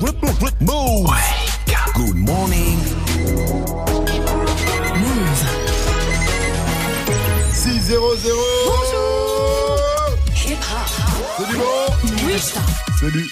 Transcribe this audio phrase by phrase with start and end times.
[0.00, 1.10] Move.
[1.94, 2.78] Good morning.
[4.98, 5.38] Move.
[7.52, 8.34] 6 0 0
[10.34, 10.88] Hip hop.
[11.36, 12.38] Salut bon Oui.
[12.98, 13.30] Salut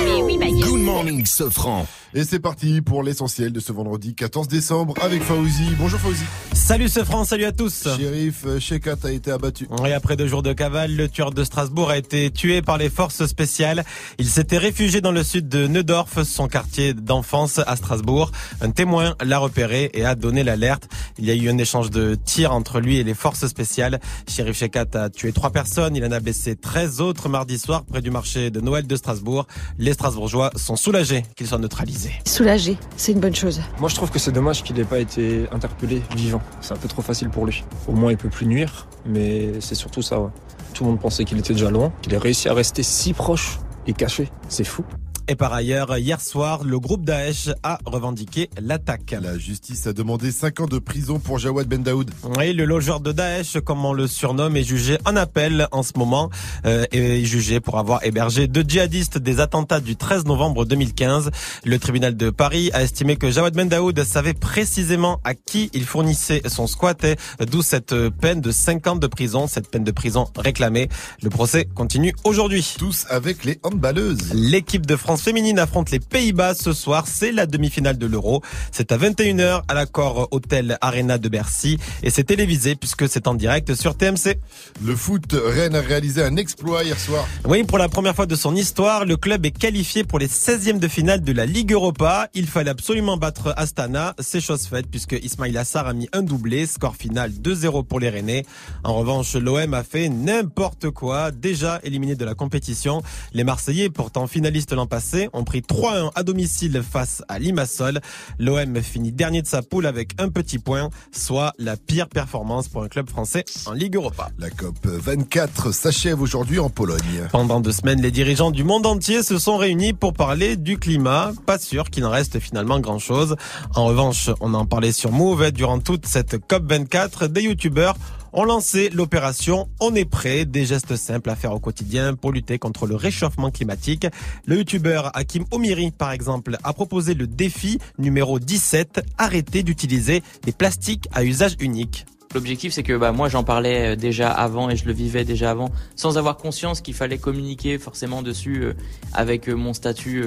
[0.00, 0.64] Allez, oui, bah, yes.
[0.64, 1.86] Good morning, Sofran.
[2.14, 5.66] Et c'est parti pour l'essentiel de ce vendredi 14 décembre avec Fauzi.
[5.76, 6.22] Bonjour Fauzi.
[6.52, 7.88] Salut ce France, salut à tous.
[7.96, 9.66] Shérif euh, Shekat a été abattu.
[9.84, 12.90] Et après deux jours de cavale, le tueur de Strasbourg a été tué par les
[12.90, 13.84] forces spéciales.
[14.18, 18.30] Il s'était réfugié dans le sud de Neudorf, son quartier d'enfance à Strasbourg.
[18.60, 20.88] Un témoin l'a repéré et a donné l'alerte.
[21.18, 24.00] Il y a eu un échange de tirs entre lui et les forces spéciales.
[24.28, 25.96] Shérif Shekat a tué trois personnes.
[25.96, 29.46] Il en a blessé 13 autres mardi soir près du marché de Noël de Strasbourg.
[29.78, 31.95] Les Strasbourgeois sont soulagés qu'il soit neutralisé.
[32.26, 33.60] Soulagé, c'est une bonne chose.
[33.78, 36.42] Moi, je trouve que c'est dommage qu'il n'ait pas été interpellé vivant.
[36.60, 37.64] C'est un peu trop facile pour lui.
[37.88, 40.20] Au moins, il peut plus nuire, mais c'est surtout ça.
[40.20, 40.30] ouais.
[40.74, 43.58] Tout le monde pensait qu'il était déjà loin, qu'il ait réussi à rester si proche
[43.86, 44.28] et caché.
[44.48, 44.84] C'est fou.
[45.28, 49.12] Et par ailleurs, hier soir, le groupe Daesh a revendiqué l'attaque.
[49.20, 52.08] La justice a demandé 5 ans de prison pour Jawad Ben Daoud.
[52.36, 55.94] Oui, le logeur de Daesh, comme on le surnomme, est jugé en appel en ce
[55.96, 56.30] moment
[56.64, 61.32] euh, et est jugé pour avoir hébergé deux djihadistes des attentats du 13 novembre 2015.
[61.64, 65.86] Le tribunal de Paris a estimé que Jawad Ben Daoud savait précisément à qui il
[65.86, 67.16] fournissait son squat, et
[67.50, 70.88] d'où cette peine de 5 ans de prison, cette peine de prison réclamée.
[71.20, 72.74] Le procès continue aujourd'hui.
[72.78, 74.32] Tous avec les handballeuses.
[74.32, 77.04] L'équipe de France féminine affronte les Pays-Bas ce soir.
[77.06, 78.42] C'est la demi-finale de l'Euro.
[78.72, 83.34] C'est à 21h à l'accord Hôtel Arena de Bercy et c'est télévisé puisque c'est en
[83.34, 84.38] direct sur TMC.
[84.84, 87.26] Le foot, Rennes a réalisé un exploit hier soir.
[87.44, 90.78] Oui, pour la première fois de son histoire, le club est qualifié pour les 16e
[90.78, 92.28] de finale de la Ligue Europa.
[92.34, 94.14] Il fallait absolument battre Astana.
[94.18, 96.66] C'est chose faite puisque Ismail Assar a mis un doublé.
[96.66, 98.44] Score final 2-0 pour les Rennais.
[98.84, 101.30] En revanche, l'OM a fait n'importe quoi.
[101.30, 103.02] Déjà éliminé de la compétition.
[103.32, 108.00] Les Marseillais, pourtant finalistes l'an passé, ont pris 3-1 à domicile face à Limassol.
[108.38, 112.82] L'OM finit dernier de sa poule avec un petit point, soit la pire performance pour
[112.82, 114.30] un club français en Ligue Europa.
[114.38, 117.28] La COP 24 s'achève aujourd'hui en Pologne.
[117.30, 121.32] Pendant deux semaines, les dirigeants du monde entier se sont réunis pour parler du climat.
[121.46, 123.36] Pas sûr qu'il en reste finalement grand chose.
[123.74, 127.28] En revanche, on en parlait sur Move durant toute cette COP 24.
[127.28, 127.94] Des youtubeurs
[128.36, 132.58] ont lancé l'opération On est prêt, des gestes simples à faire au quotidien pour lutter
[132.58, 134.06] contre le réchauffement climatique.
[134.44, 140.52] Le youtubeur Hakim Omiri, par exemple, a proposé le défi numéro 17, arrêter d'utiliser des
[140.52, 142.06] plastiques à usage unique.
[142.34, 145.50] L'objectif, c'est que bah, moi, j'en parlais euh, déjà avant et je le vivais déjà
[145.50, 148.72] avant, sans avoir conscience qu'il fallait communiquer forcément dessus euh,
[149.14, 150.24] avec euh, mon statut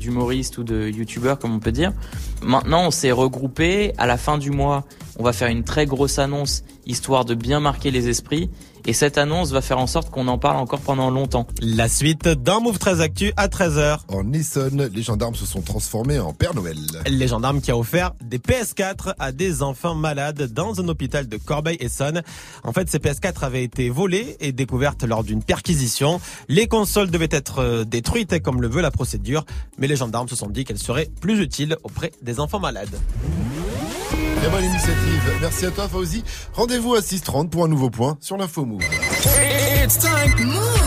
[0.00, 1.92] d'humoriste ou de youtubeur, comme on peut dire.
[2.42, 3.92] Maintenant, on s'est regroupé.
[3.98, 4.84] À la fin du mois,
[5.18, 8.50] on va faire une très grosse annonce, histoire de bien marquer les esprits.
[8.86, 11.46] Et cette annonce va faire en sorte qu'on en parle encore pendant longtemps.
[11.60, 14.00] La suite dans Move 13 Actu à 13h.
[14.08, 16.76] En Essonne, les gendarmes se sont transformés en Père Noël.
[17.06, 21.36] Les gendarmes qui a offert des PS4 à des enfants malades dans un hôpital de
[21.36, 22.22] Corbeil-Essonne.
[22.64, 26.20] En fait, ces PS4 avaient été volées et découvertes lors d'une perquisition.
[26.48, 29.44] Les consoles devaient être euh, détruites comme le veut la procédure,
[29.78, 32.98] mais les gendarmes se sont dit qu'elles seraient plus utiles auprès des enfants malades.
[34.36, 35.32] Très bonne initiative.
[35.40, 36.24] Merci à toi Fauzi.
[36.54, 38.82] Rendez-vous à 6h30 pour un nouveau point sur l'info Move.
[39.84, 40.34] It's time.
[40.46, 40.82] Move.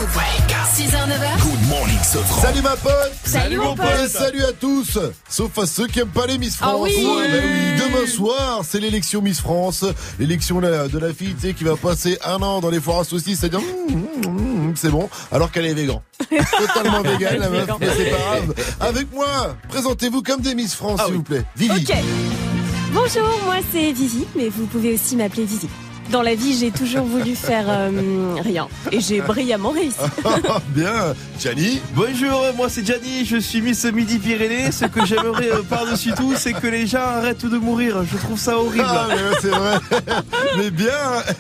[0.76, 1.42] 6h, 9h.
[1.42, 2.42] Good morning, Sofran.
[2.42, 3.86] Salut ma pote Salut, mon pote.
[4.04, 5.00] Et salut à tous
[5.30, 6.94] Sauf à ceux qui aiment pas les Miss France Ah oui.
[7.02, 9.86] Bah oui, Demain soir, c'est l'élection Miss France.
[10.20, 13.04] L'élection de la, fille, tu sais, qui va passer un an dans les foires à
[13.06, 13.60] saucisses, c'est-à-dire...
[13.60, 16.04] Hum, hum, hum, c'est bon, alors qu'elle est végan.
[16.58, 18.54] Totalement végane, la meuf, mais c'est pas grave.
[18.82, 21.46] Avec moi, présentez-vous comme des Miss France, s'il vous plaît.
[21.56, 21.86] Vivi.
[21.90, 22.55] Ok.
[22.96, 25.68] Bonjour, moi c'est Vivi, mais vous pouvez aussi m'appeler Vivi.
[26.12, 28.68] Dans la vie, j'ai toujours voulu faire euh, rien.
[28.92, 29.98] Et j'ai brillamment réussi.
[30.70, 31.14] Bien.
[31.40, 34.72] Gianni Bonjour, moi c'est Gianni, je suis Miss Midi Pyrénées.
[34.72, 37.98] Ce que j'aimerais euh, par-dessus tout, c'est que les gens arrêtent de mourir.
[38.10, 38.86] Je trouve ça horrible.
[38.88, 39.78] Ah, mais c'est vrai.
[40.58, 40.92] mais bien,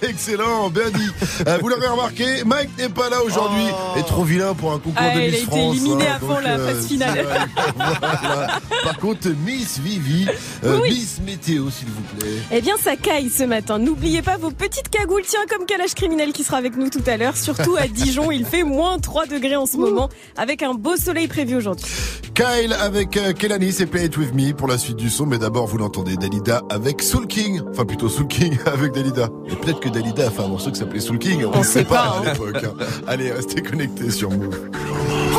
[0.02, 1.10] excellent, bien dit.
[1.48, 3.64] Euh, vous l'aurez remarqué, Mike n'est pas là aujourd'hui.
[3.72, 4.00] Oh.
[4.00, 5.76] Et trop vilain pour un concours Ah, de il Miss a été France.
[5.76, 7.14] éliminé hein, à fond donc, la phase finale.
[7.16, 7.40] c'est vrai,
[8.22, 8.60] voilà.
[8.84, 10.28] Par contre, Miss Vivi,
[10.66, 10.90] euh, Oui.
[10.90, 12.32] Miss Météo, s'il vous plaît.
[12.52, 13.78] Eh bien, ça caille ce matin.
[13.80, 17.18] N'oubliez pas vos petites cagoules, tiens, comme Kalash Criminel qui sera avec nous tout à
[17.18, 17.38] l'heure.
[17.38, 21.28] Surtout à Dijon, il fait moins 3 degrés en ce moment, avec un beau soleil
[21.28, 21.86] prévu aujourd'hui.
[22.34, 25.26] Kyle avec euh, Kelani, c'est Play It With Me pour la suite du son.
[25.26, 27.62] Mais d'abord, vous l'entendez, Dalida avec Soul King.
[27.72, 29.30] Enfin, plutôt Soul King avec Dalida.
[29.50, 31.46] Et peut-être que Dalida a fait un morceau qui s'appelait Soul King.
[31.46, 32.62] On ne sait pas, à l'époque.
[32.64, 32.74] hein.
[33.08, 34.60] Allez, restez connectés sur Move.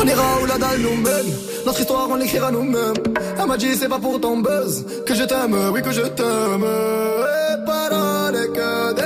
[0.03, 1.35] On ira où la dalle nous mène
[1.65, 2.95] Notre histoire on l'écrira nous-mêmes
[3.41, 6.65] Elle m'a dit c'est pas pour ton buzz Que je t'aime, oui que je t'aime
[6.65, 9.06] Et paroles et que des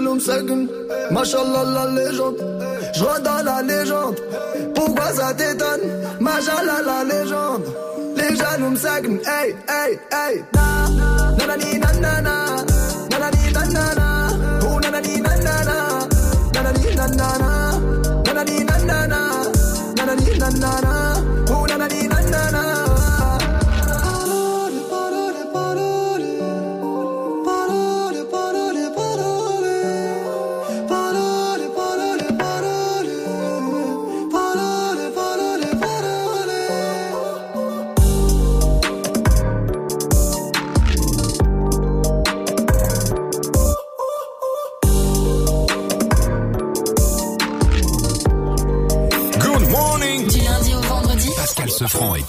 [0.00, 0.68] Me seguent,
[1.10, 2.36] machallah la légende.
[2.94, 4.16] Je dans la légende,
[4.74, 5.80] pourquoi ça t'étonne?
[6.20, 7.64] Machallah la légende.
[8.16, 8.76] Les jaloux me
[9.26, 10.57] hey, hey, hey.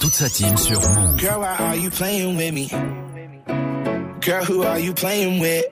[0.10, 1.18] Toute sa team sur Move.
[1.18, 2.68] Girl, why are you playing with me?
[4.22, 5.66] Girl, who are you playing with?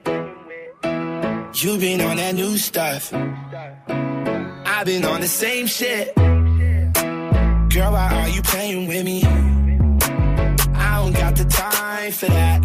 [1.60, 3.12] You've been on that new stuff.
[3.12, 6.14] I've been on the same shit.
[6.14, 9.24] Girl, why are you playing with me?
[9.24, 12.62] I don't got the time for that.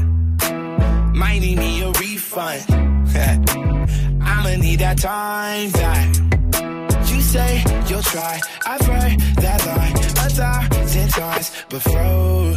[1.15, 2.65] Might need me a refund.
[4.21, 6.15] I'ma need that time back.
[7.09, 8.39] You say you'll try.
[8.65, 10.72] I've heard that line a thousand
[11.13, 12.53] times before.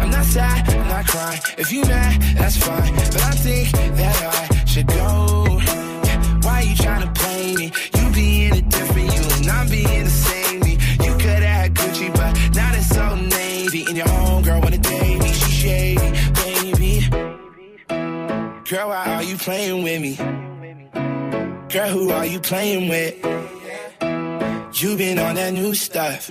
[0.00, 1.40] I'm not sad, I'm not crying.
[1.56, 2.94] If you mad, that's fine.
[2.94, 5.44] But I think that I should go.
[6.44, 7.72] Why you tryna play me?
[7.96, 10.72] You being a different you and I'm being the same me.
[11.04, 13.84] You coulda had Gucci, but now it's so navy.
[13.88, 16.08] And your homegirl wanna date me, she shady,
[16.40, 17.08] baby.
[18.68, 20.16] Girl, why are you playing with me?
[21.72, 23.14] Girl, who are you playing with?
[24.80, 26.30] You been on that new stuff.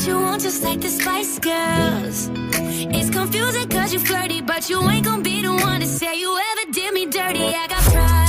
[0.00, 2.30] what you want just like the Spice Girls.
[2.96, 6.38] It's confusing cause you flirty, but you ain't gonna be the one to say you
[6.38, 7.44] ever did me dirty.
[7.44, 8.19] I got pride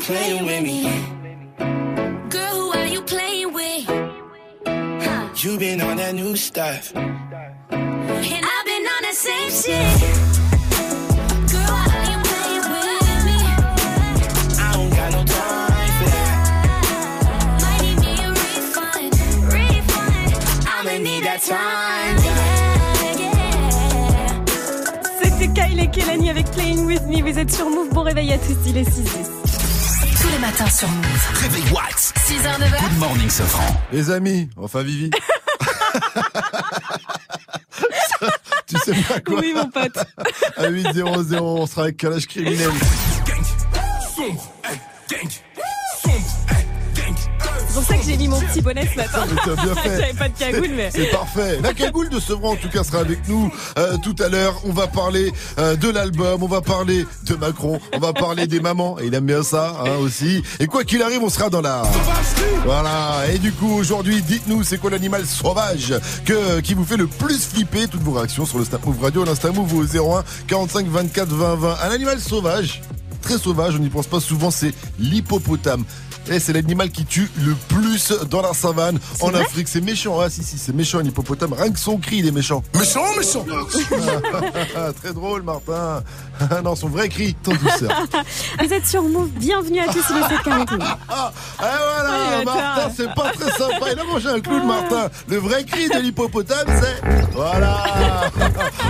[0.00, 0.82] playing with me?
[2.28, 3.88] Girl, who are you playing with?
[5.42, 6.92] You been on that new stuff.
[6.94, 7.04] And
[7.70, 10.00] I've been on the same shit.
[11.52, 13.40] Girl, why are you playing with me?
[14.58, 16.34] I don't got no time for that.
[17.62, 19.12] Might need me a refund.
[19.52, 20.30] Refund.
[20.66, 22.16] I'ma need that time.
[25.22, 27.22] C'était Kyle et Kelani avec Playing With Me.
[27.22, 27.90] Vous êtes sur Move.
[27.90, 29.39] Bon réveil à tous, il est 6
[30.20, 31.28] Tous les matins sur Move.
[31.34, 32.12] Réveil Watts.
[32.26, 32.80] 6h, 9h.
[32.80, 33.80] Good morning, Sofran.
[33.92, 35.10] Les amis, enfin Vivi.
[38.66, 39.98] tu sais pas quoi Oui, mon pote.
[40.56, 40.88] À 8
[41.40, 42.70] on sera avec Calage criminel.
[44.16, 45.39] Pour
[47.90, 49.24] ça que j'ai mis mon petit bonnet ce matin.
[49.84, 50.90] J'avais pas de cagoule, mais.
[50.92, 51.58] C'est parfait.
[51.62, 54.60] La cagoule de Sevran, en tout cas, sera avec nous euh, tout à l'heure.
[54.64, 58.60] On va parler euh, de l'album, on va parler de Macron, on va parler des
[58.60, 58.98] mamans.
[59.00, 60.42] Et il aime bien ça hein, aussi.
[60.58, 61.82] Et quoi qu'il arrive, on sera dans la...
[62.64, 63.22] Voilà.
[63.32, 65.94] Et du coup, aujourd'hui, dites-nous, c'est quoi l'animal sauvage
[66.24, 67.88] que qui vous fait le plus flipper?
[67.88, 71.54] Toutes vos réactions sur le Snap Move Radio, l'Insta Move au 01 45 24 20
[71.56, 71.76] 20.
[71.82, 72.82] Un animal sauvage,
[73.22, 75.84] très sauvage, on n'y pense pas souvent, c'est l'hippopotame.
[76.28, 79.68] Et c'est l'animal qui tue le plus dans la savane en Afrique.
[79.68, 81.52] C'est méchant, ah si si, c'est méchant un hippopotame.
[81.52, 82.62] Rien que son cri, il est méchant.
[82.74, 83.44] Méchant, méchant.
[85.02, 86.02] Très drôle, Martin.
[86.64, 88.06] non, son vrai cri, tant douceur.
[88.62, 89.28] Vous êtes sur Move.
[89.30, 90.78] Bienvenue à tous, il est 7h40.
[91.08, 93.86] Ah, et voilà, Oui, Martin, c'est pas très sympa.
[93.92, 95.08] Il a mangé un clou de Martin.
[95.28, 97.84] Le vrai cri de l'hippopotame, c'est voilà.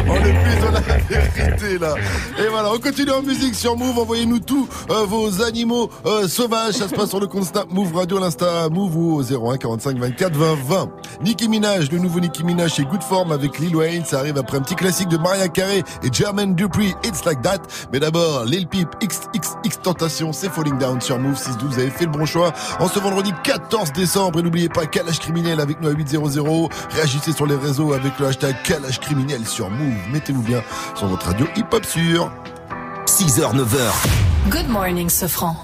[0.07, 1.95] On est plus dans la vérité là.
[2.39, 3.99] Et voilà, on continue en musique sur Move.
[3.99, 6.75] Envoyez-nous tous euh, vos animaux euh, sauvages.
[6.75, 9.97] Ça se passe sur le compte Snap Move Radio, l'Insta Move ou au 01 45
[9.97, 10.89] 24 20 20.
[11.23, 14.05] Nicki Minaj, le nouveau Nicki Minaj chez Good Form avec Lil Wayne.
[14.05, 16.93] Ça arrive après un petit classique de Maria Carey et Jermaine Dupri.
[17.05, 17.61] It's like that.
[17.93, 21.75] Mais d'abord, Lil Peep, XXX Tentation, c'est Falling Down sur Move 612.
[21.75, 22.53] Vous avez fait le bon choix.
[22.81, 26.69] En ce vendredi 14 décembre, et n'oubliez pas Calage Criminel avec nous à 800.
[26.91, 29.95] Réagissez sur les réseaux avec le hashtag Calage Criminel sur Move.
[30.13, 30.63] Mettez-vous bien
[30.97, 32.31] sur votre radio hip-hop sûr.
[33.07, 34.51] 6h, 9h.
[34.51, 35.57] Good morning, Sofran.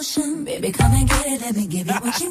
[0.00, 1.40] Baby, come and get it.
[1.42, 2.29] Let me give you what you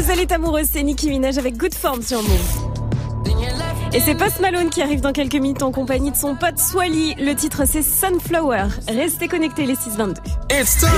[0.00, 2.70] Heureuse, elle est amoureuse, c'est Nicki Minaj avec Good Form sur Move.
[3.92, 7.16] Et c'est Post Malone qui arrive dans quelques minutes en compagnie de son pote Swally.
[7.18, 8.68] Le titre c'est Sunflower.
[8.88, 10.22] Restez connectés les 622.
[10.50, 10.88] It's time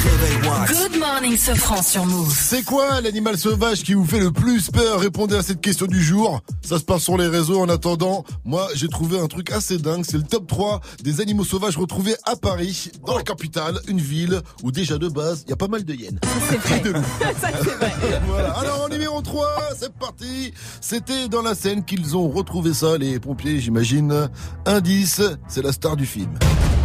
[0.00, 2.32] Good morning, Sofran sur Move.
[2.32, 6.00] C'est quoi l'animal sauvage qui vous fait le plus peur Répondez à cette question du
[6.00, 6.40] jour.
[6.62, 7.60] Ça se passe sur les réseaux.
[7.60, 10.04] En attendant, moi j'ai trouvé un truc assez dingue.
[10.08, 14.40] C'est le top 3 des animaux sauvages retrouvés à Paris, dans la capitale, une ville
[14.62, 16.20] où déjà de base, il y a pas mal de hyènes.
[16.48, 16.78] C'est vrai.
[16.78, 17.04] Et de loups.
[17.40, 17.92] Ça c'est vrai.
[18.28, 18.50] Voilà.
[18.52, 19.48] Alors en numéro 3,
[19.80, 20.52] c'est parti.
[20.80, 24.28] C'était dans la scène qu'ils ont retrouvé ça, les pompiers, j'imagine.
[24.64, 26.30] Indice, c'est la star du film.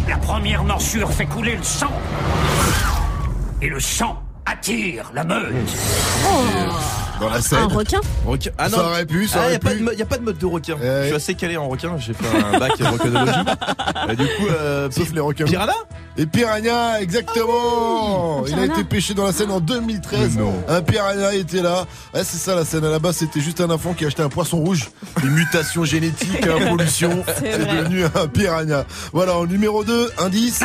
[0.08, 1.92] La première morsure fait couler le sang.
[3.64, 5.54] Et le sang attire la meute.
[7.18, 7.60] Dans la scène.
[7.60, 8.50] Un requin Requin.
[8.58, 8.76] Ah non.
[8.76, 9.78] Ça aurait pu, ça Ah, y aurait a, pas pu.
[9.78, 10.74] de, mo- y a pas de mode de requin.
[10.74, 11.00] Ouais.
[11.02, 11.96] Je suis assez calé en requin.
[11.98, 13.32] J'ai fait un bac en requinologie.
[14.10, 15.46] Et du coup, euh, Sauf les requins.
[15.46, 15.72] Piranha
[16.18, 20.38] Et Piranha, exactement oui, Il a été pêché dans la Seine en 2013.
[20.68, 21.86] Un Piranha était là.
[22.12, 22.84] Ouais, c'est ça la scène.
[22.84, 24.90] À la base, c'était juste un enfant qui a acheté un poisson rouge.
[25.22, 27.24] Une mutation génétique, hein, pollution.
[27.38, 28.84] C'est devenu un Piranha.
[29.14, 30.60] Voilà, en numéro 2, indice.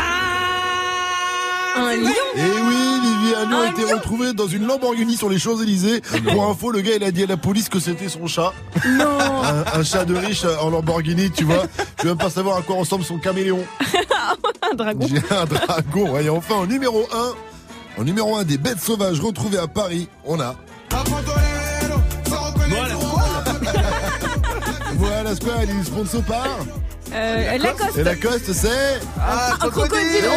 [1.76, 6.02] Un lion Et oui, Viviano Un a été retrouvé dans une Lamborghini sur les Champs-Élysées.
[6.32, 8.54] Pour info, le gars, il a dit à la police que c'était son chat.
[8.88, 11.64] Non Un, un chat de riche en Lamborghini, tu vois.
[12.00, 13.64] Je veux même pas savoir à quoi ressemble son caméléon.
[14.72, 15.08] Un dragon.
[15.10, 16.18] J'ai un dragon.
[16.20, 17.08] Et enfin, en numéro
[17.98, 20.56] 1, en numéro 1 des bêtes sauvages retrouvées à Paris, on a.
[24.96, 26.46] Voilà, Square, il est sponsor par.
[27.14, 27.98] Euh, Lacoste.
[27.98, 29.00] Et Lacoste, c'est.
[29.20, 30.30] Ah, Un crocodile.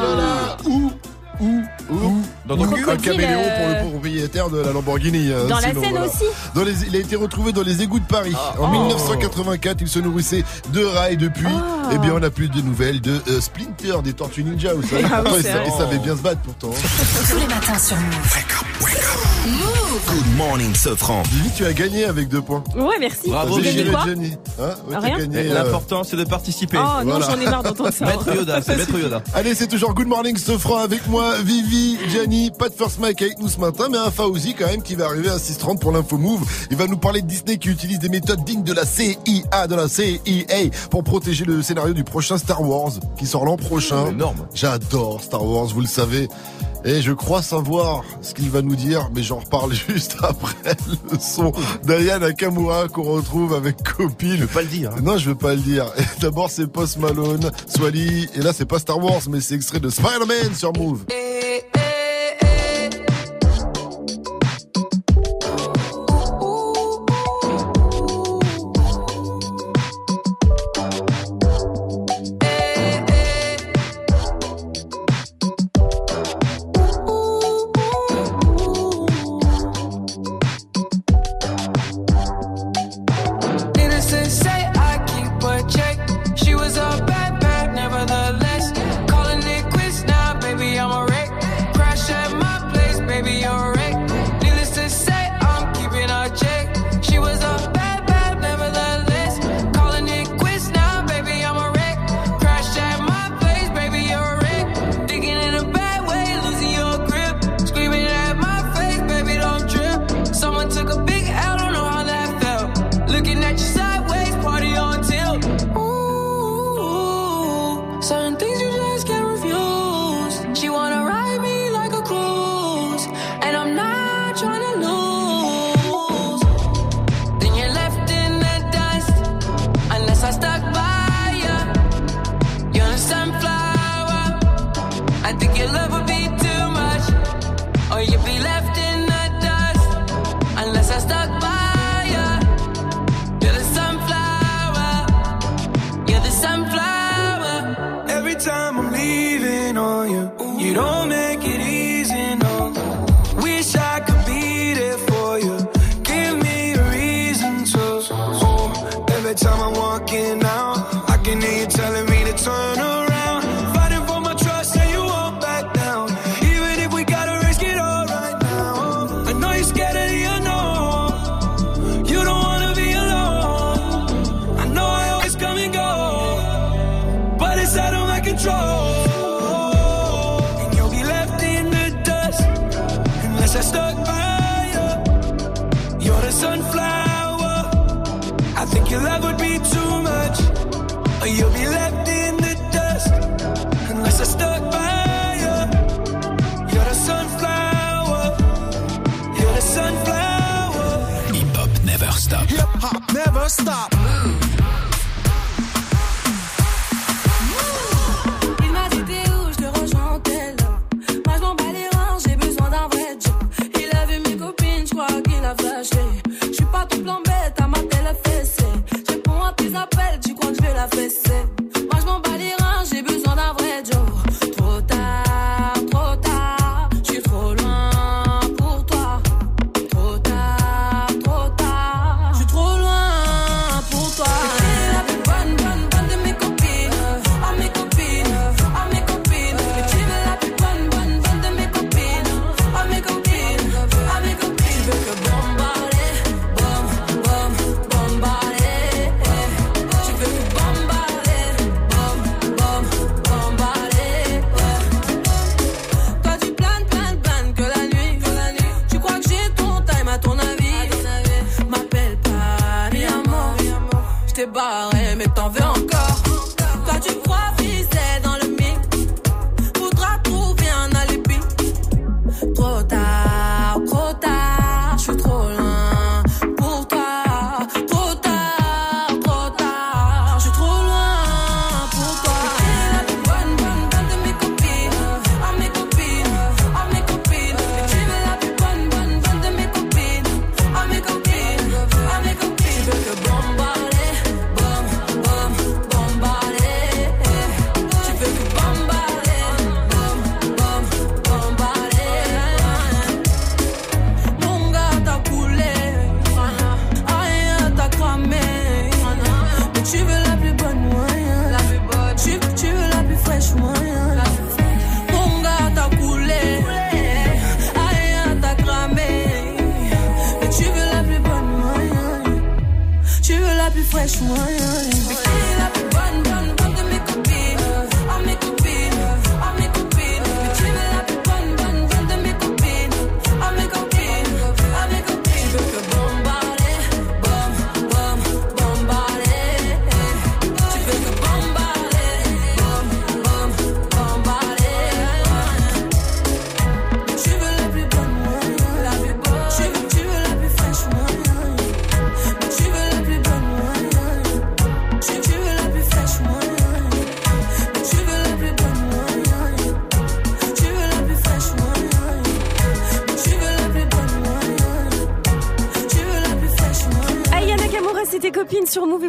[0.00, 0.56] Voilà.
[0.66, 0.92] Où
[1.40, 5.30] Où Où Dans cul Un caméléon euh, pour le propriétaire de la Lamborghini.
[5.30, 6.06] euh, Dans la sinon, Seine voilà.
[6.06, 8.32] aussi Dans les, il a été retrouvé dans les égouts de Paris.
[8.36, 8.54] Ah.
[8.60, 8.82] En Oh.
[8.82, 11.90] 1984, il se nourrissait de rats et depuis, Ah.
[11.92, 14.74] eh bien, on n'a plus de nouvelles de euh, Splinter, des Tortues Ninja.
[14.74, 16.70] Vous savez, Ah oui, il, savait bien se battre pourtant.
[17.28, 18.36] Tous les matins sur Move.
[20.08, 21.22] Good morning, Sofran.
[21.30, 22.62] Vivi, tu as gagné avec deux points.
[22.76, 23.28] Ouais, merci.
[23.30, 24.32] Bravo, J'ai gagné Gilles quoi Jenny.
[24.60, 25.18] Hein Ouais, Rien.
[25.20, 26.78] euh, L'important, c'est de participer.
[26.78, 27.26] Oh non, Voilà.
[27.30, 28.06] j'en ai marre d'entendre ça.
[28.06, 29.22] Maître Yoda, c'est Maître Yoda.
[29.34, 31.75] Allez, c'est toujours Good Morning Sofran avec moi, Vivi,
[32.08, 34.94] Gianni, pas de First Mike avec nous ce matin, mais un Fauzi quand même qui
[34.94, 36.42] va arriver à 6h30 pour l'info move.
[36.70, 39.74] Il va nous parler de Disney qui utilise des méthodes dignes de la CIA, de
[39.74, 44.08] la CIA, pour protéger le scénario du prochain Star Wars qui sort l'an prochain.
[44.08, 44.46] Énorme.
[44.54, 46.28] J'adore Star Wars, vous le savez.
[46.88, 50.54] Et je crois savoir ce qu'il va nous dire, mais j'en reparle juste après
[51.10, 54.36] le son d'Ayane Nakamura qu'on retrouve avec Copine.
[54.36, 54.92] Je veux pas le dire.
[54.92, 55.00] hein.
[55.02, 55.86] Non, je veux pas le dire.
[55.98, 59.80] Et D'abord, c'est Post Malone, Swally, et là, c'est pas Star Wars, mais c'est extrait
[59.80, 61.04] de Spider-Man sur Move.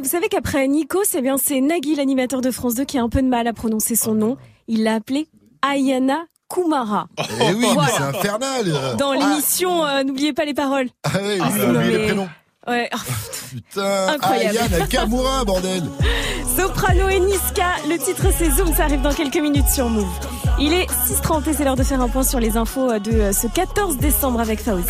[0.08, 3.10] vous savez qu'après Nico, c'est bien c'est Nagui, l'animateur de France 2, qui a un
[3.10, 4.38] peu de mal à prononcer son nom.
[4.70, 5.28] Il l'a appelé
[5.62, 7.10] Ayana Kumara.
[7.18, 8.96] Eh oui, c'est infernal.
[8.98, 10.88] Dans l'émission euh, N'oubliez pas les paroles.
[11.04, 12.30] Ah oui, Ah, ah les prénoms.
[12.70, 12.90] Ouais.
[13.52, 14.58] Putain, Incroyable.
[14.58, 15.84] Ayana Kamura, bordel.
[16.56, 20.08] Soprano et Niska, le titre c'est Zoom, ça arrive dans quelques minutes sur Move.
[20.58, 23.12] Il est 6h30 et c'est l'heure de faire un point sur les infos euh, de
[23.12, 24.84] euh, ce 14 décembre avec Fauzi.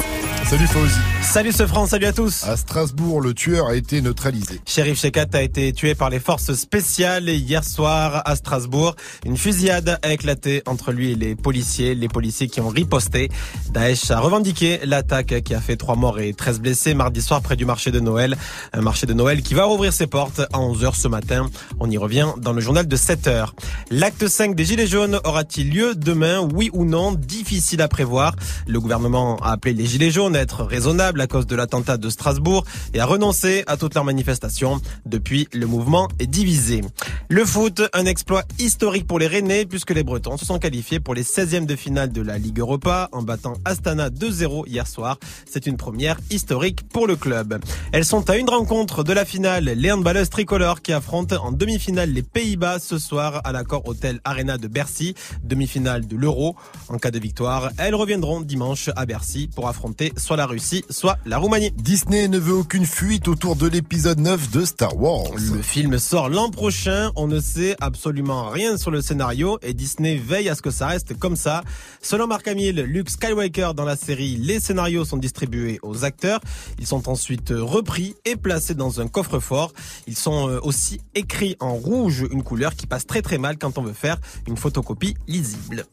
[0.46, 1.00] Salut Fauzi.
[1.30, 2.46] Salut ce France, salut à tous.
[2.46, 4.62] À Strasbourg, le tueur a été neutralisé.
[4.66, 8.96] Sheriff Shekat a été tué par les forces spéciales hier soir à Strasbourg.
[9.26, 13.30] Une fusillade a éclaté entre lui et les policiers, les policiers qui ont riposté.
[13.72, 17.58] Daesh a revendiqué l'attaque qui a fait 3 morts et 13 blessés mardi soir près
[17.58, 18.38] du marché de Noël.
[18.72, 21.50] Un marché de Noël qui va rouvrir ses portes à 11h ce matin.
[21.80, 23.50] On y revient dans le journal de 7h.
[23.92, 26.40] L'acte 5 des Gilets jaunes aura-t-il lieu demain?
[26.40, 27.12] Oui ou non?
[27.12, 28.34] Difficile à prévoir.
[28.66, 32.10] Le gouvernement a appelé les Gilets jaunes à être raisonnables à cause de l'attentat de
[32.10, 34.82] Strasbourg et a renoncé à toutes leurs manifestations.
[35.06, 36.82] Depuis, le mouvement est divisé.
[37.30, 41.14] Le foot, un exploit historique pour les Rennais puisque les Bretons se sont qualifiés pour
[41.14, 45.18] les 16e de finale de la Ligue Europa en battant Astana 2-0 hier soir.
[45.50, 47.60] C'est une première historique pour le club.
[47.92, 49.66] Elles sont à une rencontre de la finale.
[49.66, 54.58] Les handballeuses tricolores qui affrontent en demi-finale les Pays-Bas ce soir à l'accord Hôtel Arena
[54.58, 55.16] de Bercy.
[55.44, 56.56] Demi-finale de l'Euro.
[56.90, 61.07] En cas de victoire, elles reviendront dimanche à Bercy pour affronter soit la Russie, soit
[61.26, 61.72] la Roumanie.
[61.72, 65.32] Disney ne veut aucune fuite autour de l'épisode 9 de Star Wars.
[65.36, 67.12] Le film sort l'an prochain.
[67.16, 70.88] On ne sait absolument rien sur le scénario et Disney veille à ce que ça
[70.88, 71.64] reste comme ça.
[72.02, 76.42] Selon Mark Hamill, Luke Skywalker dans la série, les scénarios sont distribués aux acteurs.
[76.80, 79.74] Ils sont ensuite repris et placés dans un coffre-fort.
[80.08, 83.78] Ils sont euh, aussi écrits en rouge, une couleur qui passe très très mal quand
[83.78, 84.18] on veut faire
[84.48, 85.86] une photocopie lisible.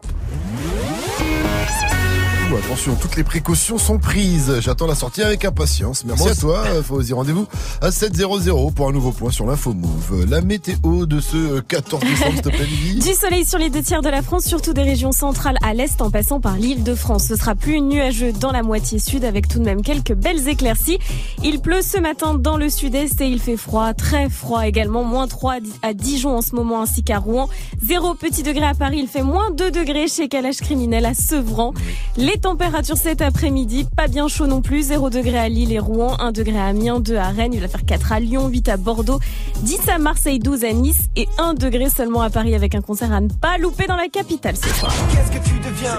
[2.51, 4.61] Ouh, attention, toutes les précautions sont prises.
[4.61, 6.05] J'attends la sortie avec impatience.
[6.05, 7.13] Merci Moi à toi, euh, Fawzi.
[7.13, 7.47] Rendez-vous
[7.81, 10.27] à 7.00 pour un nouveau point sur l'info Move.
[10.29, 12.67] La météo de ce euh, 14 décembre, s'il te plaît.
[13.01, 16.03] Du soleil sur les deux tiers de la France, surtout des régions centrales à l'est
[16.03, 17.27] en passant par l'île de France.
[17.29, 20.99] Ce sera plus nuageux dans la moitié sud avec tout de même quelques belles éclaircies.
[21.43, 25.05] Il pleut ce matin dans le sud-est et il fait froid, très froid également.
[25.05, 27.49] Moins 3 à Dijon en ce moment ainsi qu'à Rouen.
[27.83, 31.73] 0 petit degré à Paris, il fait moins 2 degrés chez Calage Criminel à Sevran.
[32.17, 34.83] Les températures cet après-midi, pas bien chaud non plus.
[34.83, 37.69] 0 degré à Lille et Rouen, 1 degré à Amiens, 2 à Rennes, il va
[37.69, 39.21] faire 4 à Lyon, 8 à Bordeaux,
[39.63, 43.13] 10 à Marseille, 12 à Nice et 1 degré seulement à Paris avec un concert
[43.13, 44.93] à ne pas louper dans la capitale ce soir.
[45.11, 45.99] Qu'est-ce que tu deviens?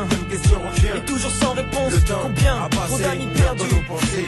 [1.56, 3.64] Réponse Combien Trop d'amis perdus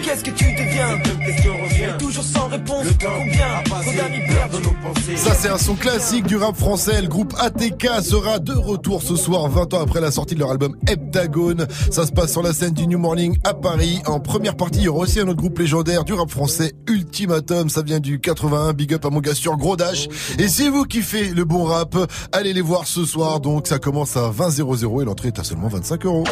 [0.03, 5.57] Qu'est-ce que tu deviens Et toujours sans réponse Combien Trop d'amis perdus Ça, c'est un
[5.57, 7.01] son classique du rap français.
[7.01, 10.51] Le groupe ATK sera de retour ce soir, 20 ans après la sortie de leur
[10.51, 11.67] album Heptagone.
[11.91, 14.01] Ça se passe sur la scène du New Morning à Paris.
[14.05, 17.69] En première partie, il y aura aussi un autre groupe légendaire du rap français, Ultimatum.
[17.69, 18.71] Ça vient du 81.
[18.71, 20.07] Big up à mon gars sur Gros Dash.
[20.39, 21.97] Et si vous kiffez le bon rap,
[22.31, 23.41] allez les voir ce soir.
[23.41, 26.23] Donc, ça commence à 20 00 et l'entrée est à seulement 25 euros.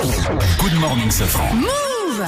[0.59, 1.55] Good morning, Safran.
[1.55, 2.25] Move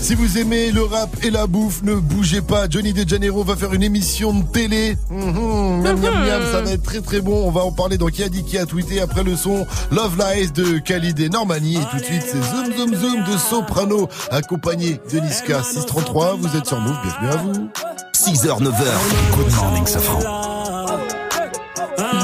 [0.00, 2.68] Si vous aimez le rap et la bouffe, ne bougez pas.
[2.68, 4.96] Johnny De Janeiro va faire une émission de télé.
[5.10, 7.46] Mhm, miam, miam, miam, ça va être très très bon.
[7.46, 10.16] On va en parler dans Qui a dit qui a tweeté après le son Love
[10.18, 11.76] Lies de Khalid et Normani.
[11.76, 16.36] Et tout de suite, c'est Zoom Zoom Zoom de Soprano accompagné de Niska 633.
[16.40, 17.68] Vous êtes sur Move, bienvenue à vous.
[18.14, 19.36] 6h, 9h.
[19.36, 20.20] Good morning, Safran.
[20.26, 22.20] Ah.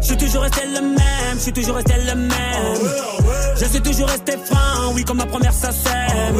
[0.00, 0.98] Je suis toujours resté le même,
[1.34, 3.15] je suis toujours resté le même.
[3.58, 6.36] Je suis toujours resté fin, oui, comme ma première sacème.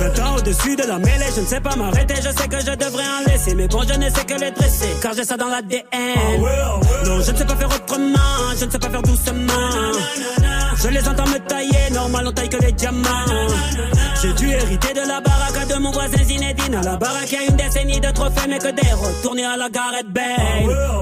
[0.00, 2.72] 20 ans au-dessus de la mêlée, je ne sais pas m'arrêter, je sais que je
[2.76, 3.54] devrais en laisser.
[3.54, 5.82] Mais bon, je ne sais que les dresser, car j'ai ça dans l'ADN.
[7.06, 8.18] Non, je ne sais pas faire autrement,
[8.58, 9.52] je ne sais pas faire doucement.
[10.82, 13.08] Je les entends me tailler, normal, on taille que les diamants.
[14.20, 16.74] J'ai dû hériter de la baraque de mon voisin Zinedine.
[16.74, 19.56] À la baraque, il y a une décennie de trophées, mais que des retournés à
[19.56, 21.01] la Gareth Bale.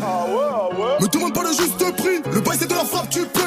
[0.00, 3.40] Me demande pas le juste prix, le bail c'est de la frappe, tu paies.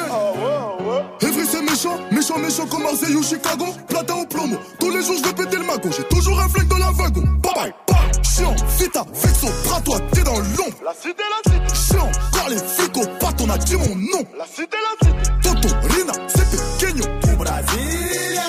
[1.20, 3.66] Evry c'est méchant, méchant, méchant comme Marseille ou Chicago.
[3.88, 5.90] Platin au plomo, tous les jours je vais péter le magot.
[5.96, 7.22] J'ai toujours un flingue dans la wagon.
[7.42, 8.22] Bye bye, bye.
[8.22, 10.76] Chiant, vita, vexo, bras toi, t'es dans l'ombre.
[10.84, 11.74] La cité, la cité.
[11.74, 14.24] Chiant, car les flics au pat, on a dit mon nom.
[14.38, 15.22] La cité, la cité.
[15.42, 17.04] Toto, Rina, c'est pequeño.
[17.22, 18.42] Du Brasilia.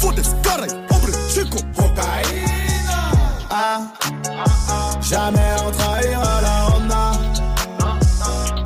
[0.00, 1.58] Fodes, caray, hombre, chico.
[1.76, 3.12] Cocaïna.
[3.54, 3.80] Ah,
[5.02, 5.61] jamais on trahira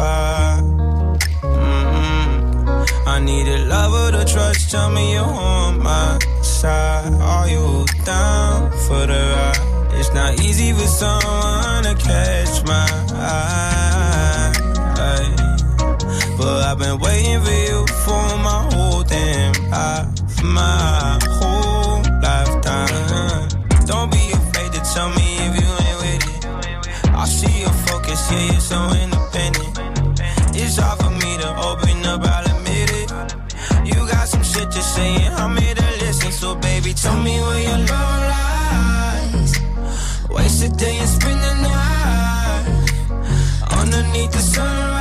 [0.00, 0.60] My.
[1.42, 2.86] Mm-mm.
[3.06, 4.70] I need a lover to trust.
[4.70, 7.12] Tell me you're on my side.
[7.34, 9.60] Are you down for the ride?
[9.98, 13.80] It's not easy for someone to catch my eye.
[16.38, 21.18] But I've been waiting for you for my whole damn life, my
[36.30, 39.52] So, baby, tell me where your love lies.
[40.30, 42.66] Waste a day and spend the night
[43.78, 44.99] underneath the sunrise.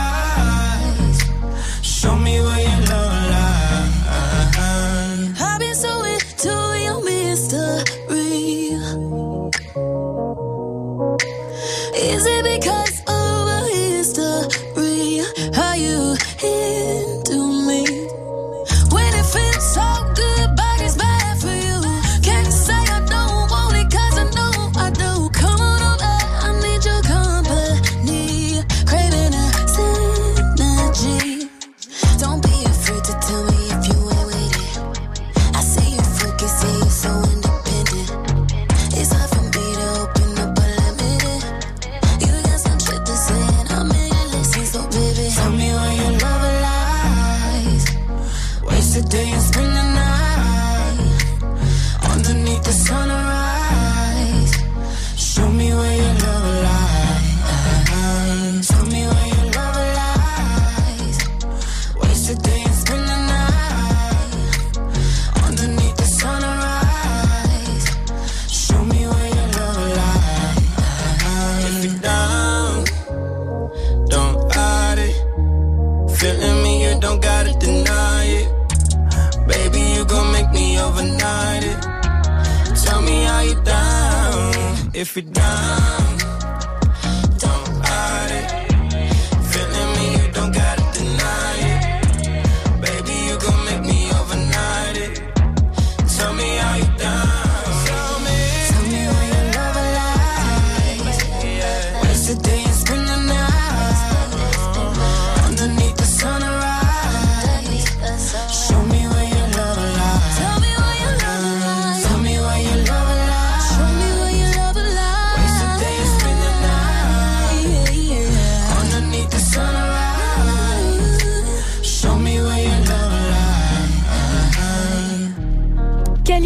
[85.10, 85.79] If you're down,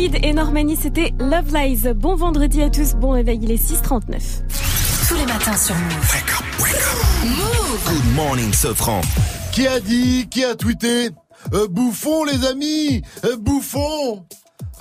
[0.03, 1.93] Khalid et Normani, c'était Love Lies.
[1.95, 4.01] Bon vendredi à tous, bon réveil, il est 6h39.
[5.07, 6.15] Tous les matins sur Move.
[7.25, 8.99] Move Good morning, Sofran.
[9.53, 11.11] Qui a dit Qui a tweeté
[11.53, 14.25] Euh, Bouffon, les amis Euh, Bouffon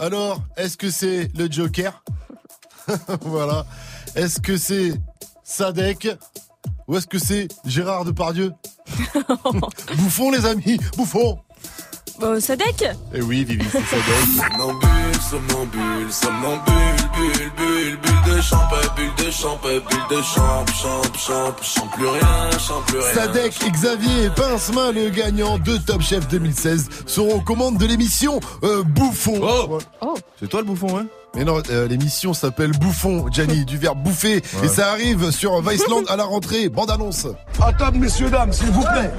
[0.00, 2.02] Alors, est-ce que c'est le Joker
[3.20, 3.64] Voilà.
[4.16, 4.92] Est-ce que c'est
[5.44, 6.08] Sadek
[6.88, 8.52] Ou est-ce que c'est Gérard Depardieu
[9.98, 11.38] Bouffon, les amis Bouffon
[12.18, 15.01] Bon, Sadek Eh oui, Vivi, c'est Sadek.
[15.30, 16.74] Somnambule, somnambule,
[17.14, 18.58] bulle, bulle, bulle de champ,
[18.96, 23.14] bulle de champ, bulle de champ, champ, champ, champ plus rien, champ plus rien.
[23.14, 28.40] Sadek, Xavier et Pincemin, le gagnant de Top Chef 2016, seront aux commandes de l'émission
[28.62, 29.40] euh, Bouffon.
[30.02, 30.14] Oh.
[30.38, 31.06] C'est toi le bouffon, hein?
[31.34, 34.34] Mais non, euh, l'émission s'appelle Bouffon, Gianni, du verbe bouffer.
[34.34, 34.66] Ouais.
[34.66, 36.68] Et ça arrive sur Viceland à la rentrée.
[36.68, 37.26] Bande annonce.
[37.60, 39.10] À table, messieurs, dames, s'il vous plaît.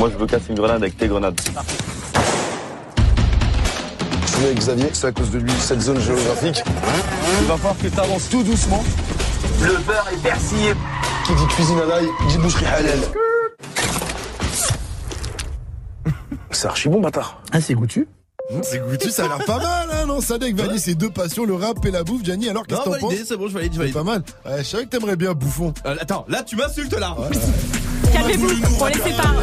[0.00, 1.38] Moi, je veux casser une grenade avec tes grenades.
[4.44, 6.62] Avec Xavier, c'est à cause de lui, cette zone géographique.
[7.40, 8.82] Il va falloir que tu avances tout doucement.
[9.62, 10.74] Le beurre est persillé.
[11.26, 12.98] Qui dit cuisine à l'ail, dit boucherie halal.
[16.50, 17.42] C'est archi bon, bâtard.
[17.52, 18.06] Ah, c'est goûtu
[18.62, 21.54] C'est goûtu, ça a l'air pas mal, hein, non Sadek valide ses deux passions, le
[21.54, 22.48] rap et la bouffe, Gianni.
[22.48, 23.94] Alors qu'est-ce que t'en penses c'est bon, je valide, je valide.
[23.94, 24.22] Pas mal.
[24.44, 25.72] Ouais, je savais que t'aimerais bien Bouffon.
[25.86, 27.16] Euh, attends, là tu m'insultes là
[28.12, 28.48] Calmez-vous,
[28.80, 29.34] on les sépare.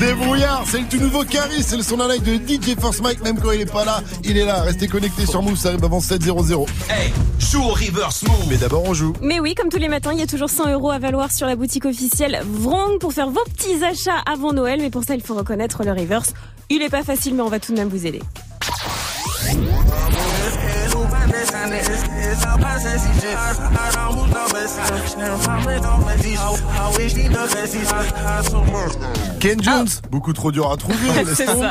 [0.00, 3.22] Débrouillard, c'est le tout nouveau Caris, c'est le son d'un live de DJ Force Mike,
[3.22, 4.62] même quand il est pas là, il est là.
[4.62, 6.66] Restez connectés sur Move, ça arrive avant 7.00.
[6.88, 8.46] Hey, joue au reverse move.
[8.48, 9.12] Mais d'abord on joue.
[9.20, 11.46] Mais oui, comme tous les matins, il y a toujours 100 euros à valoir sur
[11.46, 14.80] la boutique officielle Vrong pour faire vos petits achats avant Noël.
[14.80, 16.32] Mais pour ça, il faut reconnaître le reverse.
[16.70, 18.20] Il est pas facile, mais on va tout de même vous aider.
[29.40, 31.52] Ken Jones, beaucoup trop dur à trouver, laisse C'est ça.
[31.52, 31.66] tomber.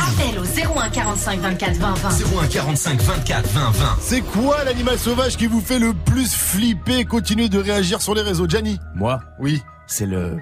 [0.00, 0.44] Appel au
[0.78, 2.08] 01 45 24 20 20.
[2.42, 3.86] 01 45 24 20 20.
[4.00, 7.04] C'est quoi l'animal sauvage qui vous fait le plus flipper?
[7.04, 8.48] Continuez de réagir sur les réseaux.
[8.48, 9.62] Gianni Moi, Oui.
[9.86, 10.38] c'est le.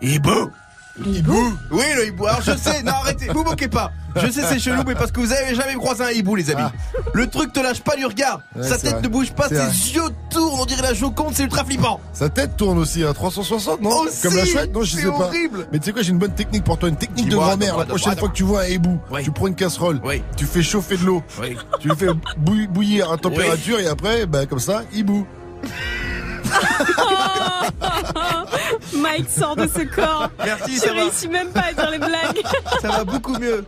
[0.00, 0.50] Hibou
[1.04, 2.26] Hibou Oui, le hibou.
[2.26, 3.92] Alors je sais, non arrêtez, vous moquez pas.
[4.16, 6.62] Je sais c'est chelou, mais parce que vous avez jamais croisé un hibou, les amis.
[7.12, 8.40] Le truc te lâche pas du regard.
[8.54, 9.02] Ouais, Sa tête vrai.
[9.02, 9.66] ne bouge pas, ses vrai.
[9.94, 12.00] yeux tournent, on dirait la Joconde, c'est ultra flippant.
[12.14, 15.08] Sa tête tourne aussi à 360, non Aussi Comme la chouette Non, je sais pas.
[15.10, 15.66] horrible.
[15.70, 17.76] Mais tu sais quoi, j'ai une bonne technique pour toi, une technique de grand-mère.
[17.76, 19.22] La prochaine fois que tu vois un hibou, Oui.
[19.22, 20.22] tu prends une casserole, Oui.
[20.38, 21.58] tu fais chauffer de l'eau, Oui.
[21.78, 22.06] tu le fais
[22.38, 25.26] bouillir, bouillir à température et après, bah, comme ça, hibou.
[28.94, 30.30] Mike sort de ce corps.
[30.44, 32.42] Merci, Je réussis même pas à dire les blagues.
[32.80, 33.64] Ça va beaucoup mieux.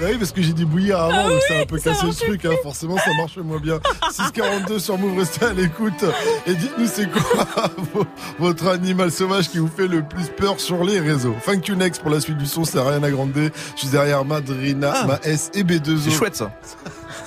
[0.00, 1.78] Bah oui, parce que j'ai dit bouillir avant, Ah donc oui, ça a un peu
[1.78, 2.50] cassé le truc, hein.
[2.62, 3.78] forcément ça marche moins bien.
[4.10, 6.04] 642 sur Move, restez à l'écoute.
[6.46, 7.46] Et dites-nous c'est quoi
[7.94, 8.06] vo-
[8.38, 11.36] votre animal sauvage qui vous fait le plus peur sur les réseaux?
[11.44, 13.32] Thank you next pour la suite du son, c'est Ariana Grande.
[13.34, 15.06] Je suis derrière Madrina, Ah.
[15.06, 16.00] ma S et B2O.
[16.02, 16.50] C'est chouette ça.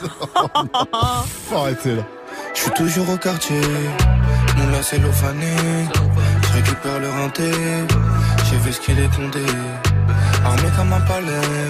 [1.50, 2.04] Faut arrêter là.
[2.54, 3.62] Je suis toujours au quartier,
[4.58, 4.82] mon.
[4.82, 6.45] Je
[8.50, 9.46] j'ai vu ce qu'il est condé.
[10.46, 11.68] Armé comme un palais,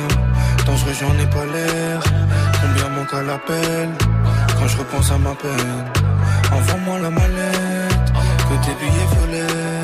[0.65, 1.99] dangereux j'en ai pas l'air.
[2.61, 3.89] Combien manque à l'appel
[4.57, 5.85] quand je repense à ma peine?
[6.51, 8.11] Envoie-moi la mallette,
[8.47, 9.83] que tes billets violets,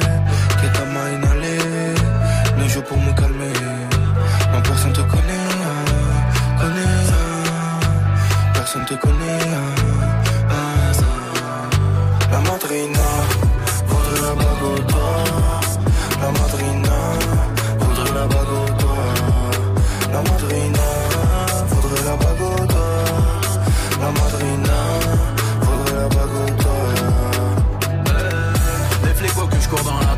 [0.60, 1.96] que ta main inhalée.
[2.58, 3.54] Ne joue pour me calmer,
[4.54, 5.50] non personne te connaît,
[6.60, 7.02] connaît.
[8.54, 9.40] Personne te connaît.
[12.32, 13.10] La madrina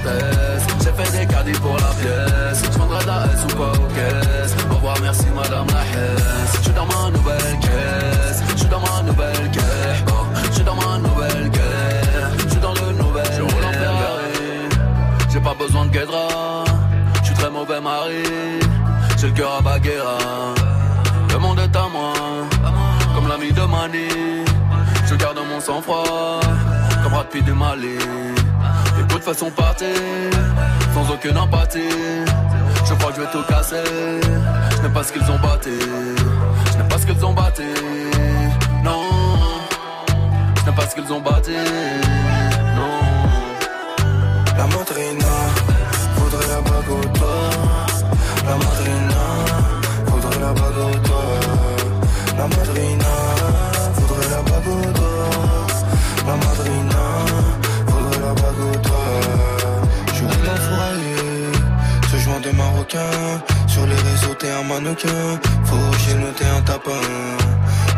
[0.06, 2.64] J'ai fait des caddies pour la pièce.
[2.72, 6.58] Je vendrai de la S ou pas aux caisses Au revoir merci madame la Hesse.
[6.58, 8.44] Je suis dans ma nouvelle caisse.
[8.52, 10.04] Je suis dans ma nouvelle caisse.
[10.08, 12.44] Oh, Je suis dans ma nouvelle caisse.
[12.44, 14.34] Je suis dans le nouvel Je roule en Ferrari.
[15.32, 16.64] J'ai pas besoin de guédra.
[17.22, 18.24] Je suis très mauvais mari.
[19.18, 20.18] J'ai le cœur à Baguera.
[21.32, 22.14] Le monde est à moi.
[23.16, 24.44] Comme l'ami de Mani.
[25.06, 26.40] Je garde mon sang-froid
[27.32, 27.98] Pitt du Mali.
[29.00, 29.88] Écoute façon partir
[30.94, 31.80] Sans aucune empathie.
[32.86, 33.76] Je crois que je vais tout casser.
[34.78, 35.72] Je n'ai pas ce qu'ils ont batté
[36.72, 37.64] Je n'ai pas ce qu'ils ont batté
[38.84, 39.02] Non.
[40.60, 41.54] Je n'ai pas ce qu'ils ont batté
[62.94, 65.40] Sur les réseaux, t'es un mannequin.
[65.66, 66.92] Faut chez nous, t'es un tapin.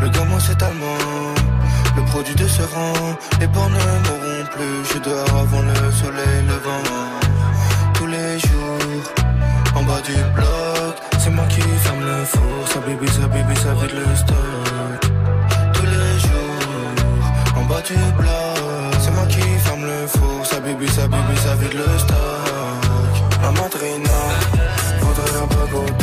[0.02, 1.36] Le gamin, c'est allemand.
[1.98, 2.94] Le produit de ce rang,
[3.42, 4.94] les bornes ne mourront plus.
[4.94, 6.88] Je dors avant le soleil levant.
[7.94, 9.04] Tous les jours,
[9.76, 12.68] en bas du bloc, c'est moi qui ferme le four.
[12.72, 15.12] Ça bibi, ça bibi, ça vide le stock.
[15.74, 20.46] Tous les jours, en bas du bloc, c'est moi qui ferme le four.
[20.46, 22.16] Ça bibi, ça bibi, ça vide le stock.
[23.42, 24.25] La madrina
[25.48, 25.95] voudrait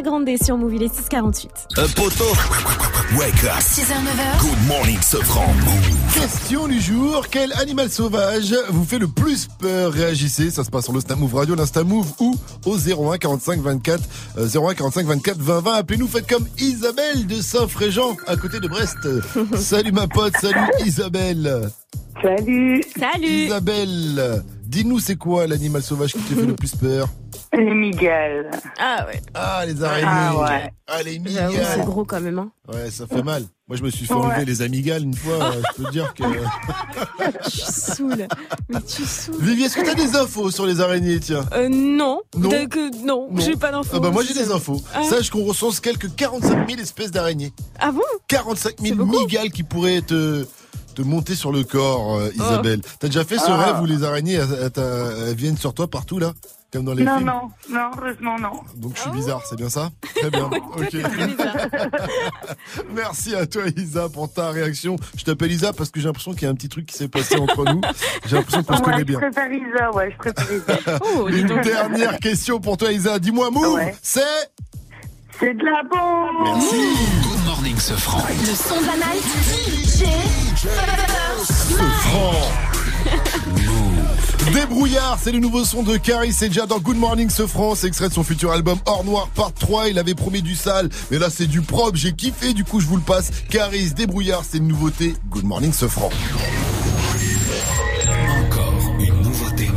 [0.00, 1.50] Ariana Grande sur Movie les 648.
[1.76, 2.24] Un poteau.
[3.18, 3.60] Wake up.
[3.60, 4.40] 6h, 9h.
[4.40, 5.52] Good morning, Sofran.
[6.14, 9.92] Question du jour, quel animal sauvage vous fait le plus peur?
[9.92, 12.34] Réagissez, ça se passe sur le Snap Move Radio, l'Insta Move ou
[12.66, 14.02] au 01 45 24
[14.38, 15.72] euh, 01 45 24 20 20.
[15.74, 18.98] Appelez-nous, faites comme Isabelle de Saint-Fréjean à côté de Brest.
[19.56, 21.68] salut ma pote, salut Isabelle.
[22.22, 22.82] Salut.
[22.98, 23.26] Salut.
[23.26, 27.08] Isabelle, dis-nous c'est quoi l'animal sauvage qui te fait le plus peur?
[27.52, 28.48] Les migales.
[28.78, 29.20] Ah ouais.
[29.42, 30.06] Ah les araignées.
[30.10, 30.72] Ah ouais.
[30.86, 31.52] Ah les migales.
[31.74, 32.38] c'est gros quand même.
[32.38, 32.50] Hein.
[32.68, 33.44] Ouais, ça fait mal.
[33.68, 35.34] Moi, je me suis fait enlever les amygales une fois.
[35.34, 36.24] euh, Je peux te dire que.
[37.50, 38.26] Tu saoules.
[38.68, 39.36] Mais tu saoules.
[39.40, 41.44] Vivi, est-ce que t'as des infos sur les araignées, tiens?
[41.52, 42.20] Euh, non.
[42.36, 42.48] Non.
[42.50, 43.40] Que- non, Non.
[43.40, 43.90] j'ai pas d'infos.
[43.96, 44.82] Ah bah moi j'ai des infos.
[44.94, 45.02] Ah.
[45.04, 47.52] Sache qu'on recense quelques 45 000 espèces d'araignées.
[47.78, 48.00] Ah bon?
[48.28, 50.44] 45 000 migales qui pourraient te,
[50.94, 52.80] te monter sur le corps, euh, Isabelle.
[52.98, 53.56] T'as déjà fait ce Ah.
[53.56, 56.32] rêve où les araignées elles, elles t'a- elles viennent sur toi partout là?
[56.72, 58.52] Comme dans les Non, films non, non, heureusement non.
[58.76, 59.90] Donc je suis bizarre, c'est bien ça?
[60.14, 60.44] Très bien.
[60.76, 60.94] ok.
[62.94, 64.94] Merci à toi Isa pour ta réaction.
[65.16, 67.08] Je t'appelle Isa parce que j'ai l'impression qu'il y a un petit truc qui s'est
[67.08, 67.80] passé entre nous.
[68.26, 69.18] J'ai l'impression qu'on se connaît je bien.
[69.18, 70.78] préfère Isa, ouais, je préfère Isa.
[71.16, 73.18] Oh, Une dernière question pour toi Isa.
[73.18, 73.96] Dis-moi Move, Ouais.
[74.02, 74.20] c'est
[75.40, 76.76] C'est de la bombe Merci.
[77.24, 78.22] Good morning, Sofran.
[78.28, 79.24] Le son de la night.
[82.00, 82.69] franc.
[84.46, 88.08] Débrouillard, c'est le nouveau son de Caris c'est déjà dans Good Morning ce France, extrait
[88.08, 91.28] de son futur album Hors Noir Part 3, il avait promis du sale, mais là
[91.30, 93.30] c'est du propre, j'ai kiffé, du coup je vous le passe.
[93.50, 96.10] Caris, Débrouillard, c'est une nouveauté, Good Morning ce franc.
[98.08, 99.70] Encore une nouveauté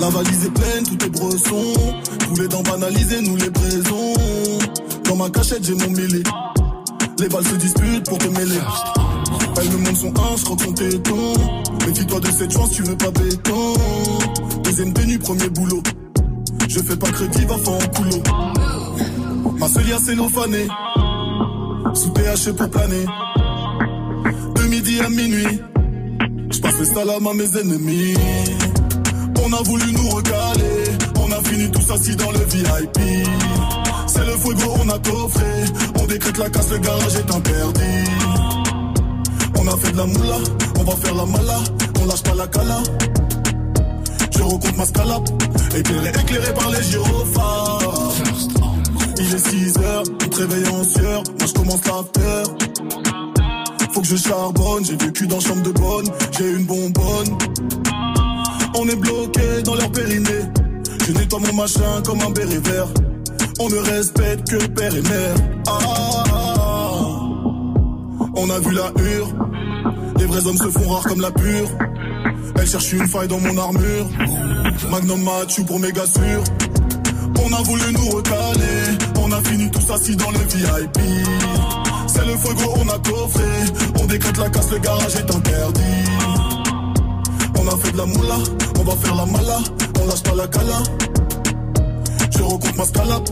[0.00, 1.74] La valise est pleine, tout est bresson.
[2.18, 4.14] Tous les dents banalisés, nous les braisons.
[5.04, 6.22] Dans ma cachette, j'ai mon mêlé.
[7.18, 8.58] Les balles se disputent pour te mêler.
[9.60, 11.34] Elle me montre son 1, je qu'on téton.
[11.86, 13.74] Méfie-toi de cette chance, tu veux pas béton.
[14.64, 15.82] Deuxième tenue, premier boulot.
[16.68, 18.22] Je fais pas crédit, va faire en coulo.
[19.58, 20.68] Ma seule cellophanée.
[21.94, 23.04] Sous THC pour planer.
[24.56, 25.60] De midi à minuit.
[26.50, 28.14] Je passe le salam à mes ennemis.
[29.44, 30.84] On a voulu nous recaler.
[31.20, 32.98] On a fini tous assis dans le VIP.
[34.06, 35.64] C'est le fuego, on a coffré.
[36.00, 38.21] On décrète la casse, le garage est interdit.
[39.64, 40.38] On a fait de la moula,
[40.80, 41.58] on va faire la mala.
[42.00, 42.82] On lâche pas la cala.
[44.32, 45.22] Je recompte ma scalap.
[45.76, 48.12] Éclairé, éclairé par les gyrophares.
[49.18, 51.22] Il est 6 heures, on te réveille en sueur.
[51.38, 52.46] Moi je commence à faire.
[53.92, 56.06] Faut que je charbonne, j'ai vécu dans chambre de bonne,
[56.36, 57.38] j'ai une bonbonne.
[58.74, 60.42] On est bloqué dans leur périnée.
[61.06, 62.88] Je nettoie mon machin comme un béret vert.
[63.60, 65.36] On ne respecte que père et mère.
[65.68, 66.41] Ah, ah, ah.
[68.44, 69.28] On a vu la hure.
[70.18, 71.68] Les vrais hommes se font rares comme la pure.
[72.58, 74.06] Elle cherche une faille dans mon armure.
[74.90, 76.42] Magnum Mathieu pour méga sûr.
[77.40, 78.98] On a voulu nous recaler.
[79.22, 80.98] On a fini tous assis dans le VIP.
[82.08, 83.44] C'est le fuego, on a coffré.
[84.02, 85.80] On décrète la casse, le garage est interdit.
[87.60, 88.38] On a fait de la moula,
[88.80, 89.58] on va faire la mala.
[90.02, 90.82] On lâche pas la cala.
[92.36, 93.22] Je recompte ma scalap.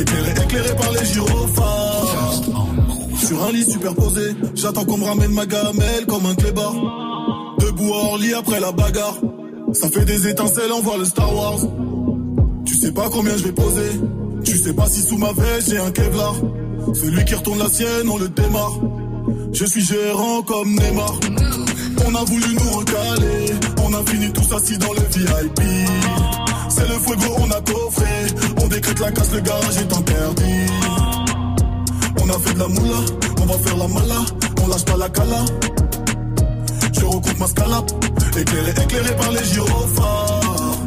[0.00, 2.83] Éclairé, éclairé par les gyrophares.
[3.26, 6.74] Sur un lit superposé, j'attends qu'on me ramène ma gamelle comme un clébard.
[7.58, 9.16] Debout à Orly après la bagarre.
[9.72, 11.60] Ça fait des étincelles, on voit le Star Wars.
[12.66, 13.98] Tu sais pas combien je vais poser.
[14.44, 16.34] Tu sais pas si sous ma veste j'ai un Kevlar.
[16.92, 18.78] Celui qui retourne la sienne, on le démarre.
[19.52, 21.18] Je suis gérant comme Neymar.
[22.06, 23.54] On a voulu nous recaler.
[23.86, 25.60] On a fini tous assis dans le VIP.
[26.68, 28.26] C'est le fuego, on a coffré.
[28.62, 30.83] On décrète la casse, le garage est interdit.
[32.24, 33.00] On a fait de la moula,
[33.42, 34.20] on va faire la mala.
[34.62, 35.44] On lâche pas la cala.
[36.94, 37.90] Je recoupe ma scalap.
[38.34, 40.78] Éclairé, éclairé par les gyrophares.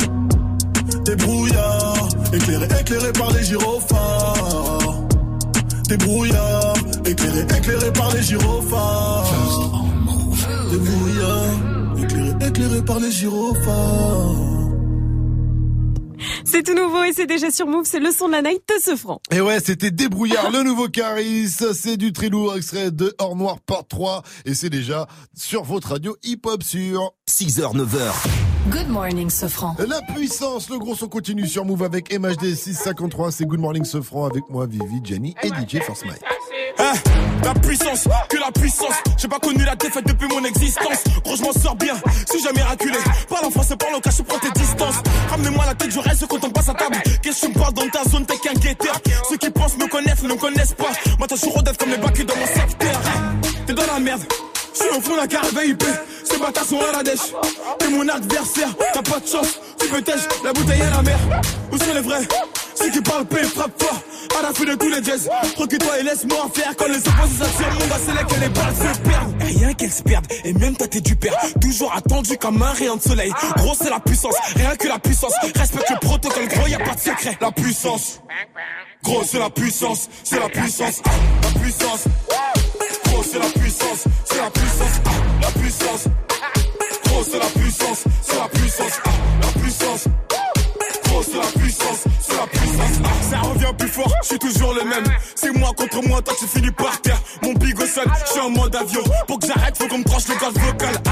[1.06, 2.10] Des brouillards.
[2.34, 4.96] Éclairé, éclairé par les gyrophares.
[5.88, 6.74] Des brouillards.
[7.06, 9.84] Éclairé, éclairé par les gyrophares.
[10.72, 12.04] Des brouillards.
[12.04, 14.57] Éclairé, éclairé par les gyrophares.
[16.50, 18.82] C'est tout nouveau et c'est déjà sur Move, c'est le son de la night de
[18.82, 19.20] ce franc.
[19.32, 21.50] Et ouais, c'était Débrouillard, le nouveau Caris.
[21.50, 24.24] C'est du très lourd extrait de Hors Noir part 3.
[24.46, 28.14] Et c'est déjà sur votre radio hip-hop sur 6h, 9h.
[28.72, 29.76] Good morning, Sofran.
[29.86, 33.32] La puissance, le gros son continue sur Move avec MHD 653.
[33.34, 36.22] C'est Good Morning Sofran avec moi, Vivi, Jenny et DJ Force Mike.
[36.80, 36.94] Hein,
[37.44, 38.96] la puissance, que la puissance.
[39.18, 41.04] J'ai pas connu la défaite depuis mon existence.
[41.24, 41.96] Gros, je m'en sors bien,
[42.30, 42.98] si jamais raculé.
[43.30, 44.96] Parle en français, parle en cash, prends tes distances.
[45.30, 46.98] Ramenez-moi la tête, je reste quand on passe à table.
[47.22, 49.00] Qu'est-ce que tu me parles dans ta zone, t'es qu'un guetteur.
[49.30, 50.92] Ceux qui pensent me connaissent, ne me connaissent pas.
[51.18, 53.02] Moi, t'as toujours comme les bacs dans mon secteur.
[53.66, 54.24] T'es dans la merde.
[54.74, 55.84] Je suis au fond la VIP,
[56.24, 57.34] ces bâtards sont à la dèche.
[57.80, 60.04] T'es mon adversaire, t'as pas de chance, tu peux
[60.44, 61.18] la bouteille à la mer.
[61.72, 62.28] Où sont les vrais?
[62.78, 64.02] Ceux qui parlent paix, frappe fort,
[64.38, 65.28] à la fin de tous les jazz.
[65.58, 68.76] Recule-toi et laisse-moi faire quand les opposés s'attirent, mon gars, c'est là que les balles
[68.76, 69.42] se perdent.
[69.42, 71.34] Rien qu'elles se perdent, et même t'es du père.
[71.60, 73.32] Toujours attendu comme un rayon de soleil.
[73.58, 75.34] Gros, c'est la puissance, rien que la puissance.
[75.56, 77.38] Respecte le protocole, gros, y a pas de secret.
[77.42, 78.22] La puissance.
[79.04, 81.02] Gros, c'est la puissance, c'est la puissance,
[81.42, 82.04] la puissance.
[83.06, 85.02] Gros, c'est la puissance, c'est la puissance,
[85.42, 86.04] la puissance.
[87.06, 89.47] Gros, c'est la puissance, c'est la puissance.
[93.30, 95.04] Ça revient plus fort, je suis toujours le même.
[95.36, 97.20] C'est moi contre moi, toi tu finis par terre.
[97.42, 99.02] Mon bigo sonne, je suis en mode avion.
[99.28, 100.96] Pour que j'arrête, faut qu'on me tranche le gaz vocal.
[101.06, 101.12] Ah,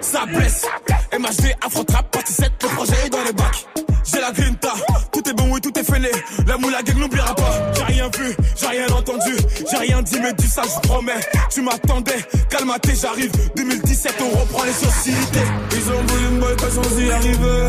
[0.00, 0.64] Ça blesse.
[1.12, 3.66] MHD, Afro Trap, partie 7, le projet est dans les bacs.
[4.12, 4.72] J'ai la grinta,
[5.12, 6.10] tout est bon, oui, tout est fêlé.
[6.46, 7.72] La moula gang n'oubliera pas.
[7.76, 9.36] J'ai rien vu, j'ai rien entendu,
[9.70, 11.20] j'ai rien dit, mais du ça, je promets.
[11.50, 13.30] Tu m'attendais, calme-toi, j'arrive.
[13.56, 15.46] 2017, on reprend les sociétés.
[15.72, 17.68] Ils ont voulu me boycotter sans y arriver.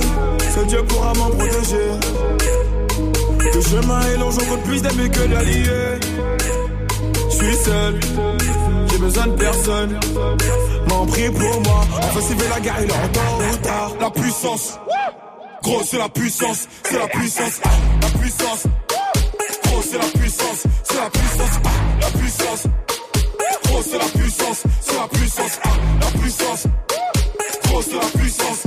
[0.56, 1.92] Seul Dieu pourra m'en protéger.
[3.44, 6.00] Le chemin est long, j'en compte plus d'amis que d'alliés.
[7.30, 8.00] Je suis seul,
[8.92, 10.00] j'ai besoin de personne.
[10.88, 13.92] M'en prie pour moi, enfin s'il la guerre, il est en temps ou tard.
[14.00, 14.80] La puissance,
[15.64, 17.62] gros c'est la puissance, c'est la puissance,
[18.02, 18.64] la puissance.
[19.64, 21.60] Gros c'est la puissance, c'est la puissance,
[22.02, 22.64] la puissance.
[23.64, 25.60] Gros c'est la puissance, c'est la puissance,
[26.02, 26.68] la puissance.
[27.66, 28.64] Gros c'est la puissance,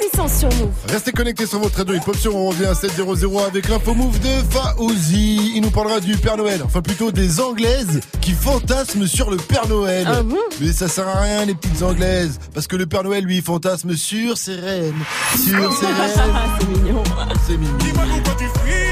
[0.00, 0.38] puissance.
[0.38, 0.70] sur Move.
[0.88, 4.28] Restez connectés sur votre radio hip-hop sur on revient à 7.00 avec l'info move de
[4.50, 5.52] Faouzi.
[5.54, 9.68] Il nous parlera du Père Noël, enfin plutôt des Anglaises qui fantasment sur le Père
[9.68, 10.06] Noël.
[10.08, 13.24] Ah bon Mais ça sert à rien les petites Anglaises, parce que le Père Noël
[13.24, 14.94] lui fantasme sur ses reines,
[15.36, 16.32] sur ses reines.
[16.58, 17.02] C'est mignon.
[17.46, 17.76] C'est mignon.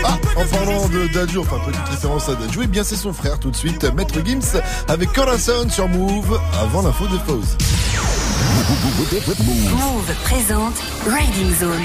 [0.04, 3.38] Ah, en parlant de Dadju, enfin petite référence à Dadju, eh bien c'est son frère
[3.38, 8.17] tout de suite, Maître Gims avec Corazon sur Move avant l'info de Faouzi.
[8.38, 10.74] Move présente
[11.06, 11.82] Riding Zone,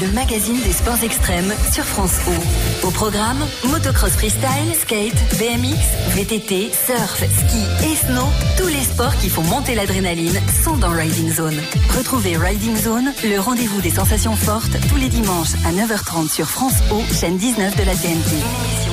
[0.00, 2.86] le magazine des sports extrêmes sur France O.
[2.86, 5.78] Au programme, motocross freestyle, skate, BMX,
[6.14, 8.26] VTT, surf, ski et snow,
[8.58, 11.60] tous les sports qui font monter l'adrénaline sont dans Riding Zone.
[11.96, 16.76] Retrouvez Riding Zone, le rendez-vous des sensations fortes, tous les dimanches à 9h30 sur France
[16.90, 18.85] O, chaîne 19 de la TNT.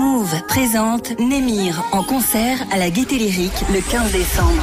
[0.00, 4.62] Move présente Némir en concert à la Gaieté Lyrique le 15 décembre.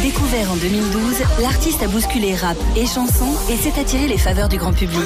[0.00, 4.56] Découvert en 2012, l'artiste a bousculé rap et chansons et s'est attiré les faveurs du
[4.56, 5.02] grand public.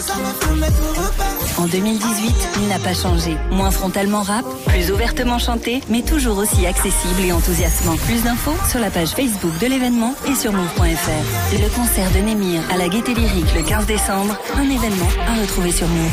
[1.59, 3.37] En 2018, il n'a pas changé.
[3.51, 7.97] Moins frontalement rap, plus ouvertement chanté, mais toujours aussi accessible et enthousiasmant.
[7.97, 11.59] Plus d'infos sur la page Facebook de l'événement et sur move.fr.
[11.59, 15.73] Le concert de Némir à la Gaieté Lyrique le 15 décembre, un événement à retrouver
[15.73, 16.11] sur Move.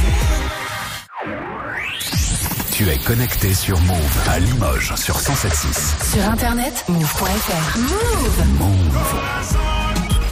[2.71, 6.13] Tu es connecté sur Move à Limoges sur 107.6.
[6.13, 7.77] Sur internet, move.fr.
[7.79, 8.93] Move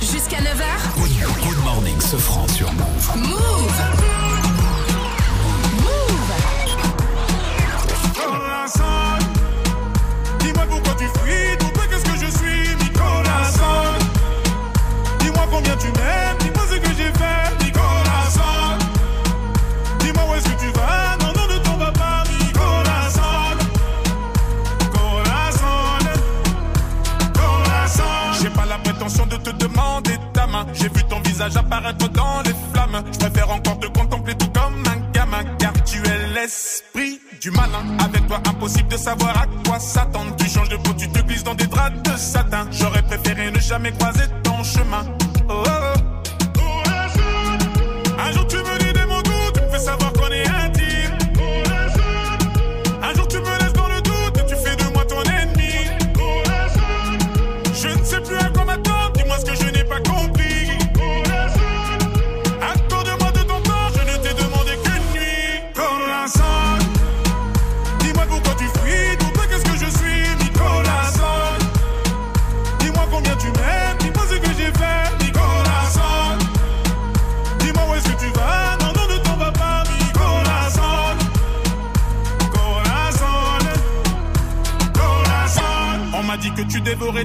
[0.01, 0.97] Jusqu'à 9h.
[0.97, 1.11] Good,
[1.43, 3.11] good morning, ce franc sur Move.
[3.17, 4.00] Move
[31.41, 33.03] visage apparaître dans les flammes.
[33.11, 37.97] Je préfère encore te contempler tout comme un gamin, car tu es l'esprit du malin.
[37.99, 40.35] Avec toi, impossible de savoir à quoi s'attendre.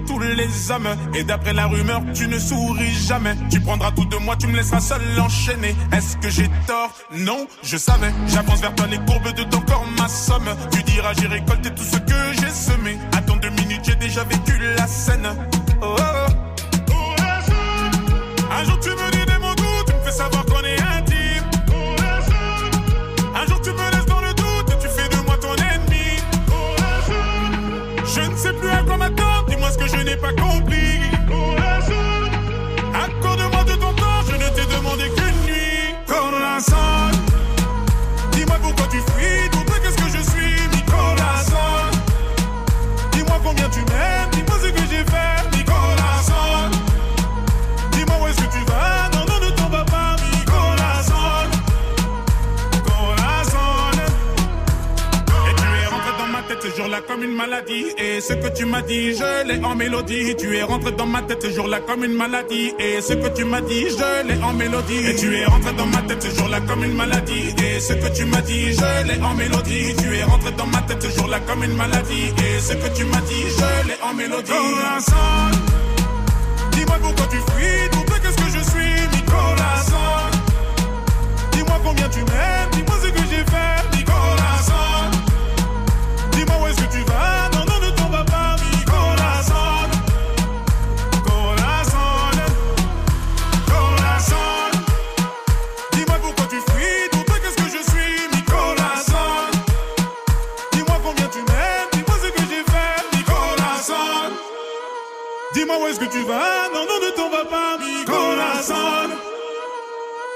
[0.00, 0.88] Tous les hommes.
[1.14, 3.34] Et d'après la rumeur, tu ne souris jamais.
[3.50, 5.74] Tu prendras tout de moi, tu me laisseras seul enchaîner.
[5.92, 6.92] Est-ce que j'ai tort?
[7.12, 8.12] Non, je savais.
[8.28, 10.48] J'avance vers toi les courbes de ton corps, ma somme.
[10.72, 12.98] Tu diras, j'ai récolté tout ce que j'ai semé.
[13.16, 15.26] Attends deux minutes, j'ai déjà vécu la scène.
[15.82, 16.02] Oh, oh,
[16.90, 17.14] oh.
[18.58, 20.80] Un jour tu me dis des mots doux, tu me fais savoir qu'on est
[29.88, 31.00] je n'ai pas compris.
[32.94, 35.94] Accorde-moi de ton temps, je ne t'ai demandé qu'une nuit.
[36.06, 37.05] Corazon,
[57.16, 57.86] comme une maladie.
[57.98, 60.34] Et ce que tu m'as dit, je l'ai en mélodie.
[60.36, 62.72] Tu es rentré dans ma tête ce jour-là comme une maladie.
[62.78, 65.06] Et ce que tu m'as dit, je l'ai en mélodie.
[65.06, 67.54] Et tu es rentré dans ma tête ce jour-là comme une maladie.
[67.64, 69.94] Et ce que tu m'as dit, je l'ai en mélodie.
[69.96, 72.32] Tu es rentré dans ma tête ce jour-là comme une maladie.
[72.44, 74.52] Et ce que tu m'as dit, je l'ai en mélodie.
[76.72, 77.90] Dis-moi pourquoi tu fuis.
[77.92, 79.84] Toi, qu'est-ce que je suis, Nicolas.
[81.52, 82.70] Dis-moi combien tu m'aimes,
[105.86, 109.10] où est-ce que tu vas, non, non, ne t'en vas pas, Nicolas Son.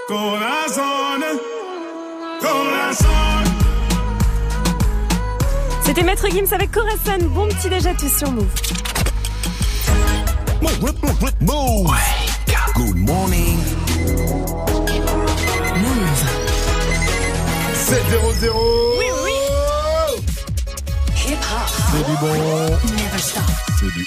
[0.07, 1.39] Corazon,
[2.41, 3.51] corazon.
[5.85, 7.27] C'était Maître Gims avec Corazon.
[7.31, 8.47] Bon petit déj à tous sur Move.
[11.41, 11.91] Move.
[12.75, 13.59] Good morning.
[17.75, 18.53] 7-0-0.
[18.99, 19.33] Oui, oui.
[21.27, 21.69] Hip hop.
[21.91, 22.35] C'est du bon.
[22.97, 23.43] Never stop.
[23.81, 24.07] C'est du.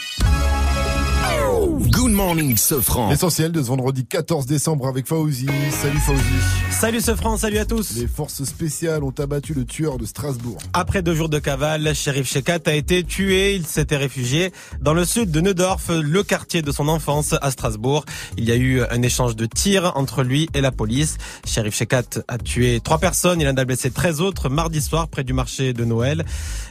[1.64, 1.83] Ooh.
[2.04, 3.10] Good morning, Sofran.
[3.12, 5.46] L'essentiel de ce vendredi 14 décembre avec Fauzi.
[5.72, 6.20] Salut Fauzi.
[6.70, 7.96] Salut ce France, salut à tous.
[7.96, 10.58] Les forces spéciales ont abattu le tueur de Strasbourg.
[10.74, 13.56] Après deux jours de cavale, Shérif Shekat a été tué.
[13.56, 14.52] Il s'était réfugié
[14.82, 18.04] dans le sud de Neudorf, le quartier de son enfance à Strasbourg.
[18.38, 21.18] Il y a eu un échange de tirs entre lui et la police.
[21.46, 23.40] Shérif Shekat a tué trois personnes.
[23.40, 26.26] Il en a blessé 13 autres mardi soir près du marché de Noël.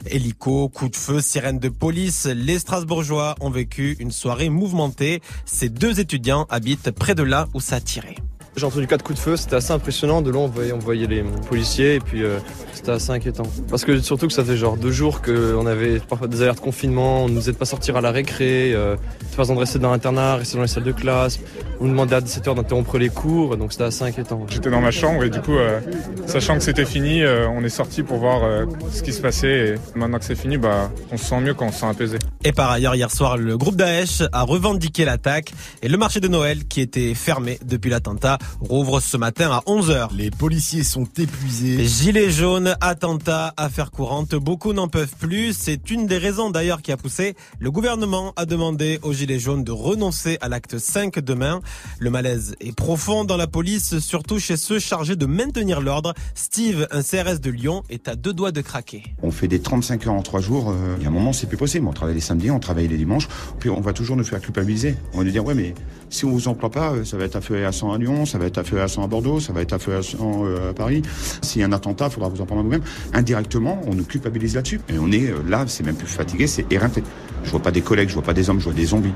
[0.04, 2.26] Hélico, coup de feu, sirène de police.
[2.26, 5.21] Les Strasbourgeois ont vécu une soirée mouvementée.
[5.44, 8.16] Ces deux étudiants habitent près de là où ça a tiré.
[8.54, 10.20] J'ai entendu quatre coups de feu, c'était assez impressionnant.
[10.20, 12.38] De loin, on voyait, on voyait les policiers et puis euh,
[12.74, 13.44] c'était assez inquiétant.
[13.70, 16.62] Parce que surtout que ça fait genre deux jours qu'on avait parfois des alertes de
[16.62, 19.90] confinement, on nous aide pas sortir à la récré, euh, de façon de rester dans
[19.90, 21.40] l'internat, rester dans les salles de classe.
[21.82, 24.46] On nous demandait à 17h d'interrompre les cours, donc c'était assez inquiétant.
[24.48, 25.80] J'étais dans ma chambre et du coup, euh,
[26.26, 29.74] sachant que c'était fini, euh, on est sorti pour voir euh, ce qui se passait.
[29.74, 32.18] Et maintenant que c'est fini, bah, on se sent mieux quand on se sent apaisé.
[32.44, 36.28] Et par ailleurs, hier soir, le groupe Daesh a revendiqué l'attaque et le marché de
[36.28, 40.08] Noël, qui était fermé depuis l'attentat, rouvre ce matin à 11h.
[40.16, 41.84] Les policiers sont épuisés.
[41.86, 45.52] Gilets jaunes, attentats, affaires courantes, beaucoup n'en peuvent plus.
[45.56, 49.64] C'est une des raisons d'ailleurs qui a poussé le gouvernement à demander aux Gilets jaunes
[49.64, 51.60] de renoncer à l'acte 5 demain.
[51.98, 56.14] Le malaise est profond dans la police, surtout chez ceux chargés de maintenir l'ordre.
[56.34, 59.02] Steve, un CRS de Lyon, est à deux doigts de craquer.
[59.22, 60.70] On fait des 35 heures en 3 jours.
[60.70, 61.86] euh, Il y a un moment, c'est plus possible.
[61.86, 63.28] On travaille les samedis, on travaille les dimanches.
[63.58, 64.96] Puis on va toujours nous faire culpabiliser.
[65.14, 65.74] On va nous dire, ouais, mais
[66.10, 67.98] si on vous emploie pas, euh, ça va être à feu et à sang à
[67.98, 69.94] Lyon, ça va être à feu à sang à Bordeaux, ça va être à feu
[69.94, 71.02] à sang à Paris.
[71.42, 72.82] S'il y a un attentat, il faudra vous en prendre à vous-même.
[73.12, 74.80] Indirectement, on nous culpabilise là-dessus.
[74.88, 77.02] Et on est euh, là, c'est même plus fatigué, c'est éreinté.
[77.44, 79.12] Je vois pas des collègues, je vois pas des hommes, je vois des zombies.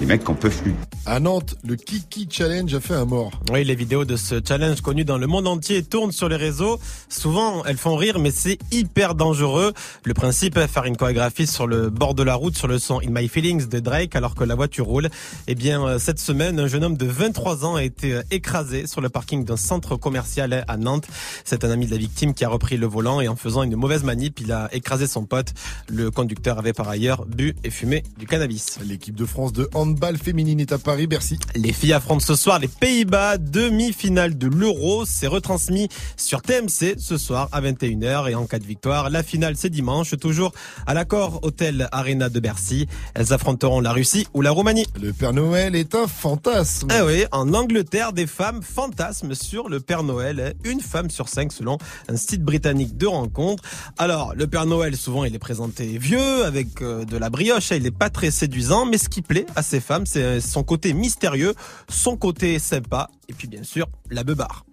[0.00, 0.74] Des mecs qui en peuvent plus.
[1.04, 3.32] À Nantes, le Kiki Challenge a fait un mort.
[3.52, 6.80] Oui, les vidéos de ce challenge connu dans le monde entier tournent sur les réseaux.
[7.10, 9.74] Souvent, elles font rire, mais c'est hyper dangereux.
[10.04, 13.00] Le principe est faire une chorégraphie sur le bord de la route sur le son
[13.00, 15.10] In My Feelings de Drake alors que la voiture roule.
[15.46, 18.86] Eh bien, euh, cette semaine, un jeune homme de 23 ans a été euh, écrasé
[18.86, 21.08] sur le parking d'un centre commercial à Nantes.
[21.44, 23.76] C'est un ami de la victime qui a repris le volant et en faisant une
[23.76, 25.52] mauvaise manip, il a écrasé son pote.
[25.88, 28.78] Le conducteur avait par ailleurs bu et fumé du cannabis.
[28.82, 31.38] L'équipe de France de handball féminine est à Paris, Bercy.
[31.56, 35.04] Les filles affrontent ce soir les Pays-Bas, demi-finale de l'Euro.
[35.04, 39.56] C'est retransmis sur TMC ce soir à 21h et en cas de victoire, la finale
[39.56, 40.52] c'est dimanche, toujours
[40.86, 42.86] à l'accord Hôtel Arena de Bercy.
[43.14, 44.86] Elles affronteront la Russie ou la Roumanie.
[45.00, 46.88] Le Père Noël est un fantasme.
[46.90, 50.54] Ah oui, en Angleterre, des femmes fantasment sur le Père Noël.
[50.64, 51.78] Une femme sur cinq selon
[52.08, 53.64] un site britannique de rencontre.
[53.98, 57.86] Alors, le Père Noël, souvent, il est présenté vieux, avec euh, de la brioche, il
[57.86, 60.92] est pas très séduisant, mais ce qui plaît à ces femmes, c'est euh, son côté
[60.92, 61.54] mystérieux,
[61.88, 64.64] son côté sympa, et puis bien sûr, la beubare.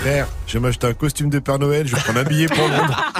[0.00, 2.68] Frère, je vais m'acheter un costume de Père Noël, je vais prendre un billet pour
[2.68, 3.12] Londres.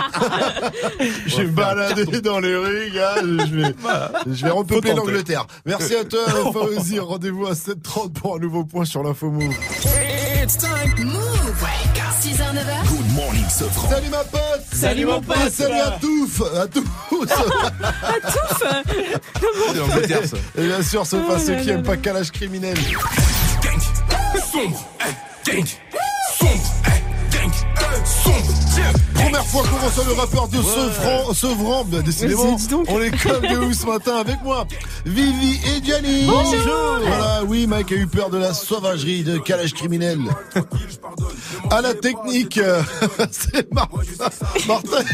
[1.26, 3.14] je vais me balader dans les rues, gars.
[3.22, 3.74] Je vais,
[4.34, 5.46] je vais repeupler l'Angleterre.
[5.64, 6.98] Merci à toi, Fauzi.
[6.98, 9.54] Rendez-vous à 7h30 pour un nouveau point sur l'info move.
[10.42, 10.92] It's time.
[11.06, 11.93] Move.
[12.24, 12.88] 6h, 9h.
[12.88, 13.90] Good morning, Sofran.
[13.90, 15.36] Salut ma pote Salut, mon pote.
[15.46, 16.86] Et Salut à tous À tous
[17.30, 18.64] À tous
[19.74, 20.36] C'est Angleterre, ça.
[20.56, 22.78] Et bien sûr, à Oh ceux là qui aiment pas calage criminel.
[24.50, 25.66] Sombre, eh, gang.
[26.38, 26.62] Sombre,
[29.34, 32.56] Première fois qu'on reçoit le rappeur de Sevran, Sevran, bah, décidément,
[32.86, 34.64] on est comme de ouf ce matin avec moi,
[35.04, 36.26] Vivi et Gianni.
[36.28, 37.00] Bonjour.
[37.04, 40.20] Voilà, oui, Mike a eu peur de la sauvagerie de calage criminel.
[41.68, 42.80] À la technique, euh,
[43.32, 44.02] c'est Martin.
[44.68, 45.04] Martin,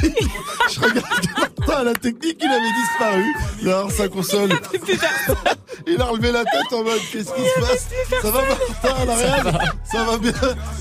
[0.70, 3.24] je regarde que Martin à la technique, il avait disparu
[3.62, 4.50] derrière sa console.
[5.86, 7.88] Il a relevé la tête en mode, qu'est-ce qui se passe
[8.22, 9.58] Ça va Martin, la réelle
[9.90, 10.32] Ça va bien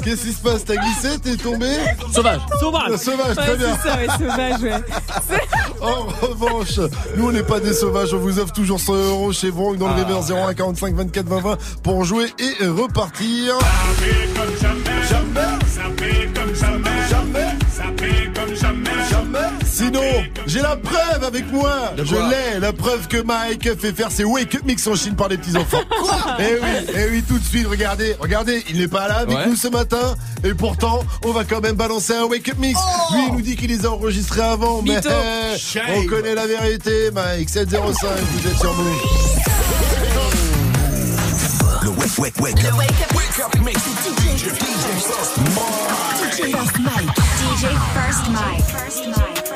[0.03, 0.65] Qu'est-ce qui se passe?
[0.65, 1.67] T'as glissé T'es tombé?
[2.13, 2.41] Sauvage.
[2.59, 2.95] Sauvage.
[2.97, 3.77] Sauvage, très Ouais, bien.
[3.81, 5.39] c'est ça, ouais, sauvage, ouais.
[5.81, 6.79] En revanche,
[7.15, 9.87] nous on n'est pas des sauvages, on vous offre toujours 100 euros chez Vroom dans
[9.87, 13.55] le river 01 45 24 20 20 pour jouer et repartir.
[14.35, 15.07] comme jamais.
[15.09, 15.59] Jamais.
[15.67, 16.53] Ça paie comme.
[16.55, 16.88] Jamais.
[19.65, 20.01] Sinon,
[20.47, 21.93] j'ai la preuve avec moi.
[21.97, 25.27] Je l'ai, la preuve que Mike fait faire ses wake up mix en Chine par
[25.29, 25.81] les petits enfants.
[26.39, 29.45] Eh oui, eh oui, tout de suite, regardez, regardez, il n'est pas là avec Ouais.
[29.47, 32.79] nous ce matin, et pourtant, on va quand même balancer un wake up mix.
[33.13, 37.11] Lui, il nous dit qu'il les a enregistrés avant, mais eh, on connaît la vérité,
[37.13, 37.49] Mike.
[37.49, 38.83] 705, vous êtes sur nous.
[41.83, 42.73] Le wake, wake, wake up.
[42.77, 43.79] Wake up mix.
[43.79, 46.31] DJ, DJ First Mike.
[46.31, 46.55] DJ First Mike.
[46.55, 47.15] DJ First Mike.
[47.15, 47.18] First
[47.61, 48.61] Mike.
[48.63, 49.48] First Mike.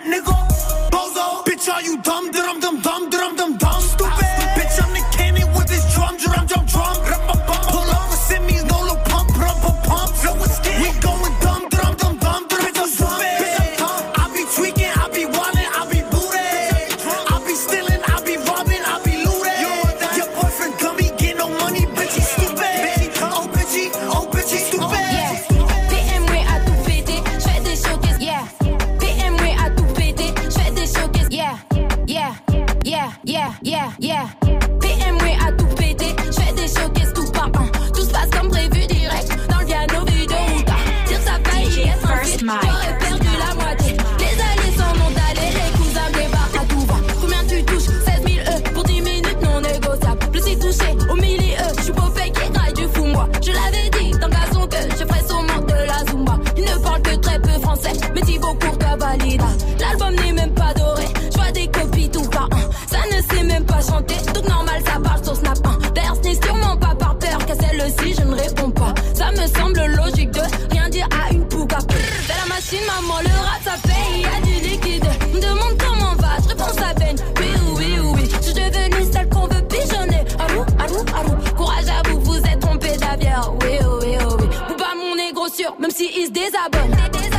[0.00, 0.34] nigga.
[0.90, 1.44] Bozo.
[1.44, 2.30] Bitch, are you dumb?
[2.30, 3.11] Dum dumb, dumb.
[85.52, 87.31] chaussures, même s'ils se désabonnent.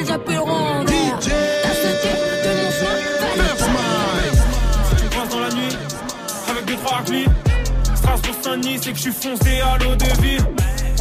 [0.00, 1.28] elles appelleront DJ
[2.40, 2.50] de
[5.16, 5.76] mon dans la nuit,
[6.48, 7.28] avec deux trois clips
[7.94, 10.38] Strasbourg Saint-Nice c'est que je suis foncé à l'eau de vie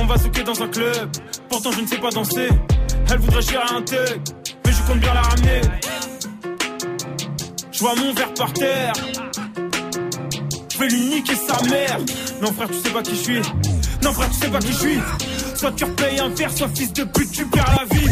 [0.01, 1.09] On va souquer dans un club,
[1.49, 2.49] pourtant je ne sais pas danser.
[3.11, 4.21] Elle voudrait gérer un thug,
[4.65, 5.61] mais je compte bien la ramener.
[7.71, 8.93] Je vois mon verre par terre.
[10.69, 11.97] Je vais lui niquer sa mère.
[12.41, 13.41] Non frère tu sais pas qui je suis.
[14.03, 14.99] Non frère tu sais pas qui je suis.
[15.55, 18.09] Soit tu repays un verre, soit fils de pute tu perds la vie.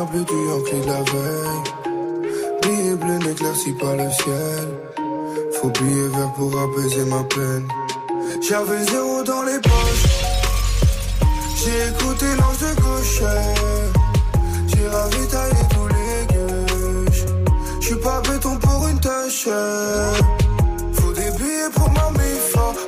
[0.00, 1.62] plus du Yankee la veille.
[2.62, 4.68] Billet bleu n'éclaircit pas le ciel.
[5.54, 7.68] Faut billet vert pour apaiser ma peine.
[8.40, 10.08] J'avais zéro dans les poches.
[11.56, 13.22] J'ai écouté l'ange de gauche.
[14.68, 17.12] J'ai ravitaillé tous les gueules.
[17.80, 19.48] J'suis pas béton pour une tâche.
[20.94, 22.81] Faut des billets pour ma méfa.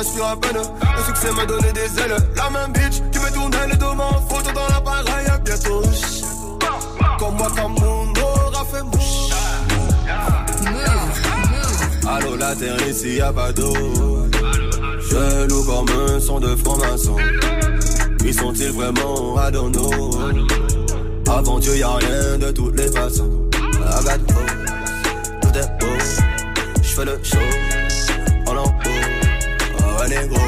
[0.00, 0.56] rassure à peine.
[0.56, 2.16] Le succès m'a donné des ailes.
[2.36, 5.26] La même bitch qui me tournait le dos, m'en photo dans l'appareil.
[5.26, 5.82] À bientôt,
[7.18, 9.30] comme moi, comme mon aura fait mouche.
[12.08, 13.74] Allô, la terre ici, y'a pas d'eau.
[15.10, 17.16] Je loue comme un son de franc-maçon.
[18.24, 19.50] Ils sont-ils vraiment à
[21.30, 23.30] Avant Dieu, y'a rien de toutes les façons.
[25.42, 25.86] Tout est beau.
[26.82, 27.69] J'fais le show
[30.10, 30.40] négro.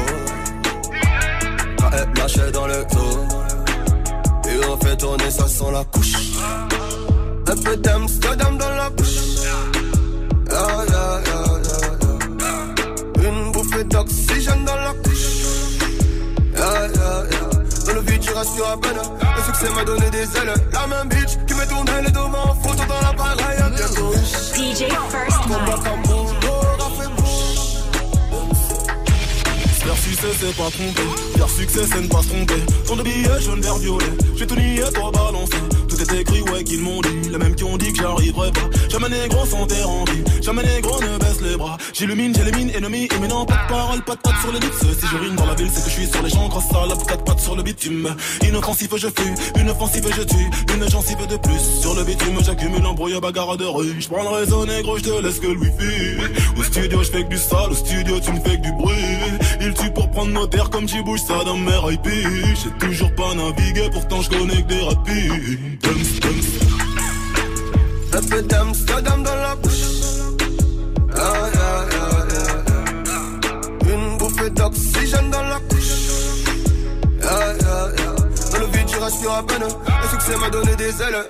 [1.79, 3.17] Quand elle lâchait dans le dos.
[4.49, 6.13] Et on fait tourner, ça sent la couche.
[7.47, 9.17] Un peu d'Amsterdam dans la bouche.
[10.51, 11.83] Ah, yeah, yeah, yeah,
[13.23, 13.29] yeah.
[13.29, 15.27] Une bouffée d'oxygène dans la couche.
[17.85, 19.01] Dans le vide, tu rassures à peine.
[19.37, 20.53] Le succès m'a donné des ailes.
[20.73, 23.57] La même bitch qui me tournait les dos en photo dans l'appareil.
[23.75, 24.13] Bientôt.
[24.55, 25.47] DJ First
[30.23, 32.61] succès c'est pas tromper Faire succès c'est ne pas se tromper.
[32.87, 34.05] Ton de billets jaune vert violet
[34.35, 35.57] J'ai tout nié toi balancé
[36.13, 37.29] Tout est écrit ouais qu'ils m'ont dit.
[37.31, 38.69] Les mêmes qui ont dit que j'arriverai pas.
[38.89, 41.77] Jamais négro sans terre en vie Jamais négro ne baisse les bras.
[41.93, 43.45] J'illumine j'élimine ennemi imminent.
[43.45, 44.99] Pas de parole pas de patte sur les lips.
[44.99, 46.47] Si je rime dans la ville c'est que je suis sur les gens.
[46.49, 48.15] Grosse salope quatre pattes sur le bitume.
[48.43, 49.33] Inoffensif je fuis.
[49.59, 50.75] Une offensive je tue.
[50.75, 52.37] Une gencive de plus Sur le bitume.
[52.43, 53.95] J'accumule embrouille bagarre de rue.
[53.99, 56.21] Je prends le réseau négro je te laisse que le wifi
[56.57, 57.71] Au studio je fais que du sale.
[57.71, 58.93] Au studio tu me fais que du bruit.
[59.61, 63.13] Il tue pour prendre nos terres comme j'y bouge ça dans mes IP J'ai toujours
[63.15, 66.02] pas navigué pourtant je connais que des rapides.
[68.13, 69.71] Un peu d'Amsterdam dans la bouche.
[71.15, 71.85] Ah, yeah,
[73.87, 73.93] yeah.
[73.93, 75.93] Une bouffée d'oxygène dans la couche.
[77.21, 79.63] Dans le vide, tu rassures à peine.
[79.63, 81.25] Le succès m'a donné des ailes.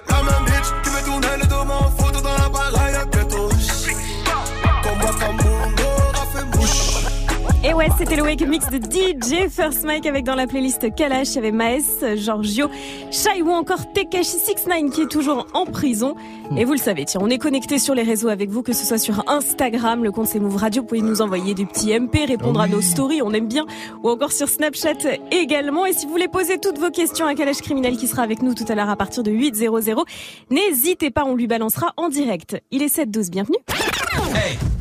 [7.66, 11.30] Et ouais, c'était le Wake Mix de DJ First Mike avec dans la playlist Kalash,
[11.30, 12.68] il y avait Maes, Giorgio,
[13.10, 16.16] Shai ou encore Tekashi 69 qui est toujours en prison.
[16.58, 18.86] Et vous le savez, tiens, on est connecté sur les réseaux avec vous, que ce
[18.86, 22.26] soit sur Instagram, le compte c'est Move Radio, vous pouvez nous envoyer des petits MP,
[22.28, 23.66] répondre à nos stories, on aime bien,
[24.04, 25.86] ou encore sur Snapchat également.
[25.86, 28.56] Et si vous voulez poser toutes vos questions à Kalash Criminel qui sera avec nous
[28.56, 30.04] tout à l'heure à partir de 8.00,
[30.52, 32.62] n'hésitez pas, on lui balancera en direct.
[32.72, 33.60] Il est 7-12, bienvenue.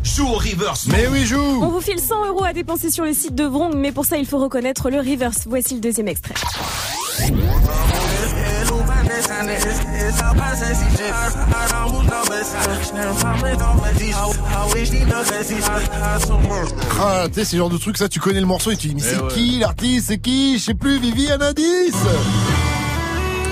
[0.02, 0.86] Joue au reverse.
[0.88, 1.38] Mais oui, joue.
[1.62, 4.16] On vous file 100 euros à dépenser sur le site de Vrong, mais pour ça,
[4.18, 5.44] il faut reconnaître le reverse.
[5.46, 6.34] Voici le deuxième extrait.
[17.00, 18.88] Ah, tu sais, c'est le genre de truc, ça, tu connais le morceau et tu
[18.88, 19.28] dis, mais c'est ouais.
[19.32, 20.58] qui l'artiste C'est qui?
[20.58, 21.94] Je sais plus, Vivi, un indice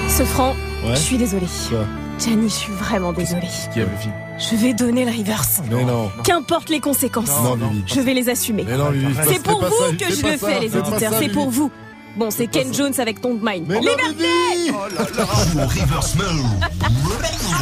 [0.09, 0.55] Ce franc,
[0.85, 0.94] Ouais.
[0.94, 1.47] je suis désolée.
[1.68, 1.85] Quoi?
[2.18, 3.48] Gianni, je suis vraiment désolée.
[3.72, 4.10] Qui a Vivi
[4.40, 5.60] Je vais donner le reverse.
[5.70, 6.10] Mais non.
[6.24, 7.82] Qu'importe les conséquences, Non, Vivi.
[7.86, 8.64] je vais les assumer.
[8.66, 9.14] Mais non, Vivi.
[9.28, 11.12] C'est pour vous ça, que je le fais, les auditeurs.
[11.18, 11.70] C'est pour vous.
[12.16, 16.26] Bon, c'est Ken Jones avec Don't non, Liberté au reverse mode.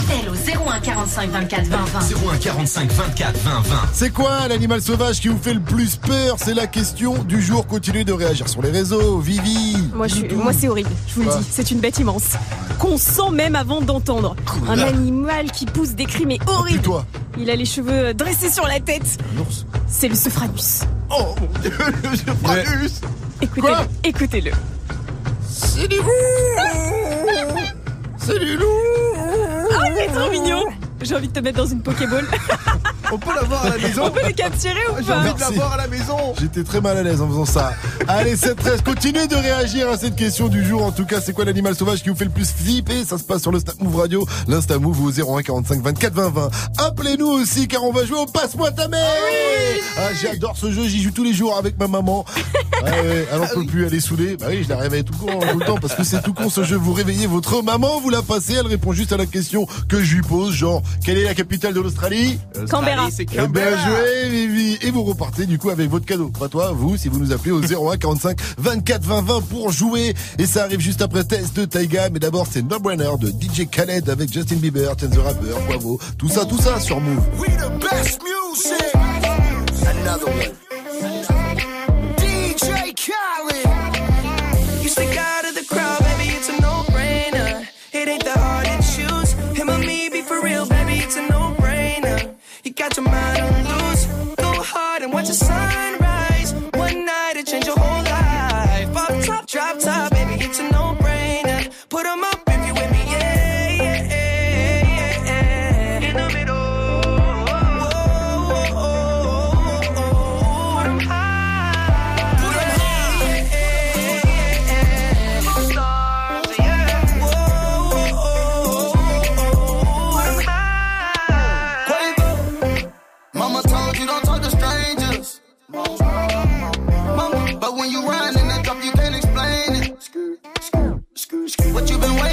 [0.09, 0.35] Appel au
[0.71, 2.01] 01 45 24 20 20.
[2.33, 3.77] 01 45 24 20 20.
[3.93, 6.37] C'est quoi l'animal sauvage qui vous fait le plus peur?
[6.39, 7.67] C'est la question du jour.
[7.67, 9.19] Continuez de réagir sur les réseaux.
[9.19, 10.91] Vivi Moi, je suis- moi, c'est horrible.
[11.09, 12.33] Je vous le dis, c'est une bête immense.
[12.79, 14.35] Qu'on sent même avant d'entendre.
[14.69, 16.83] Un animal qui pousse des cris, mais horribles.
[16.83, 17.05] toi
[17.39, 19.19] Il a les cheveux dressés sur la tête.
[19.89, 20.81] C'est le Sophranius.
[21.11, 21.73] Oh mon dieu,
[22.03, 23.01] le Sophranius
[23.43, 23.77] Écoutez-le.
[24.05, 24.51] Écoutez-le.
[25.49, 27.63] C'est du loup
[28.19, 28.65] C'est du loup
[30.19, 30.65] trop mignon.
[31.03, 32.25] J'ai envie de te mettre dans une Pokéball.
[33.11, 35.41] On peut l'avoir à la maison On peut le capturer ou J'ai pas envie de
[35.41, 37.73] l'avoir à la maison J'étais très mal à l'aise en faisant ça.
[38.07, 40.85] Allez, 7-13, continuez de réagir à cette question du jour.
[40.85, 43.05] En tout cas, c'est quoi l'animal sauvage qui vous fait le plus flipper?
[43.05, 44.27] Ça se passe sur le Snap Move Radio.
[44.47, 46.51] L'Insta Move au 01 45 24 20 20.
[46.87, 49.01] Appelez-nous aussi car on va jouer au Passe-moi ta mère
[49.97, 52.25] Ah, J'adore ce jeu, j'y joue tous les jours avec ma maman.
[52.83, 54.37] Ouais, ouais, elle en peut plus, elle est saoulée.
[54.37, 56.51] Bah oui, je la réveille tout con tout le temps parce que c'est tout con
[56.51, 56.77] ce jeu.
[56.77, 60.15] Vous réveillez votre maman, vous la passez, elle répond juste à la question que je
[60.17, 62.39] lui pose, genre, quelle est la capitale de l'Australie?
[62.71, 62.98] Canberra.
[63.11, 64.79] C'est eh bien joué, Vivi.
[64.83, 66.29] Et vous repartez du coup avec votre cadeau.
[66.29, 70.15] Pas toi, vous, si vous nous appelez au 01 45 24 20 20 pour jouer.
[70.39, 72.09] Et ça arrive juste après test de Taiga.
[72.11, 75.99] Mais d'abord, c'est No Brainer de DJ Khaled avec Justin Bieber, Chance the Rapper, Bravo.
[76.19, 77.23] Tout ça, tout ça sur Move.
[77.39, 78.95] We the best music.
[79.87, 80.68] Another one.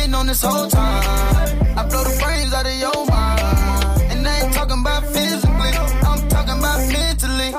[0.06, 1.78] Waiting on this whole time?
[1.78, 4.12] I blow the brains out of your mind.
[4.12, 5.74] And I ain't talking about physically,
[6.10, 7.52] I'm talking about mentally.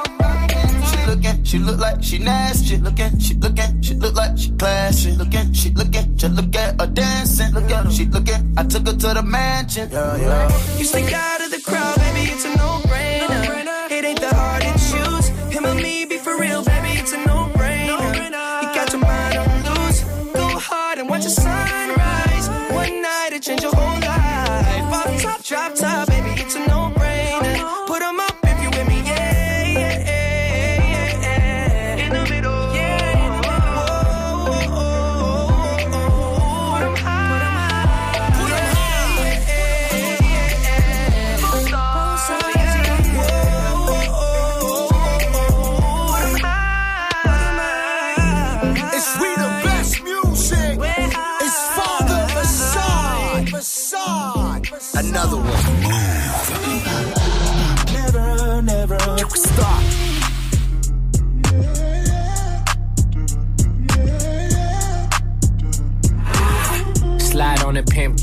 [0.88, 2.66] She looking, she look like she nasty.
[2.66, 5.12] She looking, she looking, she look like she classy.
[5.12, 7.52] Looking, she looking, just look at her dancing.
[7.52, 8.54] Look at her, she looking.
[8.56, 9.90] I took her to the mansion.
[9.90, 10.78] Yeah, yeah.
[10.78, 13.90] You stick out of the crowd, baby, it's a no-brainer.
[13.90, 14.55] It ain't that hard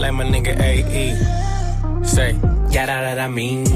[0.00, 2.04] like my nigga AE.
[2.04, 2.32] Say,
[2.70, 3.66] yeah, that, I mean.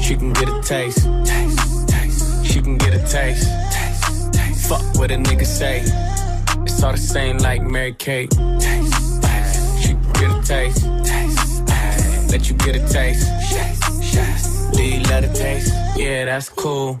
[0.00, 1.02] She can get a taste.
[2.46, 3.48] She can get a taste.
[4.68, 5.82] Fuck what a nigga say.
[6.62, 8.32] It's all the same like Mary Kate.
[8.32, 10.86] She can get a taste.
[12.30, 13.26] Let you get a taste.
[14.76, 15.74] Do you love the taste?
[15.96, 17.00] Yeah, that's cool.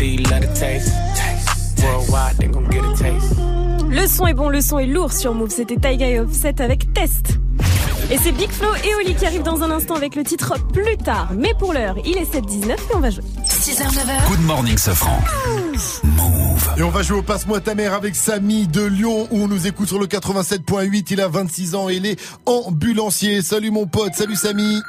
[0.00, 0.92] Do you love the taste?
[1.14, 1.84] taste.
[1.84, 3.36] Worldwide, they gon' get a taste.
[3.90, 5.50] Le son est bon, le son est lourd sur Move.
[5.50, 7.38] C'était Taiga et Offset avec Test.
[8.10, 10.96] Et c'est Big Flo et Oli qui arrivent dans un instant avec le titre Plus
[10.96, 11.30] tard.
[11.36, 13.22] Mais pour l'heure, il est 7h19 et on va jouer.
[13.46, 14.28] 6h, 9h.
[14.28, 15.20] Good morning, Safran.
[16.76, 19.66] Et on va jouer au Passe-moi ta mère avec Samy de Lyon où on nous
[19.66, 21.06] écoute sur le 87.8.
[21.10, 23.42] Il a 26 ans et il est ambulancier.
[23.42, 24.80] Salut mon pote, salut Samy.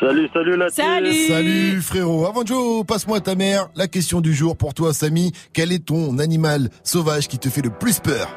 [0.00, 1.12] Salut, salut la Salut.
[1.26, 2.26] Salut frérot.
[2.26, 5.32] Avant de jouer au Passe-moi ta mère, la question du jour pour toi Samy.
[5.52, 8.28] Quel est ton animal sauvage qui te fait le plus peur?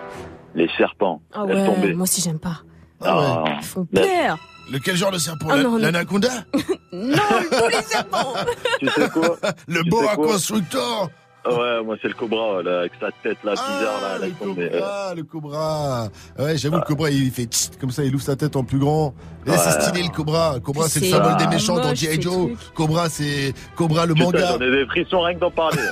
[0.56, 1.22] Les serpents.
[1.34, 2.62] Ah ouais, moi aussi j'aime pas.
[3.02, 4.40] Ah, Ils font peur.
[4.72, 5.48] Lequel genre de serpent?
[5.52, 5.58] Ah.
[5.80, 6.30] L'anaconda?
[6.94, 7.16] Non,
[7.50, 8.34] tous les serpents.
[8.82, 9.38] Tu sais quoi?
[9.70, 11.10] Le Tu boa constructor
[11.44, 14.70] Ouais, moi c'est le cobra, là, avec sa tête là, bizarre, là, laisse tomber.
[14.84, 16.08] Ah, le cobra
[16.38, 18.78] Ouais, j'avoue, le cobra, il fait tchit, comme ça, il ouvre sa tête en plus
[18.78, 19.16] grand.
[19.48, 19.58] Et Ouais.
[19.58, 20.54] c'est stylé, le cobra.
[20.56, 22.22] Le cobra, c'est le symbole des ah, méchants dans G.I.
[22.22, 22.52] Joe.
[22.76, 24.48] Cobra, c'est Cobra, le Putain, manga.
[24.52, 25.82] J'en ai des frissons rien que d'en parler.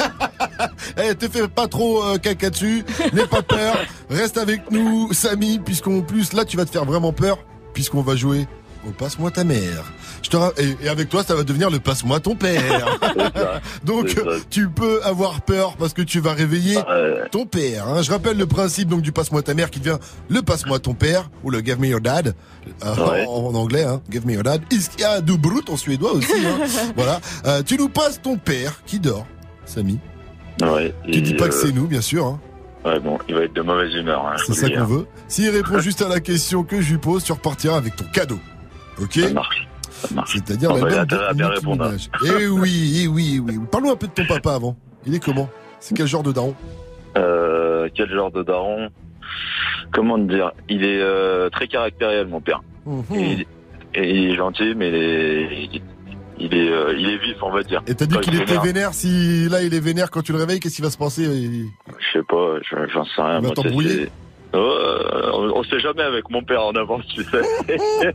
[1.01, 3.75] Eh, te fais pas trop euh, caca dessus, n'aie pas peur,
[4.09, 7.37] reste avec nous, Samy, puisqu'en plus, là, tu vas te faire vraiment peur,
[7.73, 8.45] puisqu'on va jouer
[8.87, 9.85] au Passe-moi ta mère.
[10.21, 12.61] Je te ra- et, et avec toi, ça va devenir le Passe-moi ton père.
[13.83, 14.15] donc,
[14.49, 16.77] tu peux avoir peur parce que tu vas réveiller
[17.31, 17.87] ton père.
[17.87, 18.01] hein.
[18.01, 19.97] Je rappelle le principe donc du Passe-moi ta mère qui devient
[20.29, 22.35] le Passe-moi ton père ou le Give me your dad
[22.83, 23.25] euh, Ouais.
[23.27, 23.83] en, en anglais.
[23.83, 24.01] Hein.
[24.09, 24.61] Give me your dad.
[24.71, 26.31] Iskia du brut en suédois aussi.
[26.45, 26.65] hein.
[26.95, 27.19] voilà.
[27.45, 29.25] Euh, tu nous passes ton père qui dort,
[29.65, 29.99] Samy.
[30.61, 30.93] Ouais.
[31.11, 32.25] Tu dis pas que euh, c'est nous, bien sûr.
[32.25, 32.39] hein.
[32.85, 34.25] Ouais, bon, il va être de mauvaise humeur.
[34.27, 35.05] Hein, C'est ça qu'on veut.
[35.27, 38.39] S'il répond juste à la question que je lui pose, tu repartiras avec ton cadeau.
[39.01, 39.19] Ok?
[39.19, 39.67] Ça marche.
[40.25, 41.85] C'est-à-dire de Nicki répondre.
[41.85, 41.97] hein.
[42.25, 43.59] Eh oui, eh oui, eh oui.
[43.71, 44.75] Parle-nous un peu de ton papa avant.
[45.05, 45.49] Il est comment?
[45.79, 46.55] C'est quel genre de daron?
[47.17, 48.89] Euh, quel genre de daron?
[49.91, 50.51] Comment te dire?
[50.69, 52.61] Il est euh, très caractériel, mon père.
[52.85, 53.03] Mhm.
[53.15, 53.47] Et,
[53.95, 55.81] et il est gentil, mais il est,
[56.39, 57.81] il est, euh, il est vif, on va dire.
[57.87, 58.93] Et t'as dit qu'il il était vénère.
[58.93, 61.23] Si là il est vénère quand tu le réveilles, qu'est-ce qui va se passer?
[61.23, 63.39] Il- Je sais pas, je- j'en sais rien.
[63.41, 64.09] Il va t'embrouiller
[64.55, 67.41] Euh, on, on sait jamais avec mon père en avance, tu sais.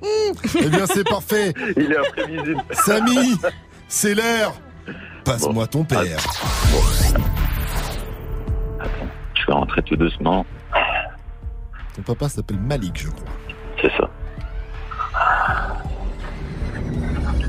[0.60, 1.52] Eh bien, c'est parfait.
[1.76, 2.60] Il est imprévisible.
[2.72, 3.36] Samy,
[3.88, 4.54] c'est l'heure.
[5.24, 6.18] Passe-moi ton père.
[9.34, 10.44] Je vais rentrer tout doucement.
[11.94, 13.28] Ton papa s'appelle Malik, je crois.
[13.80, 14.10] C'est ça.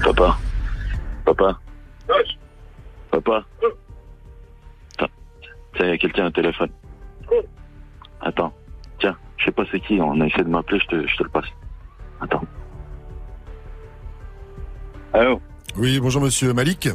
[0.03, 0.37] Papa.
[1.25, 1.59] Papa.
[3.11, 3.43] Papa.
[4.93, 5.11] Attends.
[5.75, 6.69] Tiens, il y a quelqu'un au téléphone.
[8.21, 8.53] Attends.
[9.37, 11.29] Je sais pas c'est qui, on a essayé de m'appeler, je te, je te le
[11.29, 11.45] passe.
[12.21, 12.43] Attends.
[15.13, 15.41] Allô
[15.77, 16.89] Oui, bonjour monsieur Malik.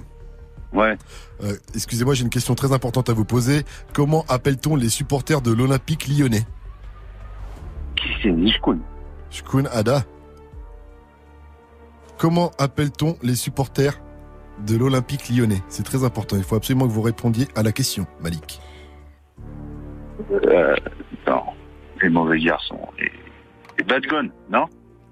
[0.72, 0.96] Ouais.
[1.42, 3.64] Euh, Excusez-moi, j'ai une question très importante à vous poser.
[3.92, 6.46] Comment appelle-t-on les supporters de l'Olympique lyonnais?
[7.96, 8.30] Qui c'est?
[8.30, 8.78] Nishkun
[9.30, 10.04] Shkun Ada.
[12.18, 13.98] Comment appelle-t-on les supporters
[14.66, 15.62] de l'Olympique lyonnais?
[15.68, 16.36] C'est très important.
[16.36, 18.60] Il faut absolument que vous répondiez à la question, Malik.
[20.30, 20.76] Euh,
[21.26, 21.42] non.
[22.02, 22.80] Les mauvais garçons.
[22.98, 23.12] Les,
[23.78, 24.02] les bad
[24.50, 24.66] non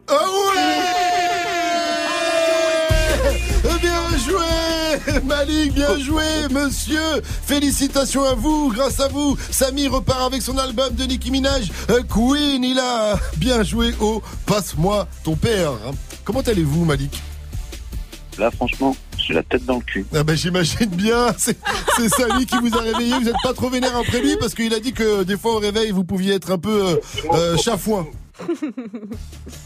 [0.08, 0.98] Ah ouais
[3.80, 10.42] Bien joué Malik, bien joué monsieur Félicitations à vous, grâce à vous, Samy repart avec
[10.42, 15.72] son album de Nicki Minaj, euh, Queen, il a bien joué au Passe-moi ton père.
[16.24, 17.20] Comment allez-vous Malik?
[18.38, 20.06] Là, franchement, j'ai la tête dans le cul.
[20.14, 21.56] Ah ben j'imagine bien, c'est
[22.08, 24.78] Samy qui vous a réveillé, vous n'êtes pas trop vénère après lui parce qu'il a
[24.80, 26.96] dit que des fois au réveil vous pouviez être un peu euh,
[27.34, 28.06] euh, chafouin.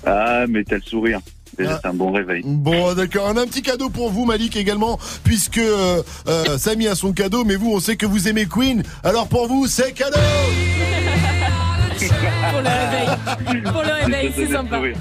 [0.07, 1.21] Ah, mais t'as le sourire.
[1.59, 1.81] Déjà, Ah.
[1.83, 2.43] c'est un bon réveil.
[2.45, 3.27] Bon, d'accord.
[3.33, 7.13] On a un petit cadeau pour vous, Malik, également, puisque euh, euh, Samy a son
[7.13, 8.83] cadeau, mais vous, on sait que vous aimez Queen.
[9.05, 10.17] Alors pour vous, c'est cadeau
[12.53, 13.63] Pour le réveil.
[13.63, 14.77] Pour le réveil, c'est sympa.
[14.79, 14.93] Et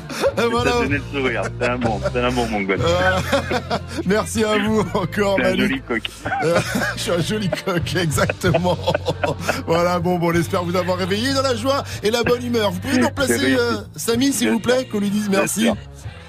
[0.50, 0.72] voilà.
[0.72, 1.42] Ça donné le sourire.
[1.60, 2.76] C'est un bon, c'est un bon, mon gars.
[4.06, 5.62] Merci à vous encore, C'est un Malik.
[5.62, 6.04] joli coq.
[6.44, 6.60] Euh,
[6.96, 8.78] je suis un joli coq, exactement.
[9.68, 12.72] voilà, bon, bon, on espère vous avoir réveillé dans la joie et la bonne humeur.
[12.72, 13.56] Vous pouvez nous réussi.
[13.58, 15.70] euh, Samy, s'il vous plaît, qu'on lui dise merci.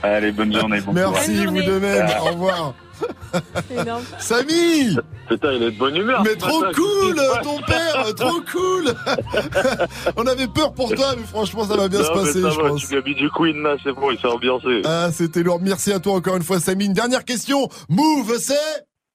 [0.02, 1.46] Allez, bonne journée, bon Merci, courage.
[1.46, 2.06] vous de même.
[2.08, 2.22] Ah.
[2.22, 2.74] Au revoir.
[3.70, 4.04] Énorme.
[4.18, 4.96] Samy
[5.28, 6.22] Putain, il est de bonne humeur.
[6.24, 8.94] Mais trop matin, cool, ton père, trop cool.
[10.16, 12.60] On avait peur pour toi, mais franchement, ça va bien Non, se passer, ça je
[12.60, 12.80] va, pense.
[12.82, 14.82] Tu lui as mis du Queen, là, c'est bon, il s'est ambiancé.
[14.84, 15.60] Ah, c'était lourd.
[15.62, 16.86] Merci à toi encore une fois, Samy.
[16.86, 17.68] Une dernière question.
[17.88, 18.54] Move, c'est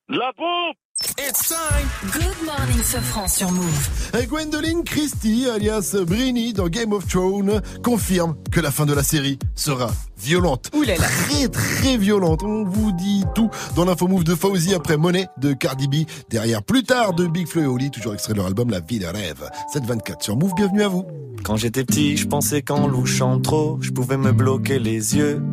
[0.09, 0.77] La pompe
[1.19, 1.87] It's time.
[2.11, 3.89] Good morning, Sofran sur Move.
[4.19, 9.03] Et Gwendoline Christie, alias Brini dans Game of Thrones, confirme que la fin de la
[9.03, 10.71] série sera violente.
[10.71, 12.41] Très très violente.
[12.41, 16.07] On vous dit tout dans l'info move de Fauzi après Money de Cardi B.
[16.31, 18.97] Derrière plus tard de Big Flo et Oli, toujours extrait de leur album La vie
[18.97, 19.47] de rêve.
[19.73, 21.05] 724 sur Move, bienvenue à vous.
[21.43, 25.43] Quand j'étais petit, je pensais qu'en louchant trop, je pouvais me bloquer les yeux.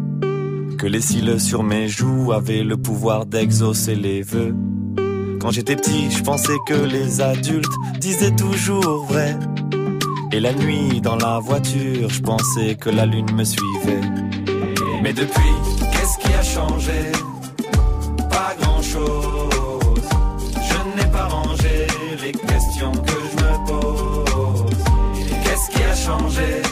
[0.78, 4.54] Que les cils sur mes joues avaient le pouvoir d'exaucer les vœux.
[5.44, 9.36] Quand j'étais petit, je pensais que les adultes disaient toujours vrai.
[10.32, 14.00] Et la nuit, dans la voiture, je pensais que la lune me suivait.
[15.02, 15.52] Mais depuis,
[15.92, 17.12] qu'est-ce qui a changé?
[18.30, 20.00] Pas grand-chose.
[20.54, 21.88] Je n'ai pas rangé
[22.22, 24.76] les questions que je me pose.
[25.44, 26.62] Qu'est-ce qui a changé?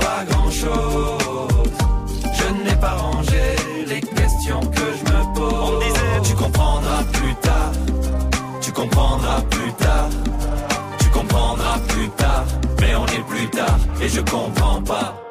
[0.00, 1.21] Pas grand-chose.
[8.74, 10.08] Tu comprendras plus tard.
[10.98, 12.44] Tu comprendras plus tard.
[12.80, 15.22] Mais on est plus tard et je comprends pas.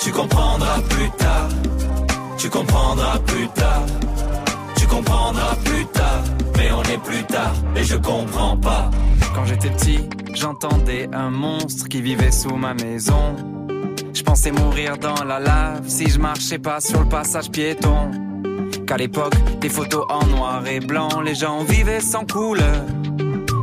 [0.00, 1.48] Tu comprendras plus tard.
[2.36, 3.82] Tu comprendras plus tard.
[4.76, 6.24] Tu comprendras plus tard,
[6.56, 8.90] mais on est plus tard et je comprends pas.
[9.32, 10.00] Quand j'étais petit,
[10.34, 13.36] j'entendais un monstre qui vivait sous ma maison.
[14.12, 18.27] Je pensais mourir dans la lave si je marchais pas sur le passage piéton.
[18.86, 22.84] Qu'à l'époque, des photos en noir et blanc, les gens vivaient sans couleur.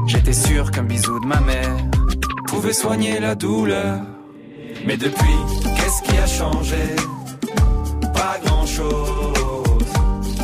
[0.07, 1.75] J'étais sûr qu'un bisou de ma mère
[2.47, 4.01] pouvait soigner la douleur.
[4.85, 5.37] Mais depuis,
[5.75, 6.95] qu'est-ce qui a changé?
[8.13, 9.33] Pas grand-chose.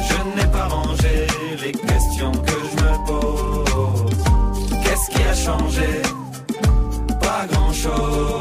[0.10, 1.28] Je n'ai pas rangé
[1.64, 4.18] les questions que je me pose.
[4.84, 6.02] Qu'est-ce qui a changé?
[7.20, 8.41] Pas grand-chose.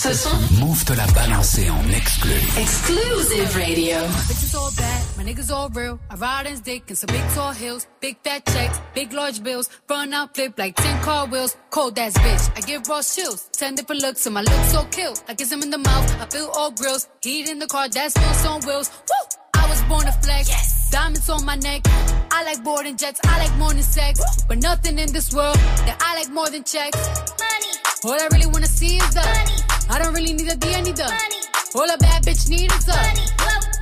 [0.00, 2.32] Ce son, Move te l'a balancé en exclu.
[2.56, 3.98] Exclusive radio.
[4.28, 5.98] Bitches all bad, my niggas all real.
[6.10, 9.68] I ride in dick in some big tall hills, big fat checks, big large bills.
[9.90, 11.54] Run out, flip like 10 car wheels.
[11.68, 13.50] Cold ass bitch, I give raw chills.
[13.52, 15.12] 10 different looks, and my looks so kill.
[15.28, 17.06] I kiss him in the mouth, I feel all grills.
[17.20, 18.90] Heat in the car, that's wheels on wheels.
[19.06, 19.60] Woo!
[19.62, 20.48] I was born to flex.
[20.48, 20.88] Yes.
[20.90, 21.82] Diamonds on my neck.
[22.30, 24.18] I like boarding jets, I like more than sex.
[24.48, 26.96] But nothing in this world that I like more than checks.
[27.38, 27.72] Money.
[28.02, 29.79] All I really wanna see is the money.
[29.90, 31.42] I don't really need a D, I need the money.
[31.74, 33.26] All a bad bitch need is the money.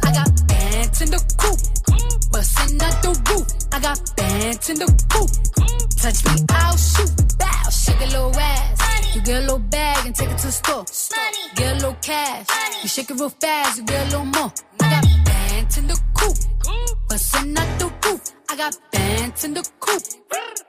[0.02, 1.60] I got bands in the coop,
[2.32, 3.46] bustin' out the roof.
[3.72, 5.28] I got bands in the coop.
[6.00, 7.12] Touch me, I'll shoot.
[7.38, 9.14] Bow, shake a little ass.
[9.14, 10.86] You get a little bag and take it to the store.
[11.56, 12.46] Get a little cash.
[12.82, 14.50] You shake it real fast, you get a little more.
[14.80, 15.27] I got
[15.58, 16.36] bands in the coop,
[17.08, 18.22] bustin' out the roof.
[18.48, 20.02] I got bands in the coop,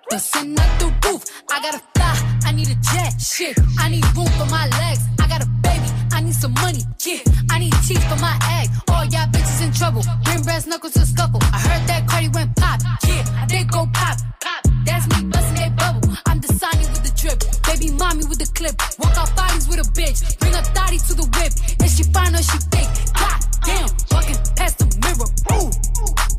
[0.10, 1.24] bustin' out the roof.
[1.52, 2.14] I gotta fly,
[2.46, 3.22] I need a jet.
[3.22, 5.04] Shit, I need room for my legs.
[5.20, 6.82] I got a baby, I need some money.
[7.06, 7.20] Yeah,
[7.52, 8.70] I need teeth for my egg.
[8.90, 10.04] All y'all bitches in trouble.
[10.24, 11.42] Bring brass knuckles to scuffle.
[11.54, 12.80] I heard that Cardi went pop.
[13.08, 14.18] Yeah, did go pop.
[14.42, 14.62] Pop.
[14.86, 15.99] That's me busting that bubble.
[17.80, 18.76] Baby mommy with the clip.
[19.00, 20.38] Walk out bodies with a bitch.
[20.40, 21.56] Bring a thotty to the whip.
[21.80, 22.92] If she fine or she thick.
[23.16, 25.30] God damn, walking past the mirror.
[25.56, 25.72] Ooh,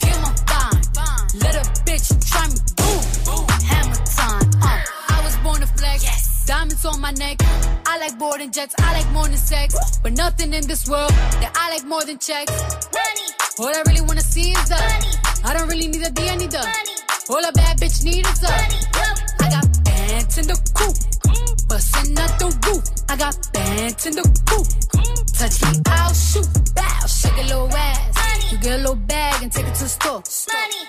[0.05, 1.41] damn, I'm fine.
[1.41, 2.61] Let a bitch try me.
[2.77, 3.01] Boom,
[3.65, 4.53] hammer time.
[4.61, 6.45] Uh, I was born to flex.
[6.45, 7.41] Diamonds on my neck.
[7.87, 8.75] I like boarding jets.
[8.79, 9.97] I like more than sex.
[10.03, 12.53] But nothing in this world that I like more than checks.
[12.93, 13.27] Money.
[13.59, 15.17] All I really wanna see is the money.
[15.45, 16.97] I don't really need a D, I need the money.
[17.31, 19.30] All a bad bitch need is the money.
[20.11, 20.97] Bands in the coop.
[21.69, 22.83] Bustin' out the roof.
[23.09, 24.67] I got bands in the coop.
[25.39, 26.49] Touch me, I'll shoot.
[26.75, 28.51] Bow, shake a little ass.
[28.51, 30.23] You get a little bag and take it to the store.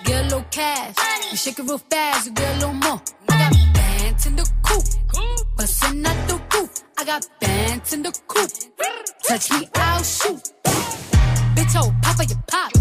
[0.02, 0.96] Get a little cash.
[1.30, 3.00] You shake it real fast, you get a little more.
[3.28, 4.84] I got bands in the coop.
[5.56, 6.82] Bustin' out the roof.
[6.98, 8.50] I got bands in the coop.
[9.28, 10.42] Touch me, I'll shoot.
[11.54, 12.72] Bitch, oh, papa, you pop.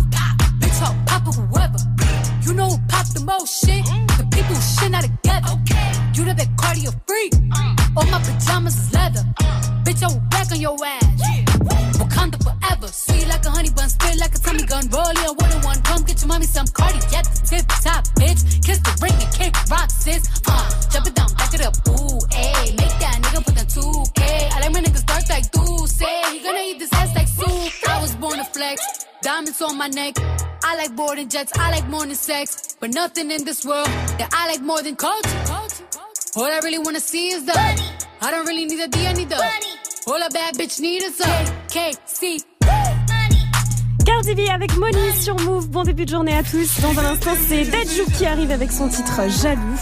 [0.60, 1.78] Bitch, oh, papa, whoever.
[2.42, 3.86] You know who pop the most shit?
[4.18, 5.91] The people who shit not together.
[6.14, 7.34] You the big cardio freak.
[7.96, 9.24] All my pajamas is leather.
[9.86, 11.22] Bitch, I will back on your ass.
[11.96, 12.88] Wakanda forever.
[12.88, 14.90] Sweet like a honey bun, spit like a tummy gun.
[14.90, 15.82] Rolling a wooden one.
[15.84, 18.44] Come get your mommy some cardi at the tip top, bitch.
[18.66, 20.28] Kiss the ring and kick rock, sis.
[20.48, 21.76] Uh, jump it down, back it up.
[21.88, 22.76] Ooh, ayy.
[22.76, 24.52] Make that nigga put the 2K.
[24.52, 25.48] I like my niggas dark like
[25.88, 26.22] say.
[26.34, 27.90] He gonna eat this ass like soup.
[27.90, 29.06] I was born to flex.
[29.22, 30.16] Diamonds on my neck.
[30.64, 32.76] I like boarding jets, I like than sex.
[32.80, 33.88] But nothing in this world
[34.20, 35.44] that I like more than culture.
[35.46, 36.01] culture.
[36.34, 37.90] All I really wanna see is the money.
[38.22, 39.76] I don't really need a D, I need the money.
[40.08, 42.42] All a bad bitch need is a KC.
[44.06, 45.68] Cardi B avec Money sur Move.
[45.68, 46.80] Bon début de journée à tous.
[46.80, 49.78] Dans un instant, c'est Dajou qui arrive avec son titre Jaloux.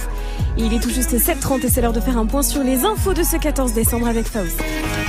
[0.57, 3.13] Il est tout juste 7h30 et c'est l'heure de faire un point sur les infos
[3.13, 4.57] de ce 14 décembre avec Fauzi.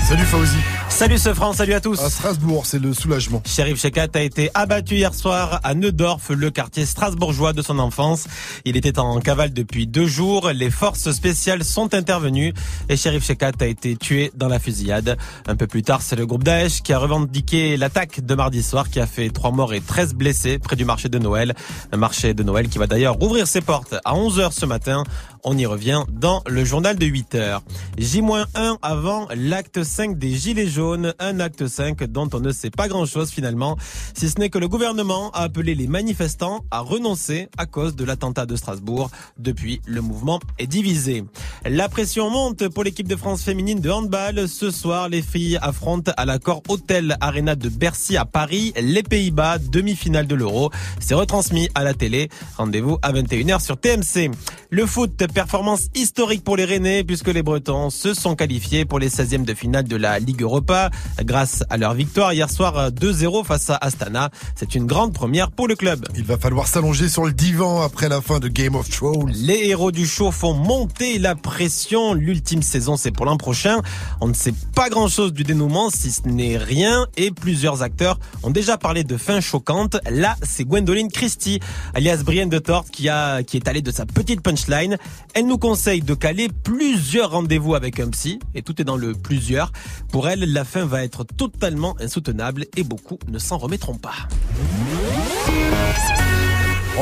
[0.06, 0.58] Salut Fauzi.
[1.00, 1.98] Salut ce France, salut à tous.
[1.98, 3.42] À Strasbourg, c'est le soulagement.
[3.46, 8.26] Sheriff Shekat a été abattu hier soir à Neudorf, le quartier strasbourgeois de son enfance.
[8.66, 10.50] Il était en cavale depuis deux jours.
[10.50, 12.52] Les forces spéciales sont intervenues
[12.90, 15.16] et Sheriff Shekat a été tué dans la fusillade.
[15.46, 18.90] Un peu plus tard, c'est le groupe Daesh qui a revendiqué l'attaque de mardi soir
[18.90, 21.54] qui a fait trois morts et 13 blessés près du marché de Noël.
[21.92, 25.04] Un marché de Noël qui va d'ailleurs rouvrir ses portes à 11h ce matin.
[25.42, 27.62] On y revient dans le journal de 8 heures.
[27.96, 32.88] J-1 avant l'acte 5 des Gilets jaunes, un acte 5 dont on ne sait pas
[32.88, 33.76] grand-chose finalement,
[34.14, 38.04] si ce n'est que le gouvernement a appelé les manifestants à renoncer à cause de
[38.04, 39.10] l'attentat de Strasbourg.
[39.38, 41.24] Depuis, le mouvement est divisé.
[41.64, 44.46] La pression monte pour l'équipe de France féminine de handball.
[44.46, 49.58] Ce soir, les filles affrontent à l'accord Hôtel Arena de Bercy à Paris les Pays-Bas,
[49.58, 50.70] demi-finale de l'Euro.
[51.00, 52.28] C'est retransmis à la télé.
[52.58, 54.30] Rendez-vous à 21h sur TMC.
[54.70, 59.08] Le foot, performance historique pour les Rennais puisque les Bretons se sont qualifiés pour les
[59.08, 60.90] 16e de finale de la Ligue Europa
[61.22, 64.30] grâce à leur victoire hier soir 2-0 face à Astana.
[64.56, 66.06] C'est une grande première pour le club.
[66.16, 69.32] Il va falloir s'allonger sur le divan après la fin de Game of Thrones.
[69.34, 72.14] Les héros du show font monter la pression.
[72.14, 73.80] L'ultime saison, c'est pour l'an prochain.
[74.20, 78.18] On ne sait pas grand chose du dénouement si ce n'est rien et plusieurs acteurs
[78.42, 79.96] ont déjà parlé de fin choquante.
[80.10, 81.60] Là, c'est Gwendoline Christie,
[81.94, 84.96] alias Brienne de Tort, qui a, qui est allée de sa petite punchline.
[85.34, 89.14] Elle nous conseille de caler plusieurs rendez-vous avec un psy, et tout est dans le
[89.14, 89.72] plusieurs.
[90.10, 94.28] Pour elle, la fin va être totalement insoutenable et beaucoup ne s'en remettront pas.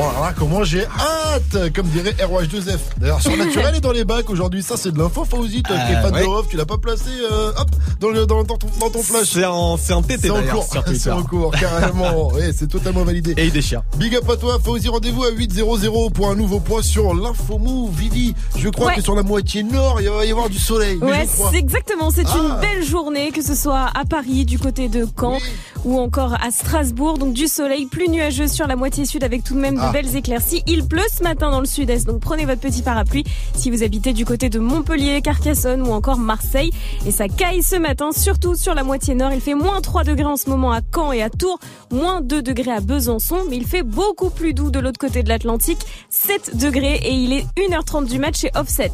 [0.01, 2.77] Oh là là, comment j'ai hâte Comme dirait ROH2F.
[2.97, 4.63] D'ailleurs, Surnaturel est dans les bacs aujourd'hui.
[4.63, 5.61] Ça, c'est de l'info, Fauzi.
[5.61, 6.21] Toi qui es Euh, fan ouais.
[6.21, 7.69] de Off, tu l'as pas placé, euh, hop,
[7.99, 9.27] dans, le, dans, dans ton, dans ton flash.
[9.33, 10.67] C'est en, c'est en TT C'est en cours.
[10.95, 12.29] C'est en cours, carrément.
[12.33, 13.33] Ouais, c'est totalement validé.
[13.37, 13.81] Et il déchire.
[13.97, 14.87] Big up à toi, Fauzi.
[14.87, 17.91] Rendez-vous à 8.00 pour un nouveau point sur l'info move.
[17.97, 18.95] Vivi, je crois Ouais.
[18.95, 20.97] que sur la moitié nord, il va y avoir du soleil.
[21.01, 21.49] Mais Ouais, je crois.
[21.51, 22.09] c'est exactement.
[22.11, 22.37] C'est Ah.
[22.37, 25.39] une belle journée, que ce soit à Paris, du côté de Caen
[25.83, 27.17] ou encore à Strasbourg.
[27.17, 29.88] Donc du soleil, plus nuageux sur la moitié sud avec tout de même Ah.
[29.89, 30.63] De belles éclaircies.
[30.67, 33.23] Il pleut ce matin dans le sud-est, donc prenez votre petit parapluie
[33.55, 36.71] si vous habitez du côté de Montpellier, Carcassonne ou encore Marseille.
[37.05, 39.31] Et ça caille ce matin, surtout sur la moitié nord.
[39.33, 41.59] Il fait moins 3 degrés en ce moment à Caen et à Tours,
[41.91, 45.29] moins 2 degrés à Besançon, mais il fait beaucoup plus doux de l'autre côté de
[45.29, 45.79] l'Atlantique,
[46.09, 48.91] 7 degrés et il est 1h30 du match chez Offset.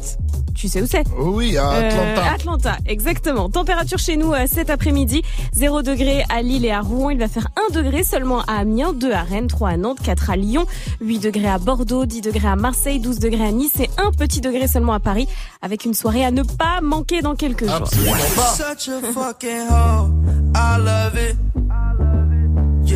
[0.54, 1.04] Tu sais où c'est?
[1.18, 2.22] Oh oui, à Atlanta.
[2.22, 3.50] euh, Atlanta, exactement.
[3.50, 5.20] Température chez nous euh, cet après-midi,
[5.52, 7.10] 0 degré à Lille et à Rouen.
[7.10, 10.30] Il va faire 1 degré seulement à Amiens, 2 à Rennes, 3 à Nantes, 4
[10.30, 10.64] à Lyon,
[11.00, 14.40] 8 degrés à Bordeaux, 10 degrés à Marseille, 12 degrés à Nice et un petit
[14.40, 15.28] degré seulement à Paris,
[15.62, 17.88] avec une soirée à ne pas manquer dans quelques jours.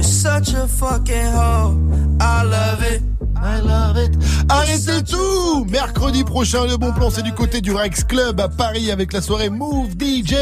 [0.00, 1.76] You're such a fucking hoe,
[2.22, 3.02] I love it.
[3.42, 4.10] I love it.
[4.48, 8.90] Arrêtez tout Mercredi prochain, le bon plan, c'est du côté du Rex Club à Paris
[8.90, 10.34] avec la soirée Move DJ.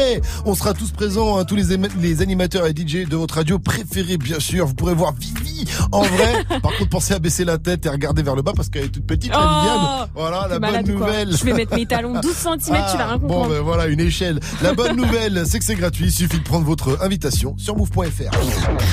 [0.45, 4.39] On sera tous présents, hein, tous les, animateurs et DJ de votre radio préférée, bien
[4.39, 4.65] sûr.
[4.65, 6.43] Vous pourrez voir Vivi en vrai.
[6.61, 8.89] Par contre, pensez à baisser la tête et regarder vers le bas parce qu'elle est
[8.89, 10.09] toute petite, la Oh Viviane.
[10.15, 11.37] Voilà, la bonne quoi nouvelle.
[11.37, 13.49] Je vais mettre mes talons 12 cm, tu vas rien Bon, comprendre.
[13.49, 14.39] ben voilà, une échelle.
[14.61, 16.05] La bonne nouvelle, c'est que c'est gratuit.
[16.05, 18.31] Il suffit de prendre votre invitation sur move.fr.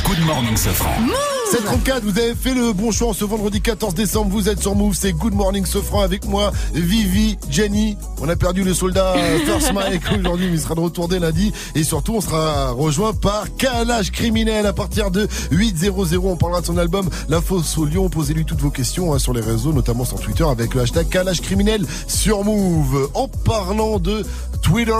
[0.06, 1.04] Good morning, Safran.
[1.50, 1.76] Sofran.
[1.76, 4.30] 734, vous avez fait le bon choix en ce vendredi 14 décembre.
[4.30, 7.96] Vous êtes sur Move, c'est Good Morning Sofran avec moi, Vivi, Jenny.
[8.20, 11.18] On a perdu le soldat euh, First Mike aujourd'hui, mais il sera de retour dès
[11.18, 11.52] lundi.
[11.74, 16.20] Et surtout, on sera rejoint par Calage Criminel à partir de 8.00.
[16.24, 18.08] On parlera de son album La Fosse au Lion.
[18.08, 21.40] Posez-lui toutes vos questions hein, sur les réseaux, notamment sur Twitter avec le hashtag Calage
[21.40, 23.10] Criminel sur Move.
[23.14, 24.24] En parlant de
[24.62, 24.92] Twitter,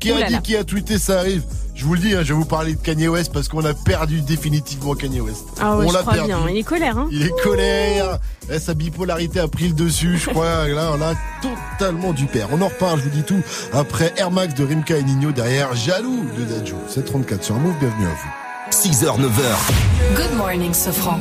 [0.00, 0.40] qui a là dit là.
[0.40, 1.42] qui a tweeté, ça arrive.
[1.74, 3.74] Je vous le dis, hein, je vais vous parler de Kanye West parce qu'on a
[3.74, 5.44] perdu définitivement Kanye West.
[5.60, 6.26] Ah ouais, on je l'a perdu.
[6.26, 6.38] bien.
[6.50, 8.18] Il est colère, hein Il est colère.
[8.50, 10.68] Eh, sa bipolarité a pris le dessus, je crois.
[10.68, 12.48] Là, on a totalement du père.
[12.52, 13.40] On en reparle, je vous dis tout.
[13.72, 16.74] Après Air Max de Rimka et Nino derrière Jaloux de Dadju.
[16.88, 18.30] 734 sur Move, bienvenue à vous.
[18.70, 20.16] 6h, 9h.
[20.16, 21.18] Good morning, Sofran.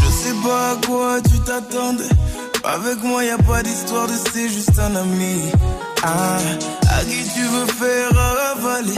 [0.00, 2.04] Je sais pas à quoi tu t'attendais.
[2.64, 5.50] Avec moi, y a pas d'histoire de c'est juste un ami.
[6.04, 6.38] Ah,
[6.90, 8.10] à qui tu veux faire
[8.56, 8.94] avaler.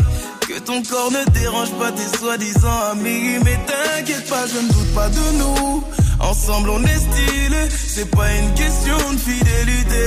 [0.48, 3.38] Que ton corps ne dérange pas tes soi-disant amis.
[3.44, 5.82] Mais t'inquiète pas, je ne doute pas de nous.
[6.20, 7.68] Ensemble, on est stylé.
[7.86, 10.04] C'est pas une question de fidélité.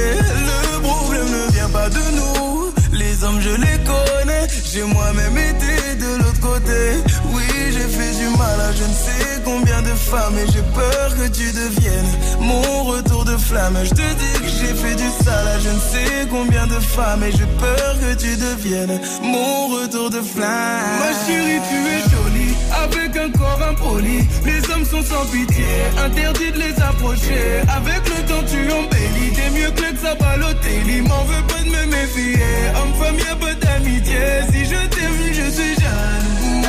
[0.73, 2.71] Le problème ne vient pas de nous.
[2.93, 4.47] Les hommes, je les connais.
[4.71, 7.01] J'ai moi-même été de l'autre côté.
[7.33, 10.37] Oui, j'ai fait du mal à je ne sais combien de femmes.
[10.37, 13.77] Et j'ai peur que tu deviennes mon retour de flamme.
[13.83, 17.23] Je te dis que fait du sale à je ne sais combien de femmes.
[17.23, 20.99] Et j'ai peur que tu deviennes mon retour de flamme.
[21.01, 22.55] Ma chérie, tu es jolie.
[22.83, 25.65] Avec un corps impoli, les hommes sont sans pitié,
[26.05, 27.45] interdit de les approcher.
[27.79, 31.01] Avec le temps, tu embellis, t'es mieux que le Sabalotelli.
[31.01, 32.39] M'en veux pas de me méfier,
[32.77, 34.25] homme, femme, y'a pas d'amitié.
[34.51, 36.63] Si je t'aime, je suis jaloux.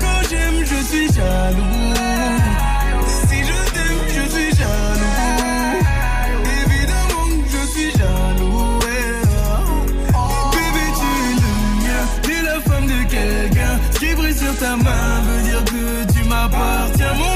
[0.00, 2.65] Quand j'aime, je suis jaloux.
[13.98, 17.14] Brille sur ta main veut dire que tu m'appartiens.
[17.14, 17.35] Mon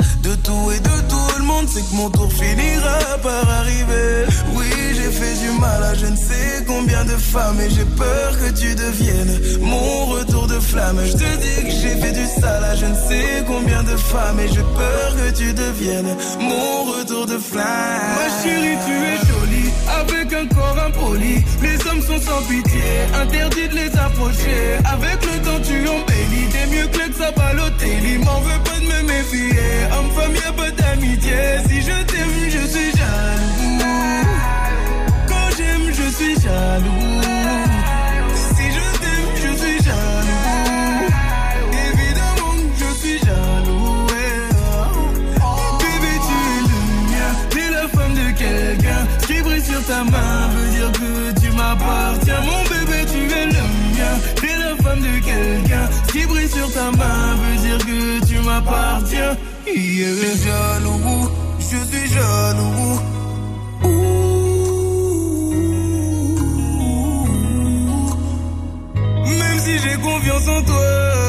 [0.21, 4.25] De tout et de tout le monde, c'est que mon tour finira par arriver.
[4.55, 8.37] Oui, j'ai fait du mal à je ne sais combien de femmes et j'ai peur
[8.37, 10.99] que tu deviennes mon retour de flamme.
[11.05, 14.39] Je te dis que j'ai fait du sale à je ne sais combien de femmes
[14.39, 17.65] et j'ai peur que tu deviennes mon retour de flamme.
[17.65, 19.71] Ma chérie, tu es jolie
[20.01, 21.43] avec un corps impoli.
[21.63, 22.83] Les hommes sont sans pitié,
[23.19, 24.77] interdit de les approcher.
[24.85, 25.87] Avec le temps, tu
[26.31, 28.17] embellis, t'es mieux que le Sabalotelli.
[28.19, 29.59] M'en veux pas de me méfier,
[29.97, 31.31] homme, femme, y'a pas d'amitié.
[31.67, 33.79] Si je t'aime, je suis jaloux.
[35.27, 37.70] Quand j'aime, je suis jaloux.
[55.21, 55.89] Quelqu'un.
[56.11, 59.37] Qui brille sur ta main veut dire que tu m'appartiens.
[59.67, 60.15] Yeah.
[60.21, 61.29] Je suis jaloux,
[61.59, 62.99] je suis jaloux.
[69.39, 71.20] Même si j'ai confiance en toi.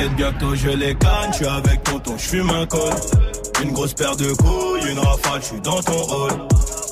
[0.00, 2.94] T'inquiète bientôt je les canne, je suis avec tonton, je fume un col.
[3.62, 6.32] Une grosse paire de couilles, une rafale, je suis dans ton hall.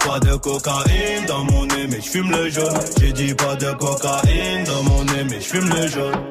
[0.07, 2.79] Pas de cocaïne dans mon nez, mais je fume le jaune.
[3.01, 6.23] J'ai dit pas de cocaïne dans mon nez, mais je fume le jaune.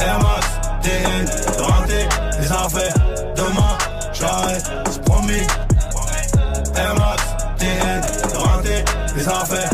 [0.00, 0.46] Air Max,
[0.82, 2.08] TN, rentré,
[2.40, 2.94] les affaires.
[3.36, 3.78] Demain,
[4.14, 5.46] j'arrête, c'est promis.
[6.76, 7.22] Air Max,
[7.58, 8.84] TN, rentré,
[9.16, 9.73] les affaires.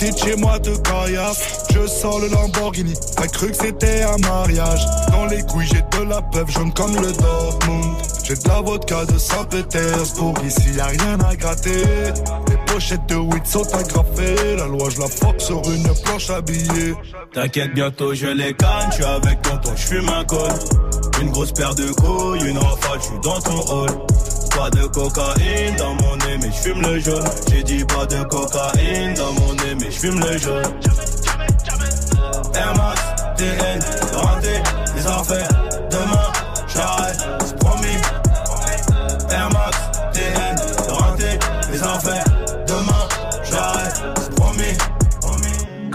[0.00, 1.66] Les petites chez moi de caillasse.
[1.72, 2.94] Je sors le Lamborghini.
[3.16, 4.80] T'as cru que c'était un mariage.
[5.10, 7.96] Dans les couilles, j'ai de la peuple jaune comme le Dortmund.
[8.24, 10.34] J'ai de la vodka de Saint-Pétersbourg.
[10.46, 11.82] Ici, y a rien à gratter.
[12.48, 14.56] Les pochettes de weed sont agrafées.
[14.56, 16.94] La loi, je la fuck sur une planche habillée.
[17.32, 20.52] T'inquiète, bientôt je les canne, je avec tonton, je fume un col.
[21.20, 23.90] Une grosse paire de couilles, une rafale, je suis dans ton hall.
[24.58, 27.24] Pas de cocaïne dans mon nez, mais je fume le jaune.
[27.48, 30.64] J'ai dit pas de cocaïne dans mon nez, mais je fume le jaune.
[32.56, 33.00] Air Max,
[33.36, 33.78] TN,
[34.16, 34.62] rentré,
[34.96, 35.67] les affaires.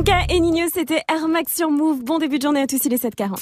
[0.00, 2.02] Rimka et Nino, c'était Air Max sur Move.
[2.02, 3.36] Bon début de journée à tous, il est 7h40.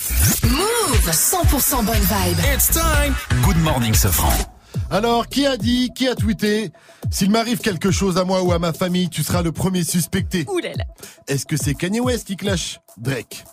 [0.51, 2.39] Move 100% bonne vibe.
[2.53, 3.15] It's time.
[3.45, 4.33] Good morning, Sofran.
[4.91, 6.73] Alors, qui a dit, qui a tweeté
[7.13, 10.47] S'il m'arrive quelque chose à moi ou à ma famille, tu seras le premier suspecté.
[10.49, 10.85] Ouh là là.
[11.29, 12.81] Est-ce que c'est Kanye West qui clash?
[12.97, 13.45] Drake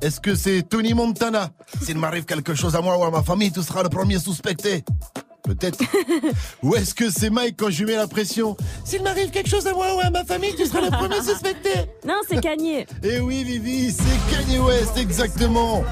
[0.00, 1.50] Est-ce que c'est Tony Montana?
[1.82, 4.84] S'il m'arrive quelque chose à moi ou à ma famille, tu seras le premier suspecté.
[5.44, 5.78] Peut-être.
[6.62, 9.66] ou est-ce que c'est Mike quand je lui mets la pression S'il m'arrive quelque chose
[9.66, 11.70] à moi ou à ma famille, tu seras le premier suspecté.
[12.06, 12.86] Non, c'est Kanye.
[13.02, 15.82] Eh oui, Vivi, c'est Kanye West, exactement.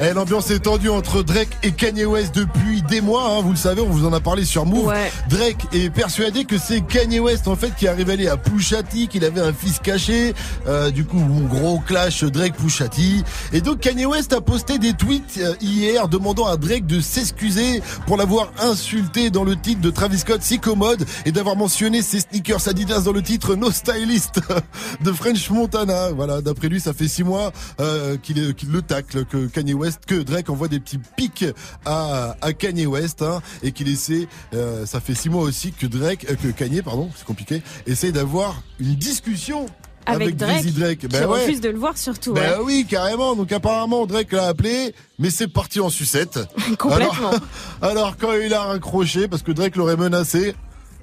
[0.00, 3.56] Eh, L'ambiance est tendue entre Drake et Kanye West depuis des mois, hein, vous le
[3.56, 4.86] savez, on vous en a parlé sur Move.
[4.86, 5.12] Ouais.
[5.28, 9.24] Drake est persuadé que c'est Kanye West en fait qui est révélé à Pushati qu'il
[9.24, 10.34] avait un fils caché.
[10.66, 13.22] Euh, du coup, gros clash Drake Pushati.
[13.52, 17.82] Et donc Kanye West a posté des tweets euh, hier demandant à Drake de s'excuser
[18.06, 22.20] pour l'avoir insulté dans le titre de Travis Scott si commode et d'avoir mentionné ses
[22.20, 24.40] sneakers Adidas dans le titre No Stylist
[25.02, 26.10] de French Montana.
[26.10, 30.14] Voilà, d'après lui, ça fait six mois euh, qu'il le tacle, que Kanye West, que
[30.14, 31.44] Drake envoie des petits pics
[31.84, 35.86] à, à Kanye West hein, et qu'il essaie, euh, ça fait six mois aussi que
[35.86, 39.66] Drake, euh, que Kanye, pardon, c'est compliqué, essaie d'avoir une discussion
[40.06, 40.98] Avec, avec, Drake, Drake.
[41.00, 41.42] qui Ben ouais.
[41.42, 42.32] refuse de le voir surtout.
[42.32, 42.64] Ben ouais.
[42.64, 43.36] oui, carrément.
[43.36, 46.38] Donc apparemment, Drake l'a appelé, mais c'est parti en sucette.
[46.78, 47.28] Complètement.
[47.28, 47.40] Alors,
[47.82, 50.54] alors, quand il a raccroché, parce que Drake l'aurait menacé,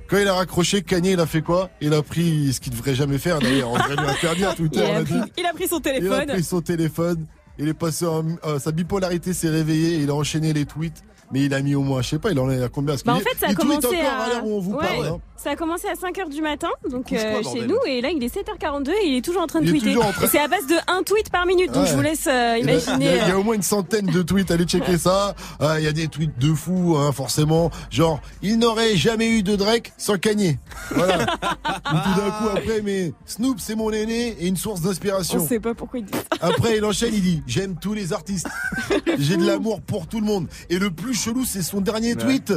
[0.09, 1.69] quand il a raccroché, Kanye, il a fait quoi?
[1.81, 3.69] Il a pris ce qu'il devrait jamais faire d'ailleurs.
[3.71, 4.83] On devrait lui interdire Il Twitter.
[4.91, 6.25] on a, pris, il a pris son Il a téléphone.
[6.27, 7.25] pris son téléphone.
[7.57, 9.95] Il est passé en, euh, sa bipolarité s'est réveillée.
[9.99, 11.01] Il a enchaîné les tweets.
[11.35, 13.03] Mais il a mis au moins, je sais pas, il en est à combien Parce
[13.03, 14.21] Bah en fait, ça a il commencé à.
[14.23, 15.05] à l'heure où on vous Ouais, parle.
[15.07, 15.19] hein.
[15.45, 18.35] Ça a commencé à 5h du matin, donc euh, chez nous, et là il est
[18.35, 19.93] 7h42 et il est toujours en train de tweeter.
[19.93, 21.89] train- c'est à base de un tweet par minute, donc Ouais.
[21.91, 22.95] je vous laisse euh, imaginer.
[23.05, 24.97] Il y, a, il y a euh, au moins une centaine de tweets, allez checker
[24.97, 25.35] ça.
[25.77, 27.69] Il y a des tweets de fous, hein, forcément.
[27.91, 30.57] Genre, il n'aurait jamais eu de Drake sans Kanye.
[30.89, 31.21] Voilà.
[31.93, 35.43] Ou tout d'un coup après, mais Snoop c'est mon aîné et une source d'inspiration.
[35.43, 36.23] On sait pas pourquoi il dit ça.
[36.41, 38.47] Après, il enchaîne, il dit J'aime tous les artistes.
[39.19, 40.47] J'ai de l'amour pour tout le monde.
[40.71, 42.51] Et le plus chelou, c'est son dernier tweet.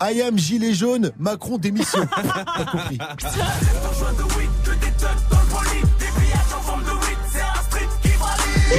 [0.00, 2.00] I am gilet jaune, Macron démission.
[2.70, 2.98] Compris.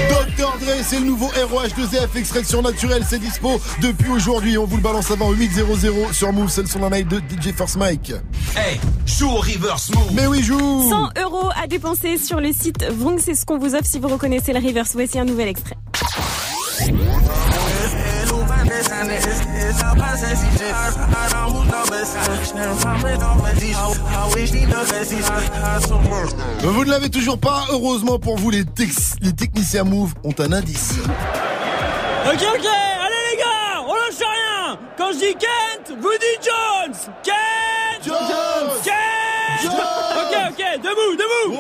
[0.10, 4.58] Dr Dre, c'est le nouveau ROH2F extraction naturelle, c'est dispo depuis aujourd'hui.
[4.58, 7.78] On vous le balance avant 8.00 sur Move, c'est le son night de DJ First
[7.78, 8.14] Mike.
[8.56, 10.12] Hey, joue au reverse move.
[10.14, 13.74] Mais oui, joue 100 euros à dépenser sur le site Vrong, c'est ce qu'on vous
[13.74, 14.92] offre si vous reconnaissez le reverse.
[14.94, 15.78] Voici un nouvel extrait.
[26.62, 30.52] Vous ne l'avez toujours pas, heureusement pour vous, les, tex- les techniciens Move ont un
[30.52, 30.94] indice.
[32.26, 34.80] Ok, ok, allez les gars, on lâche rien.
[34.98, 36.96] Quand je dis Kent, vous dites Jones.
[37.24, 38.70] Kent Jones.
[38.84, 39.64] Kent.
[39.64, 39.72] Jones.
[39.72, 41.60] Ok, ok, debout, debout.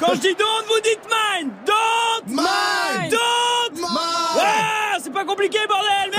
[0.00, 5.58] Quand je dis don't, vous dites mine Don't Mine Don't Mine Ouais, c'est pas compliqué,
[5.68, 6.10] bordel,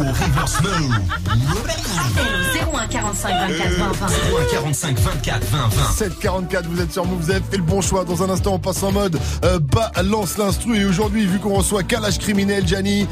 [0.00, 0.94] Joue au reverse move.
[1.26, 4.06] Appel au 01 45 24 20 20.
[4.50, 5.92] 45 24 20 20.
[5.92, 8.04] 744, vous êtes sur Move, vous avez fait le bon choix.
[8.04, 10.80] Dans un instant, on passe en mode euh, balance l'instru.
[10.80, 13.06] Et aujourd'hui, vu qu'on reçoit Kalash Criminel, Gianni,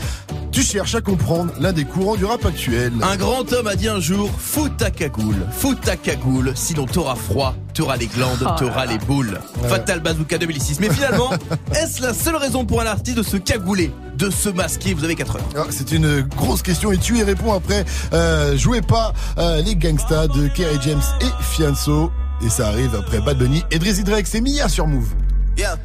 [0.51, 2.93] tu cherches à comprendre l'un des courants du rap actuel.
[3.03, 7.17] Un grand homme a dit un jour Fous ta cagoule, fous ta cagoule, sinon t'auras
[7.17, 9.39] froid, t'auras les glandes, Oh t'auras les boules.
[9.69, 10.81] Fatal Bazooka 2006.
[10.81, 11.31] Mais finalement,
[11.73, 14.95] est-ce la seule raison pour un artiste de se cagouler, de se masquer?
[14.95, 15.43] Vous avez 4 heures.
[15.57, 17.85] Ah, C'est une grosse question et tu y réponds après.
[18.13, 22.11] Euh, jouez pas euh, les gangsters de Kerry James et Fianso.
[22.45, 24.27] Et ça arrive après Bad Bunny et Drizzy Drake.
[24.27, 25.11] C'est Mia sur Move.
[25.57, 25.77] Yeah.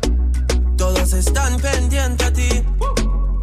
[0.78, 2.64] Todos están pendientes a ti,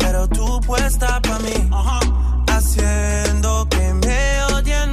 [0.01, 1.71] pero tú puesta pa' mí,
[2.49, 4.93] haciendo que me odien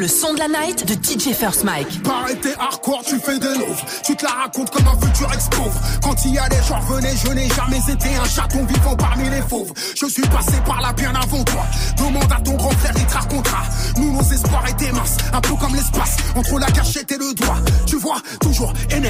[0.00, 2.02] le son de la night de DJ First Mike.
[2.02, 3.84] Pareil, hardcore, tu fais des louvres.
[4.02, 5.78] Tu te la racontes comme un futur ex-pauvre.
[6.02, 9.28] Quand il y a des gens revenaient, je n'ai jamais été un chaton vivant parmi
[9.28, 9.70] les fauves.
[9.94, 11.66] Je suis passé par là bien avant toi.
[11.98, 13.62] Demande à ton grand frère, il te racontera.
[13.98, 17.58] Nous, nos espoirs étaient minces, un peu comme l'espace, entre la cachette et le doigt.
[17.86, 19.09] Tu vois, toujours énervé,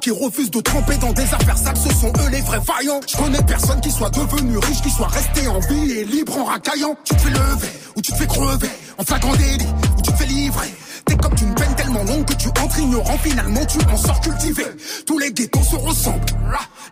[0.00, 3.00] Qui refusent de tremper dans des affaires sales, ce sont eux les vrais vaillants.
[3.06, 6.44] Je connais personne qui soit devenu riche, qui soit resté en vie et libre en
[6.44, 6.96] racaillant.
[7.04, 9.66] Tu te fais lever, ou tu te fais crever, en flagrant délit,
[9.98, 10.72] ou tu te fais livrer.
[11.04, 14.64] T'es comme une peine tellement longue que tu entres ignorant, finalement tu en sors cultivé.
[15.04, 16.26] Tous les ghettos se ressemblent.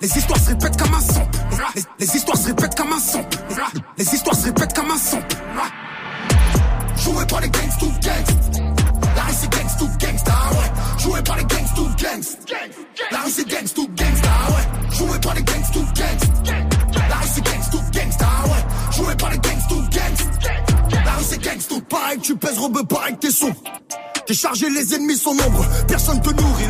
[0.02, 0.69] Les histoires se répètent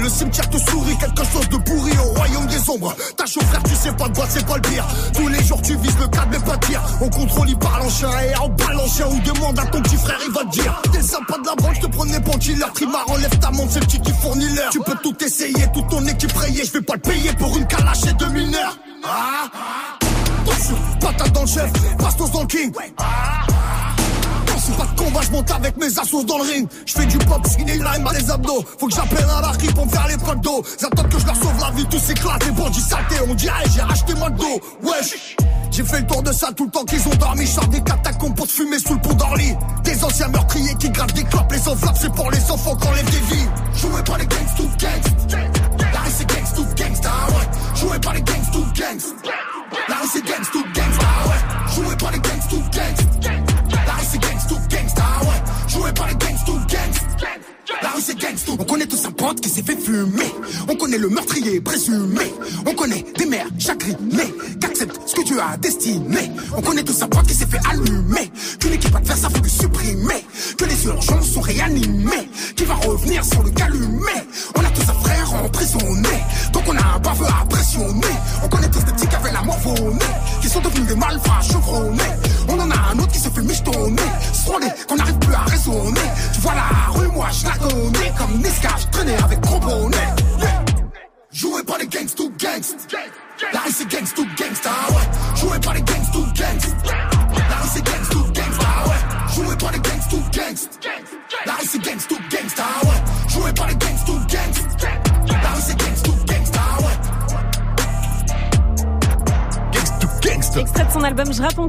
[0.01, 0.97] le cimetière te sourit.
[0.99, 2.95] Quelque chose de pourri au royaume des ombres.
[3.17, 4.87] Ta chaud frère, tu sais pas de quoi, c'est pas le pire.
[5.15, 6.81] Tous les jours tu vises le cadre, mais pas tir.
[7.01, 9.07] On contrôle, il parle en chien et en balle en chien.
[9.07, 10.83] Ou demande à ton petit frère, il va te dire.
[10.93, 12.65] T'es sympa de la branche, te prenais pour killer.
[12.75, 14.71] Trimar, enlève ta montre, c'est le petit qui fournit l'heure.
[14.71, 16.65] Tu peux tout essayer, toute ton équipe rayée.
[16.65, 18.79] Je vais pas le payer pour une calache et deux mineurs.
[19.05, 19.49] Ah,
[20.43, 22.71] Attention, patate dans le chef, bastos dans le king.
[22.71, 22.95] Attention,
[25.21, 26.69] pas je monte avec mes assos dans le ring.
[26.87, 28.65] Je fais du pop, skinny line, à les abdos.
[28.79, 30.63] Faut que j'appelle un larry pour me faire les potes d'eau.
[30.79, 33.17] Ils attendent que je leur sauve la vie, tous s'éclatent, les bandits saletés.
[33.29, 34.61] On dirait, j'ai racheté moi de dos.
[34.83, 35.37] Wesh.
[35.71, 37.47] J'ai fait le tour de ça tout le temps qu'ils ont dormi.
[37.47, 39.55] Je sors des catacombes pour fumer sous le pont d'Orly.
[39.85, 41.53] Des anciens meurtriers qui gravent des clopes.
[41.53, 43.47] Les enveloppes, c'est pour les enfants qu'on lève des vies.
[43.77, 45.39] Joué par les gangs to gangs.
[45.81, 47.79] La c'est gangs to gangsta, ouais.
[47.79, 49.15] Joué par les gangs to gangs.
[61.01, 62.33] Le meurtrier présumé.
[62.67, 66.31] On connaît des mères chagrinées qu'acceptent ce que tu as destiné.
[66.57, 67.09] On connaît tous un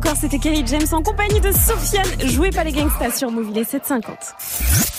[0.01, 2.07] encore, c'était Kerry James en compagnie de Sofiane.
[2.25, 4.17] Joué par les gangsters sur Move, il est 750.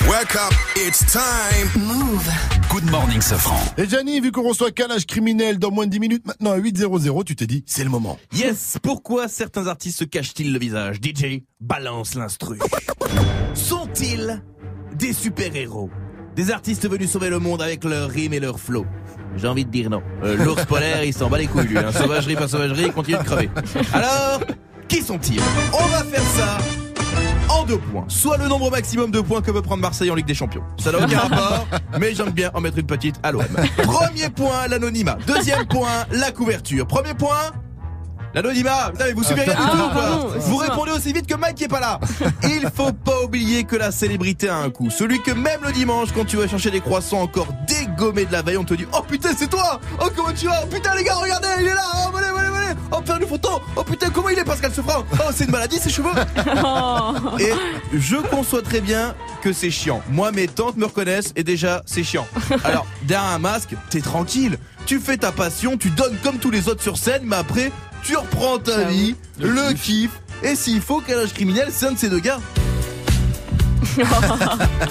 [0.08, 1.68] Wake up, it's time.
[1.84, 2.28] Move.
[2.70, 3.58] Good morning, Sofran.
[3.78, 7.24] Et Gianni, vu qu'on reçoit calage criminel dans moins de 10 minutes, maintenant à 8.00,
[7.24, 8.16] tu t'es dit, c'est le moment.
[8.32, 10.96] Yes, pourquoi certains artistes se cachent-ils le visage?
[11.02, 12.58] DJ, balance l'instru.
[13.54, 14.40] Sont-ils
[14.94, 15.90] des super-héros?
[16.36, 18.86] Des artistes venus sauver le monde avec leur rime et leur flow
[19.36, 20.02] J'ai envie de dire non.
[20.22, 21.78] Euh, L'ours polaire, il s'en bat les couilles, lui.
[21.78, 21.90] hein.
[21.92, 23.50] Sauvagerie, pas sauvagerie, il continue de crever.
[23.92, 24.40] Alors,
[24.92, 25.40] qui sont-ils?
[25.72, 26.58] On va faire ça
[27.48, 28.04] en deux points.
[28.08, 30.62] Soit le nombre maximum de points que peut prendre Marseille en Ligue des Champions.
[30.76, 31.66] Ça n'a aucun rapport,
[31.98, 33.42] mais j'aime bien en mettre une petite à l'OM.
[33.78, 35.16] Premier point, l'anonymat.
[35.26, 36.86] Deuxième point, la couverture.
[36.86, 37.52] Premier point,
[38.34, 41.26] L'anonymat Putain mais vous suivez rien du Ah, tout ou quoi Vous répondez aussi vite
[41.26, 42.00] que Mike qui est pas là.
[42.44, 44.90] Il faut pas oublier que la célébrité a un coût.
[44.90, 48.42] Celui que même le dimanche, quand tu vas chercher des croissants encore dégommés de la
[48.42, 49.80] veille, on te dit Oh putain c'est toi!
[50.00, 50.60] Oh comment tu vas?
[50.64, 51.84] Oh putain les gars regardez il est là!
[51.94, 53.50] Oh venez venez venez Oh faire une photo!
[53.76, 56.10] Oh putain comment il est Pascal Sefranc Oh c'est une maladie ses cheveux!
[57.38, 57.52] Et
[57.98, 60.00] je conçois très bien que c'est chiant.
[60.10, 62.26] Moi mes tantes me reconnaissent et déjà c'est chiant.
[62.64, 64.58] Alors derrière un masque, t'es tranquille.
[64.86, 67.70] Tu fais ta passion, tu donnes comme tous les autres sur scène, mais après
[68.02, 70.10] tu reprends ta vie, le, kiff.
[70.42, 72.38] Et s'il faut qu'un âge criminel, c'est un de ces deux gars.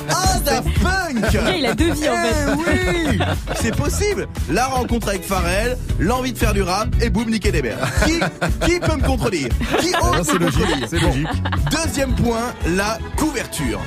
[0.09, 2.33] Ah, Daft Punk Le il a deux vies, en fait.
[2.45, 3.19] Eh oui
[3.55, 7.61] C'est possible La rencontre avec Pharrell, l'envie de faire du rap, et boum, niquer des
[7.61, 7.77] mères.
[8.05, 8.19] Qui,
[8.65, 9.49] qui peut me contredire?
[9.79, 10.87] Qui ose Ah, c'est logique, contredire?
[10.89, 11.27] C'est logique.
[11.71, 13.79] Deuxième point, la couverture.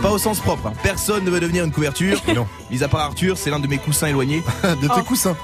[0.00, 0.72] Pas au sens propre, hein.
[0.82, 2.18] personne ne veut devenir une couverture.
[2.34, 2.46] Non.
[2.70, 4.42] Mis à part Arthur, c'est l'un de mes coussins éloignés.
[4.62, 5.02] De tes Oh.
[5.02, 5.36] coussins.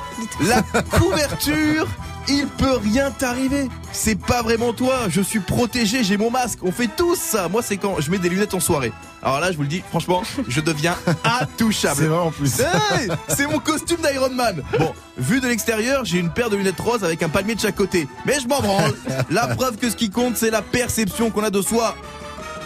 [0.49, 0.63] La
[0.99, 1.87] couverture,
[2.29, 3.69] il peut rien t'arriver.
[3.93, 4.95] C'est pas vraiment toi.
[5.09, 6.59] Je suis protégé, j'ai mon masque.
[6.63, 7.49] On fait tous ça.
[7.49, 8.93] Moi, c'est quand je mets des lunettes en soirée.
[9.23, 10.97] Alors là, je vous le dis, franchement, je deviens
[11.41, 11.97] intouchable.
[12.01, 12.61] C'est vrai en plus.
[12.61, 14.63] Hey, c'est mon costume d'Iron Man.
[14.79, 17.77] Bon, vu de l'extérieur, j'ai une paire de lunettes roses avec un palmier de chaque
[17.77, 18.07] côté.
[18.27, 18.95] Mais je m'en branle.
[19.31, 21.97] La preuve que ce qui compte, c'est la perception qu'on a de soi.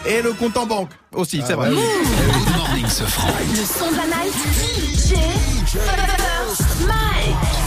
[0.05, 1.69] Et le compte en banque aussi, c'est vrai.
[1.69, 3.29] Good morning, Sofran.
[3.49, 4.33] Le son de la night.
[4.93, 5.15] DJ
[5.65, 6.62] First Mike.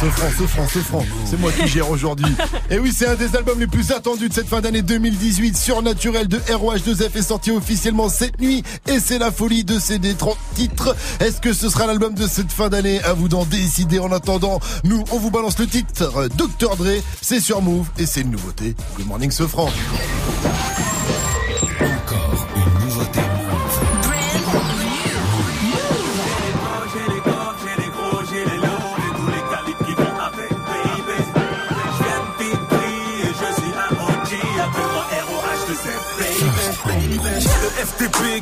[0.01, 1.05] Ce franc, ce franc, ce franc.
[1.25, 2.27] C'est moi qui gère aujourd'hui.
[2.71, 5.57] Et oui, c'est un des albums les plus attendus de cette fin d'année 2018.
[5.57, 8.63] Surnaturel de ROH2F est sorti officiellement cette nuit.
[8.87, 10.95] Et c'est la folie de CD 30 titres.
[11.21, 13.03] Est-ce que ce sera l'album de cette fin d'année?
[13.05, 13.99] À vous d'en décider.
[13.99, 16.29] En attendant, nous, on vous balance le titre.
[16.37, 16.77] Dr.
[16.77, 17.89] Dre, c'est sur Move.
[17.99, 18.75] Et c'est une nouveauté.
[18.99, 19.71] Good morning, ce franc.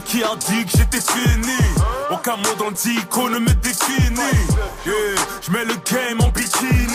[0.03, 1.57] Qui a dit que j'étais fini.
[2.11, 4.19] Aucun mot dans le ne me définit.
[4.85, 4.95] Yeah,
[5.41, 6.89] je mets le game en bikini.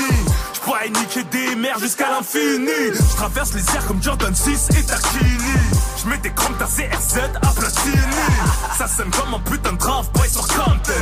[0.53, 2.91] Je pourrais niquer des mers jusqu'à l'infini.
[2.91, 5.59] Je traverse les airs comme Jordan 6 et Takini.
[6.03, 8.03] Je mets des crampes ta CRZ à Platini.
[8.77, 10.93] Ça sonne comme un putain de draft boy sur Compton.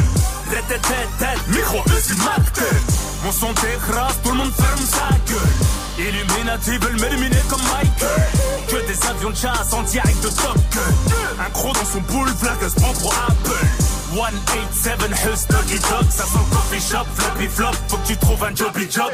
[0.52, 1.78] Tête, micro
[2.24, 2.78] Macten.
[3.24, 5.86] Mon son t'écrase, tout le monde ferme sa gueule.
[5.98, 8.30] Illuminati veulent m'éliminer comme Michael.
[8.68, 10.57] Que des avions de chasse en direct de Top.
[11.40, 13.68] Un gros dans son pool, flag se prend pour Apple.
[14.14, 14.95] 187
[15.26, 18.90] Hus Doggy Dog, ça sent coffee shop, flappy flop, faut que tu trouves un jobby
[18.90, 19.11] job.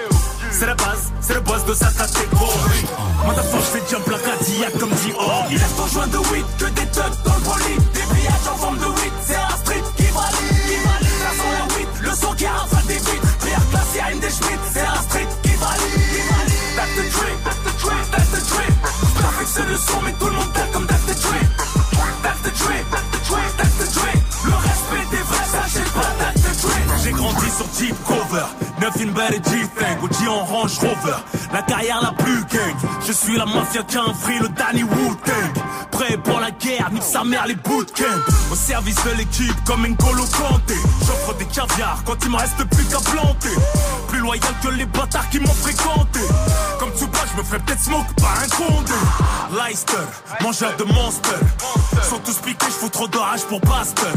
[0.52, 2.86] C'est la base, c'est le boss de sa catégorie.
[3.26, 5.46] Motherfucker, je fais jump la Cadillac comme Dior.
[5.50, 7.92] Il laisse ton joint de weed, que des thugs dans le bolide.
[7.94, 10.62] Des pillages en forme de weed, c'est un street qui valide.
[10.68, 11.20] Qui valide.
[11.24, 13.38] Ça sent la weed, le son qui rafale des vitres.
[13.44, 14.82] Pierre classé à une des Schmidt, c'est
[19.66, 21.48] Mais tout le monde tel comme that's the trip.
[22.22, 22.86] That's the trip,
[23.58, 24.20] that's the trip.
[24.44, 26.92] Le respect des vrais, sachez pas, that's the trip.
[27.02, 28.46] J'ai grandi sur Jeep Cover,
[28.84, 31.16] 9 in bed et G-Thing, OG en Range Rover.
[31.54, 32.76] La carrière la plus gang,
[33.08, 35.64] je suis la mafia qui a un le Danny Wu-Tang.
[35.90, 38.04] Prêt pour la guerre, nique sa mère les bootcamps.
[38.52, 40.74] Au service de l'équipe comme N'Golo Kanté.
[41.06, 43.56] J'offre des caviars quand il me reste plus qu'à planter.
[44.10, 46.20] Plus loyal que les bâtards qui m'ont fréquenté.
[46.80, 48.92] Comme Tupac, je me ferais peut-être smoke, pas un condé.
[49.56, 49.98] Leicester,
[50.42, 51.30] mangeur de monster.
[52.10, 54.12] Sont tous piqués, je fous trop d'orage pour Buster.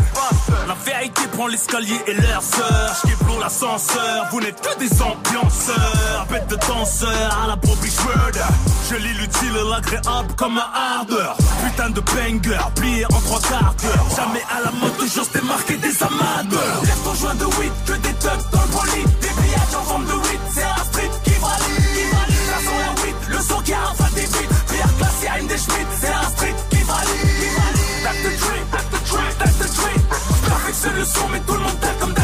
[0.67, 2.97] La vérité prend l'escalier et leur sœur.
[3.05, 6.27] J'kéblo l'ascenseur, vous n'êtes que des ambianceurs.
[6.31, 8.53] Bête de danseur à la Bobby Schmurder.
[8.91, 11.37] Je lis l'utile et l'agréable comme un ardeur.
[11.65, 14.07] Putain de banger, plié en trois quarts d'heure.
[14.17, 16.83] Jamais à la mode, toujours se démarquer des amateurs.
[16.85, 19.19] Lève ton joint de weed, que des thugs dans le bolide.
[19.21, 21.87] Des pillages en forme de weed, c'est un street qui valide.
[21.95, 22.47] Qui valide.
[22.47, 24.65] Ça sent la weed, le son qui rafale des vitres.
[24.69, 27.27] Pierre classé à une des Schmidt, c'est un street qui valide.
[27.41, 27.87] Qui valide.
[28.05, 30.01] That's the trip, that's the trip, that's the trip.
[30.45, 32.15] J'perfectionne le son, mais tout le monde tel comme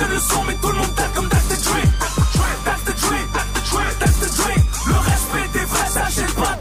[0.00, 1.28] c'est le son, mais tout le monde comme
[4.86, 5.88] Le respect des vrais,
[6.36, 6.58] pas.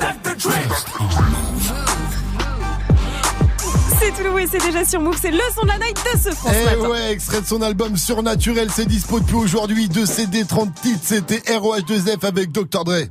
[4.00, 6.54] C'est tout c'est déjà sur Move, c'est le son de la night de ce France.
[6.54, 9.88] Eh ouais, extrait de son album Surnaturel, c'est dispo depuis aujourd'hui.
[9.90, 12.84] De CD 30 titres, c'était ROH2F avec Dr.
[12.84, 13.06] Dre.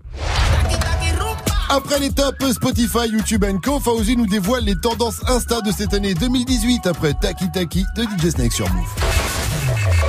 [1.70, 6.14] Après les tops Spotify, YouTube Co, Fauzi nous dévoile les tendances Insta de cette année
[6.14, 10.07] 2018 après Taki Taki de DJ Snake sur Move.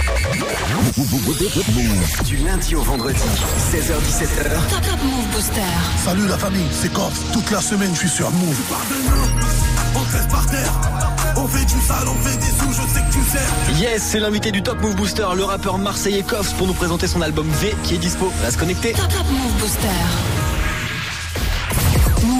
[2.25, 3.17] Du lundi au vendredi,
[3.71, 4.69] 16h17h.
[4.69, 5.61] Top Top Move Booster.
[6.05, 7.21] Salut la famille, c'est Corse.
[7.33, 8.55] Toute la semaine, je suis sur Move.
[9.95, 10.71] On te laisse par terre.
[11.37, 13.81] On fait du sale, on fait des sous, je sais que tu sais.
[13.81, 17.21] Yes, c'est l'invité du Top Move Booster, le rappeur marseillais Koffs pour nous présenter son
[17.23, 18.31] album V qui est dispo.
[18.43, 18.91] Reste connecté.
[18.91, 19.87] Top Top Move Booster.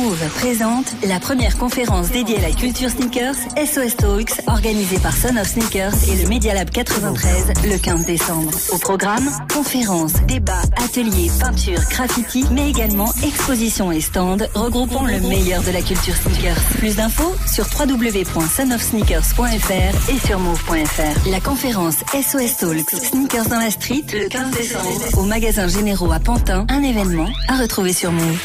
[0.09, 5.47] Présente la première conférence dédiée à la culture sneakers, SOS Talks, organisée par Son of
[5.47, 8.49] Sneakers et le Media Lab 93 le 15 décembre.
[8.71, 15.61] Au programme, conférences, débats, ateliers, peinture, graffiti, mais également expositions et stands regroupant le meilleur
[15.61, 16.57] de la culture sneakers.
[16.79, 21.29] Plus d'infos sur www.sonofsneakers.fr et sur move.fr.
[21.29, 26.19] La conférence SOS Talks Sneakers dans la street le 15 décembre au magasin Généraux à
[26.19, 28.39] Pantin, un événement à retrouver sur Move.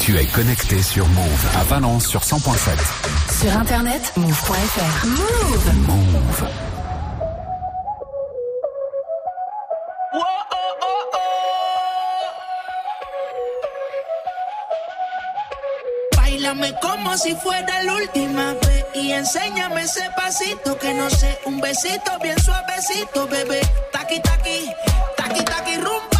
[0.00, 3.40] Tu es connecté sur Move à Valence sur 100.7.
[3.40, 5.06] Sur internet, move.fr.
[5.06, 5.74] Move.
[5.86, 6.48] Move.
[16.16, 21.60] Bailame como si fuera la última vez y enséñame ese pasito que no sé, un
[21.60, 23.60] besito bien suavecito, bebé.
[23.92, 24.70] Taqui taqui,
[25.16, 26.19] taqui taqui rumba.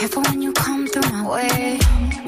[0.00, 1.78] Careful when you come through my way.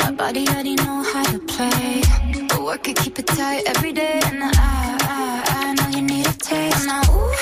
[0.01, 2.03] My body already know how to play.
[2.49, 4.21] But work it, keep it tight every day.
[4.27, 6.87] And I, I, I know you need a taste.
[6.87, 7.33] Now, ooh,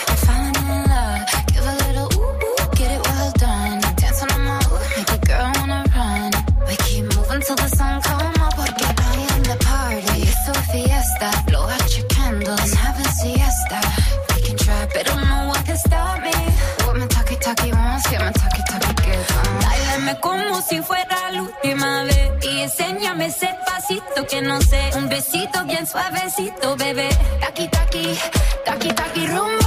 [20.71, 25.85] si fuera la última vez y enséñame ese pasito que no sé, un besito bien
[25.85, 27.09] suavecito, bebé.
[27.41, 28.17] Taki taki,
[28.65, 29.60] taki taki rumba.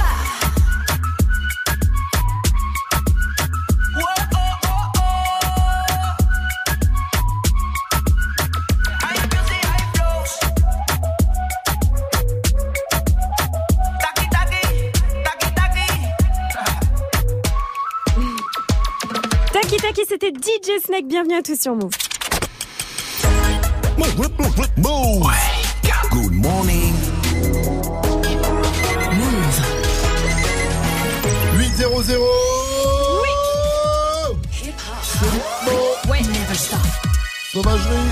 [20.02, 21.06] C'était DJ Snake.
[21.06, 21.90] Bienvenue à tous sur Move.
[24.76, 25.30] Move.
[26.10, 26.94] Good morning.
[31.56, 32.18] 8-0-0
[36.08, 36.80] Ouais, never stop.
[37.52, 38.10] Sauvagerie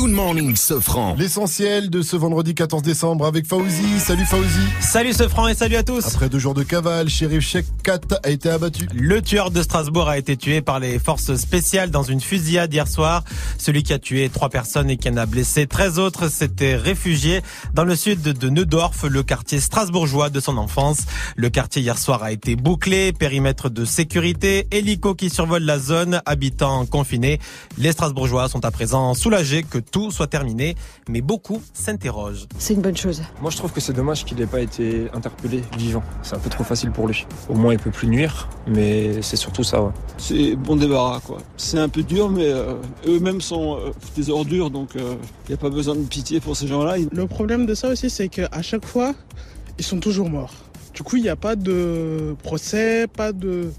[0.00, 1.14] Good morning, Sofran.
[1.18, 4.00] L'essentiel de ce vendredi 14 décembre avec Fauzi.
[4.00, 4.66] Salut Fauzi.
[4.80, 6.06] Salut ce franc et salut à tous.
[6.06, 8.88] Après deux jours de cavale, Sheriff Shekat a été abattu.
[8.94, 12.88] Le tueur de Strasbourg a été tué par les forces spéciales dans une fusillade hier
[12.88, 13.24] soir.
[13.58, 17.42] Celui qui a tué trois personnes et qui en a blessé 13 autres s'était réfugié
[17.74, 21.00] dans le sud de Neudorf, le quartier strasbourgeois de son enfance.
[21.36, 26.22] Le quartier hier soir a été bouclé, périmètre de sécurité, hélico qui survole la zone,
[26.24, 27.38] habitants confinés.
[27.76, 30.74] Les Strasbourgeois sont à présent soulagés soulagés que tout soit terminé,
[31.08, 32.46] mais beaucoup s'interrogent.
[32.58, 33.22] C'est une bonne chose.
[33.40, 36.02] Moi, je trouve que c'est dommage qu'il n'ait pas été interpellé vivant.
[36.22, 37.26] C'est un peu trop facile pour lui.
[37.48, 39.82] Au moins, il peut plus nuire, mais c'est surtout ça.
[39.82, 39.92] Ouais.
[40.18, 41.38] C'est bon débarras, quoi.
[41.56, 42.74] C'est un peu dur, mais euh,
[43.06, 46.66] eux-mêmes sont euh, des ordures, donc il n'y a pas besoin de pitié pour ces
[46.66, 46.96] gens-là.
[47.10, 49.14] Le problème de ça aussi, c'est qu'à chaque fois,
[49.78, 50.54] ils sont toujours morts.
[50.94, 53.70] Du coup, il n'y a pas de procès, pas de.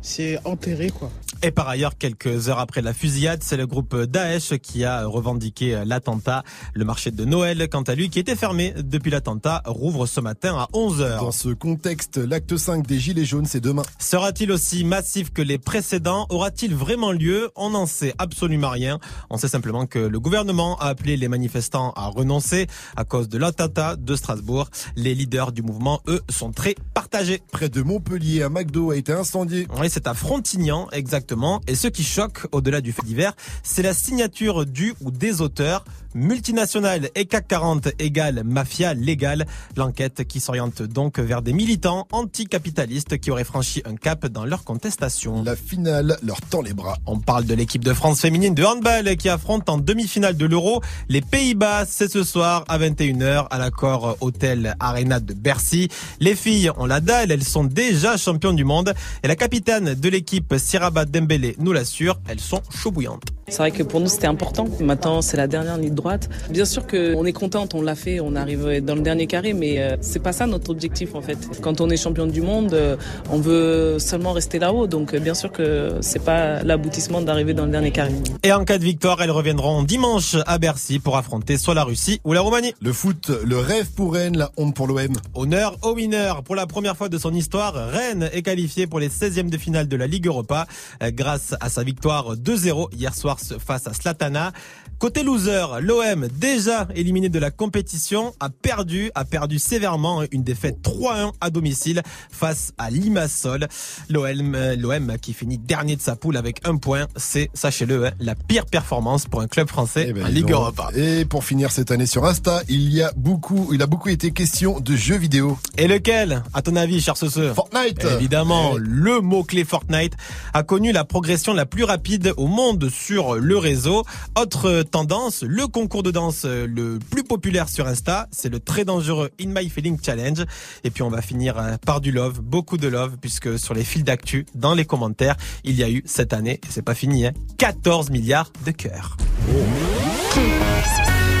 [0.00, 1.10] C'est enterré, quoi.
[1.40, 5.84] Et par ailleurs, quelques heures après la fusillade, c'est le groupe Daesh qui a revendiqué
[5.86, 6.42] l'attentat.
[6.74, 10.56] Le marché de Noël, quant à lui, qui était fermé depuis l'attentat, rouvre ce matin
[10.58, 11.20] à 11h.
[11.20, 13.84] Dans ce contexte, l'acte 5 des Gilets jaunes, c'est demain.
[14.00, 16.26] Sera-t-il aussi massif que les précédents?
[16.30, 17.50] Aura-t-il vraiment lieu?
[17.54, 18.98] On n'en sait absolument rien.
[19.30, 22.66] On sait simplement que le gouvernement a appelé les manifestants à renoncer
[22.96, 24.68] à cause de l'attentat de Strasbourg.
[24.96, 27.42] Les leaders du mouvement, eux, sont très partagés.
[27.52, 29.68] Près de Montpellier, un McDo a été incendié.
[29.78, 31.27] Oui, c'est à Frontignan, exactement
[31.66, 35.84] et ce qui choque, au-delà du fait divers, c'est la signature du ou des auteurs.
[36.14, 39.46] Multinationale et CAC 40 égale mafia légale.
[39.76, 44.64] L'enquête qui s'oriente donc vers des militants anticapitalistes qui auraient franchi un cap dans leur
[44.64, 45.42] contestation.
[45.42, 46.96] La finale leur tend les bras.
[47.04, 50.80] On parle de l'équipe de France féminine de handball qui affronte en demi-finale de l'Euro
[51.10, 51.84] les Pays-Bas.
[51.86, 55.88] C'est ce soir à 21h à l'accord Hôtel Arena de Bercy.
[56.20, 60.08] Les filles ont la dalle, elles sont déjà championnes du monde et la capitaine de
[60.08, 63.37] l'équipe Siraba Dembélé nous l'assure, elles sont chaud bouillantes.
[63.50, 64.66] C'est vrai que pour nous c'était important.
[64.80, 66.28] Maintenant c'est la dernière ligne droite.
[66.50, 69.80] Bien sûr qu'on est contente, on l'a fait, on arrive dans le dernier carré, mais
[69.80, 71.38] euh, c'est pas ça notre objectif en fait.
[71.62, 72.96] Quand on est champion du monde, euh,
[73.30, 77.64] on veut seulement rester là-haut, donc euh, bien sûr que c'est pas l'aboutissement d'arriver dans
[77.64, 78.12] le dernier carré.
[78.42, 82.20] Et en cas de victoire, elles reviendront dimanche à Bercy pour affronter soit la Russie
[82.24, 82.74] ou la Roumanie.
[82.80, 85.14] Le foot, le rêve pour Rennes, la honte pour l'OM.
[85.34, 86.32] Honneur au winner.
[86.44, 89.88] Pour la première fois de son histoire, Rennes est qualifié pour les 16e de finale
[89.88, 90.66] de la Ligue Europa
[91.12, 94.52] grâce à sa victoire 2-0 hier soir face à Slatana.
[94.98, 100.78] Côté loser, l'OM, déjà éliminé de la compétition, a perdu, a perdu sévèrement une défaite
[100.82, 102.02] 3-1 à domicile
[102.32, 103.68] face à Limassol.
[104.08, 108.34] L'OM, l'OM qui finit dernier de sa poule avec un point, c'est, sachez-le, hein, la
[108.34, 110.50] pire performance pour un club français Eh ben, en Ligue.
[110.50, 110.88] Europa.
[110.96, 114.32] Et pour finir cette année sur Insta, il y a beaucoup, il a beaucoup été
[114.32, 115.56] question de jeux vidéo.
[115.76, 117.54] Et lequel, à ton avis, cher Sosseux?
[117.54, 118.04] Fortnite.
[118.04, 118.80] Évidemment, Eh.
[118.80, 120.14] le mot-clé Fortnite
[120.54, 124.02] a connu la progression la plus rapide au monde sur le réseau.
[124.36, 129.30] Autre tendance, le concours de danse le plus populaire sur Insta, c'est le très dangereux
[129.40, 130.44] In My Feeling Challenge.
[130.84, 133.84] Et puis on va finir euh, par du love, beaucoup de love, puisque sur les
[133.84, 137.26] fils d'actu, dans les commentaires, il y a eu cette année, et c'est pas fini,
[137.26, 139.16] hein, 14 milliards de cœurs.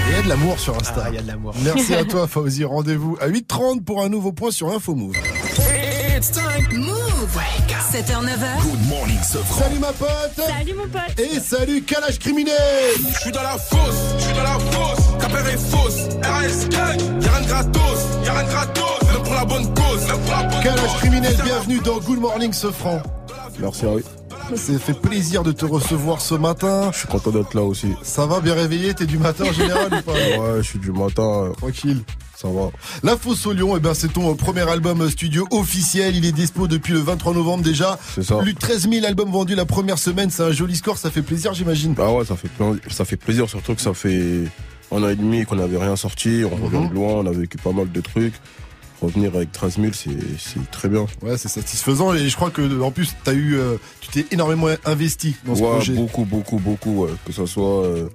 [0.08, 1.02] Il y a de l'amour sur Insta.
[1.04, 1.54] Ah, il y a de l'amour.
[1.62, 2.64] Merci à toi, Fauzi.
[2.64, 5.16] Rendez-vous à 8h30 pour un nouveau point sur Info Move.
[6.18, 6.66] It's time.
[6.72, 7.30] Move.
[7.92, 8.62] 7h, 9h.
[8.64, 10.34] Good morning, Salut ma pote.
[10.34, 11.16] Salut mon pote.
[11.16, 12.56] Et salut Calage criminel.
[13.12, 15.04] Je suis dans la fosse, je suis dans la fosse.
[15.20, 17.22] Capère est fausse, RS gang.
[17.22, 19.12] Y'a rien de gratos, y'a rien de gratos.
[19.12, 20.98] Même pour la bonne cause, même pour la bonne Calage cause.
[20.98, 23.00] criminel, bienvenue dans Good Morning Sofran.
[23.60, 24.02] Merci Harry.
[24.54, 26.90] Ça fait plaisir de te recevoir ce matin.
[26.92, 27.88] Je suis content d'être là aussi.
[28.02, 28.94] Ça va bien réveillé?
[28.94, 30.12] T'es du matin en général ou pas?
[30.38, 31.22] Ouais, je suis du matin.
[31.46, 32.02] euh, Tranquille.
[32.36, 32.70] Ça va.
[33.02, 36.16] La Fosse au Lion, eh ben, c'est ton premier album studio officiel.
[36.16, 37.98] Il est dispo depuis le 23 novembre déjà.
[38.14, 38.36] C'est ça.
[38.36, 40.30] Plus de 13 000 albums vendus la première semaine.
[40.30, 40.98] C'est un joli score.
[40.98, 41.94] Ça fait plaisir, j'imagine.
[41.98, 44.44] Ah ouais, ça fait, plein- ça fait plaisir, surtout que ça fait
[44.92, 46.42] un an et demi qu'on n'avait rien sorti.
[46.50, 48.34] On revient de loin, on a vécu pas mal de trucs.
[49.00, 51.06] Revenir avec 13 000, c'est très bien.
[51.22, 52.14] Ouais, c'est satisfaisant.
[52.14, 55.68] Et je crois que, en plus, eu, euh, tu t'es énormément investi dans ce ouais,
[55.70, 55.94] projet.
[55.94, 57.04] beaucoup, beaucoup, beaucoup.
[57.04, 57.10] ouais.
[57.24, 58.08] Que ce soit euh,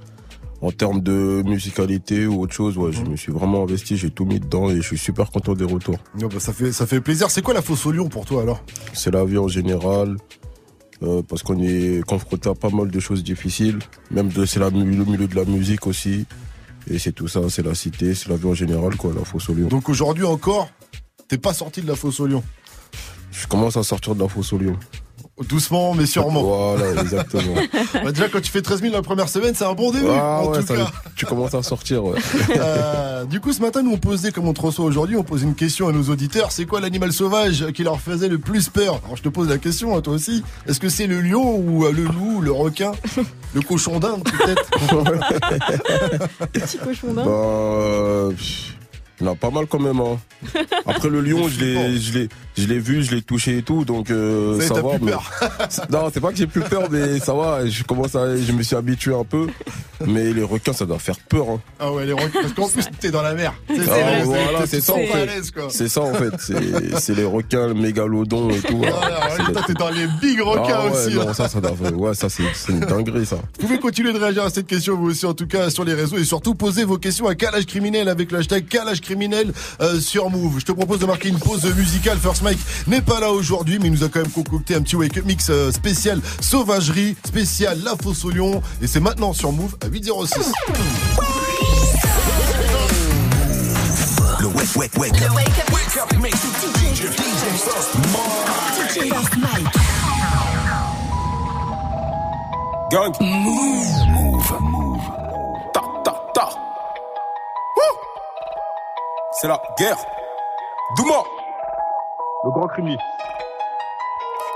[0.61, 2.95] en termes de musicalité ou autre chose, ouais, Mhm.
[3.05, 5.63] je me suis vraiment investi, j'ai tout mis dedans et je suis super content des
[5.63, 5.97] retours.
[6.19, 7.31] Non, bah, ça fait, ça fait plaisir.
[7.31, 8.61] C'est quoi la Fosse au Lion pour toi alors?
[8.93, 10.17] C'est la vie en général,
[11.01, 13.79] euh, parce qu'on est confronté à pas mal de choses difficiles.
[14.11, 16.25] Même de, c'est le milieu de la musique aussi.
[16.89, 19.49] Et c'est tout ça, c'est la cité, c'est la vie en général, quoi, la fosse
[19.49, 19.67] au lion.
[19.67, 20.69] Donc aujourd'hui encore,
[21.27, 22.43] t'es pas sorti de la Fosse au Lion.
[23.31, 24.77] Je commence à sortir de la fosse au lion.
[25.49, 26.43] Doucement, mais sûrement.
[26.43, 27.55] Voilà, exactement.
[28.03, 30.05] Bah, déjà, quand tu fais 13 000 la première semaine, c'est un bon début.
[30.09, 30.91] Ah en ouais, tout ça- cas.
[31.15, 32.19] tu commences à sortir, ouais.
[32.57, 35.41] Euh, du coup, ce matin, nous on posait, comme on te reçoit aujourd'hui, on pose
[35.43, 36.51] une question à nos auditeurs.
[36.51, 38.99] C'est quoi l'animal sauvage qui leur faisait le plus peur?
[39.05, 40.43] Alors, je te pose la question à toi aussi.
[40.67, 42.91] Est-ce que c'est le lion ou euh, le loup, le requin,
[43.55, 44.69] le cochon d'Inde peut-être?
[46.51, 47.27] Petit cochon Bah, d'Inde.
[47.27, 48.31] euh,
[49.25, 49.99] a pas mal quand même.
[49.99, 50.17] Hein.
[50.85, 53.85] Après le lion, je l'ai, je l'ai, je l'ai vu, je l'ai touché et tout,
[53.85, 54.97] donc euh, Ça va.
[54.97, 55.31] plus mais- peur.
[55.89, 57.65] non, c'est pas que j'ai plus peur, mais ça va.
[57.67, 59.47] Je commence à, je me suis habitué un peu.
[60.05, 61.45] Mais les requins, ça doit faire peur.
[61.49, 61.59] Hein.
[61.79, 62.41] Ah ouais, les requins.
[62.41, 63.53] Parce qu'en plus, t'es dans la mer.
[63.69, 65.69] C'est Ah, vrai, voilà, c'est c'est ça en fait.
[65.69, 66.33] C'est ça en fait.
[66.99, 68.81] C'est- les requins, le mégalodon et tout.
[68.85, 71.13] Ah, toi, t'es dans les big requins Ah ouais, aussi.
[71.17, 71.25] hein.
[71.27, 73.35] non, ça, ça doit, ouais, ça c'est c'est une dinguerie ça.
[73.59, 75.93] Vous pouvez continuer de réagir à cette question, vous aussi, en tout cas, sur les
[75.93, 79.99] réseaux et surtout poser vos questions à Calage Criminel avec le hashtag Calage Criminel euh,
[79.99, 80.59] sur Move.
[80.59, 82.17] Je te propose de marquer une pause musicale.
[82.17, 84.95] First Mike n'est pas là aujourd'hui, mais il nous a quand même concocté un petit
[84.95, 88.31] wake up mix euh, spécial sauvagerie, spécial La Fosse au.
[88.81, 90.51] Et c'est maintenant sur Move à 806.
[94.39, 95.13] Le wake, wake.
[102.93, 103.11] Gang.
[103.21, 104.51] Move.
[104.61, 105.01] Move.
[105.73, 106.45] Ta, ta, ta.
[107.75, 108.02] Wouh.
[109.35, 109.97] C'est la guerre.
[110.95, 111.23] Douma.
[112.43, 112.95] Le grand crimi.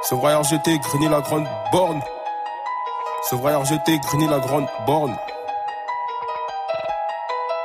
[0.03, 1.99] Sevraille RGT, Grigny la grande borne.
[3.23, 5.17] Sevraille RGT, Grigny la grande borne.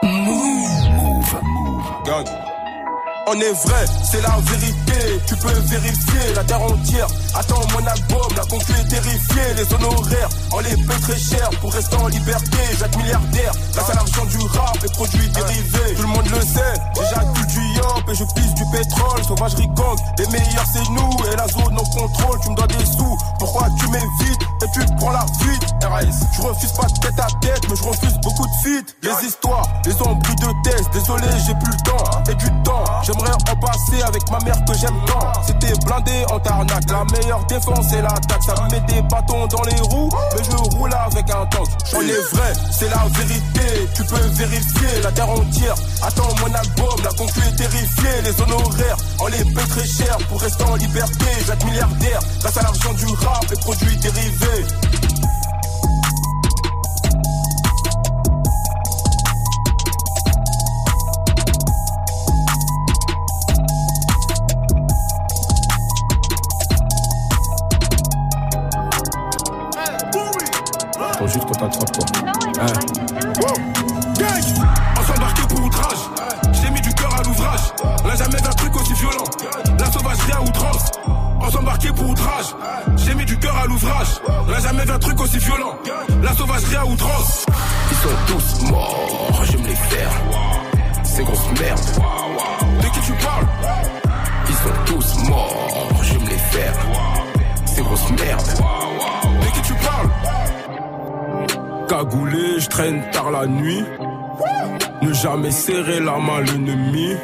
[0.03, 0.91] Move.
[0.91, 2.03] Move.
[2.05, 2.27] Gang.
[3.27, 4.92] On est vrai, c'est la vérité.
[5.27, 7.07] Tu peux vérifier la terre entière.
[7.35, 9.55] Attends mon album, la concu est terrifiée.
[9.57, 12.59] Les honoraires, on les paye très cher pour rester en liberté.
[12.79, 15.95] Jacques milliardaire, grâce à l'argent du rap et produits dérivés.
[15.97, 16.75] Tout le monde le sait,
[17.11, 19.25] j'accule du yop et je pisse du pétrole.
[19.27, 22.39] Sauvagerie gang, les meilleurs c'est nous et la zone en contrôle.
[22.43, 25.63] Tu me dois des sous, pourquoi tu m'évites et tu prends la fuite?
[25.83, 28.95] RS, je refuse pas de tête à tête, mais je refuse beaucoup de feats.
[29.03, 32.85] Les histoires, les embrouilles de test, désolé, j'ai plus le temps et du temps.
[33.03, 34.92] J'aimerais en passer avec ma mère que j'aime
[35.47, 38.43] C'était blindé en tarnac, la meilleure défense c'est l'attaque.
[38.45, 41.67] Ça me met des bâtons dans les roues, mais je roule avec un tank.
[41.95, 43.89] On est vrai, c'est la vérité.
[43.95, 45.75] Tu peux vérifier la terre entière.
[46.03, 48.23] Attends mon album, la concu est terrifiée.
[48.25, 51.27] Les honoraires, on les paye très cher pour rester en liberté.
[51.47, 54.67] Jacques milliardaire, grâce à l'argent du rap et produits dérivés.
[71.33, 72.07] Juste qu'on t'attrape quoi.
[74.19, 74.45] Gang!
[74.99, 75.99] On s'embarque pour outrage.
[76.53, 77.61] J'ai mis du cœur à l'ouvrage.
[78.05, 79.25] On n'a jamais vu un truc aussi violent.
[79.79, 80.91] La sauvagerie à outrance.
[81.41, 82.55] On s'embarque pour outrage.
[82.97, 84.09] J'ai mis du cœur à l'ouvrage.
[84.47, 85.75] On n'a jamais vu un truc aussi violent.
[86.23, 87.47] La sauvagerie à outrance.
[87.91, 90.11] Ils sont tous morts, je me les faire.
[91.05, 91.81] Ces grosses merdes.
[92.81, 93.47] De qui tu parles?
[94.49, 96.75] Ils sont tous morts, je me les faire.
[97.65, 99.12] Ces grosses merdes.
[101.93, 103.85] Cagoulé, je traîne tard la nuit.
[105.03, 107.15] Ne jamais serrer la main à l'ennemi.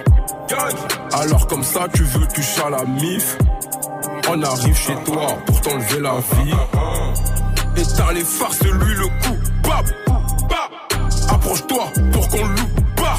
[1.15, 3.39] Alors comme ça, tu veux toucher à la mif.
[4.29, 6.53] On arrive chez toi pour t'enlever la vie.
[7.97, 9.39] T'as les farces, lui le coup.
[9.63, 9.87] Bap,
[10.51, 11.01] bap.
[11.31, 12.81] Approche-toi pour qu'on loupe.
[12.97, 13.17] Bah,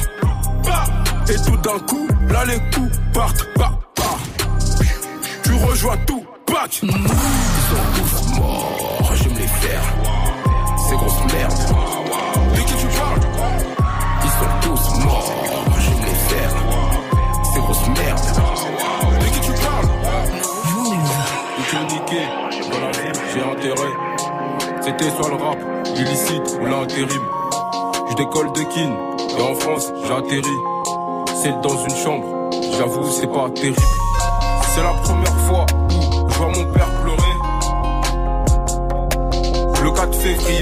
[0.62, 0.84] bah.
[1.28, 3.48] Et tout d'un coup, là les coups partent.
[5.42, 6.24] Tu rejoins tout.
[6.46, 6.78] Bac.
[6.80, 6.96] Ils sont
[7.96, 9.99] tous morts, je me les faire.
[11.30, 12.54] Ces grosses merdes.
[12.54, 13.20] De qui tu parles
[14.24, 15.32] Ils sont tous morts,
[15.78, 16.52] je me les faire.
[17.54, 18.28] Ces grosses merdes.
[19.20, 19.88] De qui tu parles
[21.58, 22.22] Ils t'ont niqué,
[23.32, 23.92] j'ai intérêt.
[24.80, 25.58] C'était soit le rap,
[25.96, 27.24] illicite ou l'intérim.
[28.10, 28.92] Je décolle de Kin,
[29.38, 30.62] et en France, j'atterris.
[31.42, 33.76] C'est dans une chambre, j'avoue, c'est pas terrible.
[34.74, 37.36] C'est la première fois où je vois mon père pleurer.
[39.84, 40.60] Le 4 février,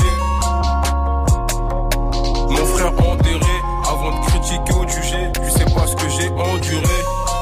[2.80, 6.98] Avant de critiquer ou de juger, tu sais pas ce que j'ai enduré.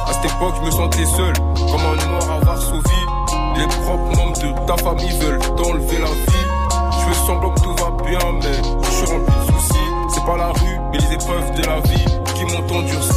[0.07, 3.07] À cette époque, je me sentais seul, comme un noir à Varsovie.
[3.57, 6.47] Les propres membres de ta famille veulent t'enlever la vie.
[6.91, 9.79] Je fais semblant que tout va bien, mais je suis rempli de soucis.
[10.15, 12.05] C'est pas la rue, mais les épreuves de la vie
[12.35, 13.13] qui m'ont endurci.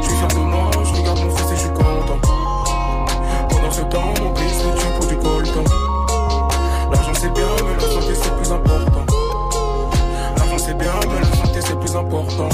[0.00, 2.20] Je suis fier de moi, je regarde mon fils et je suis content.
[3.48, 5.64] Pendant ce temps, mon pays se tue pour du coltan.
[6.90, 8.95] L'argent c'est bien, mais la santé c'est plus important.
[10.78, 12.48] Bien, mais la santé c'est plus important.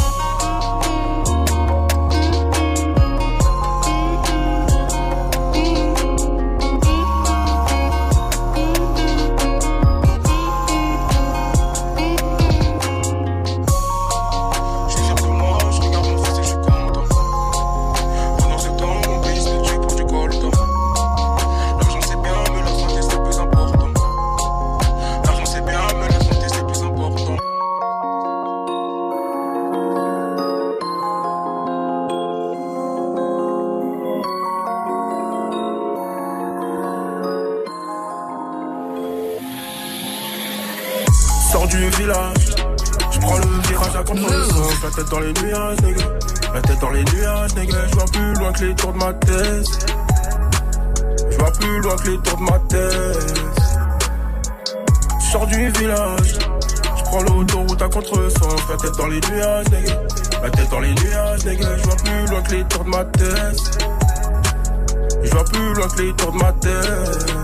[65.98, 67.35] Les tours de ma tête.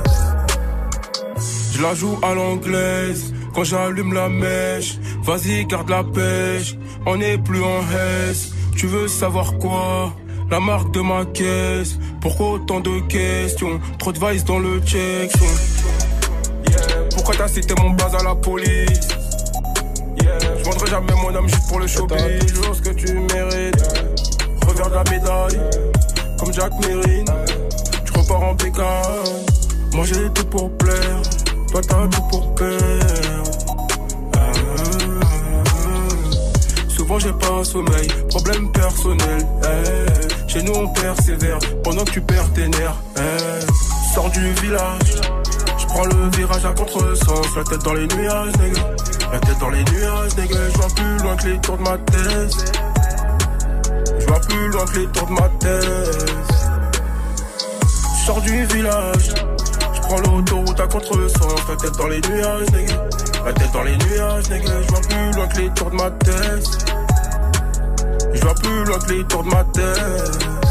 [1.72, 4.98] Je la joue à l'anglaise quand j'allume la mèche.
[5.22, 6.76] Vas-y, garde la pêche.
[7.06, 8.50] On n'est plus en haisse.
[8.76, 10.12] Tu veux savoir quoi?
[10.50, 11.98] La marque de ma caisse.
[12.20, 13.80] Pourquoi autant de questions?
[13.98, 15.30] Trop de vice dans le check.
[16.68, 16.78] Yeah.
[17.14, 19.08] Pourquoi t'as cité mon base à la police?
[20.20, 20.38] Yeah.
[20.58, 22.46] Je vendrai jamais mon âme juste pour le showbiz.
[22.54, 24.08] Toujours ce que tu mérites.
[24.66, 25.60] Regarde la médaille.
[26.38, 27.26] Comme Jack Mérine.
[28.38, 30.32] Tu repars en bécane.
[30.34, 31.22] Tout pour plaire.
[31.72, 33.50] Toi t'as tout pour perdre.
[36.88, 39.46] Souvent j'ai pas un sommeil, problème personnel.
[39.64, 40.48] eh.
[40.48, 42.94] Chez nous on persévère pendant que tu perds tes nerfs.
[43.16, 44.14] eh.
[44.14, 45.20] Sors du village,
[45.78, 47.56] je prends le virage à contresens.
[47.56, 48.82] La tête dans les nuages, nigga.
[49.32, 50.58] La tête dans les nuages, nigga.
[50.72, 52.74] Je vois plus loin que les tours de ma tête.
[54.20, 56.67] Je vois plus loin que les tours de ma tête.
[58.28, 59.32] Du village,
[59.94, 61.66] je prends l'autoroute à contresens.
[61.66, 63.08] La tête dans les nuages, nigga.
[63.44, 64.82] La tête dans les nuages, nigga.
[64.82, 66.68] Je vois plus loin que les tours de ma tête.
[68.34, 70.67] Je vois plus loin que les tours de ma tête.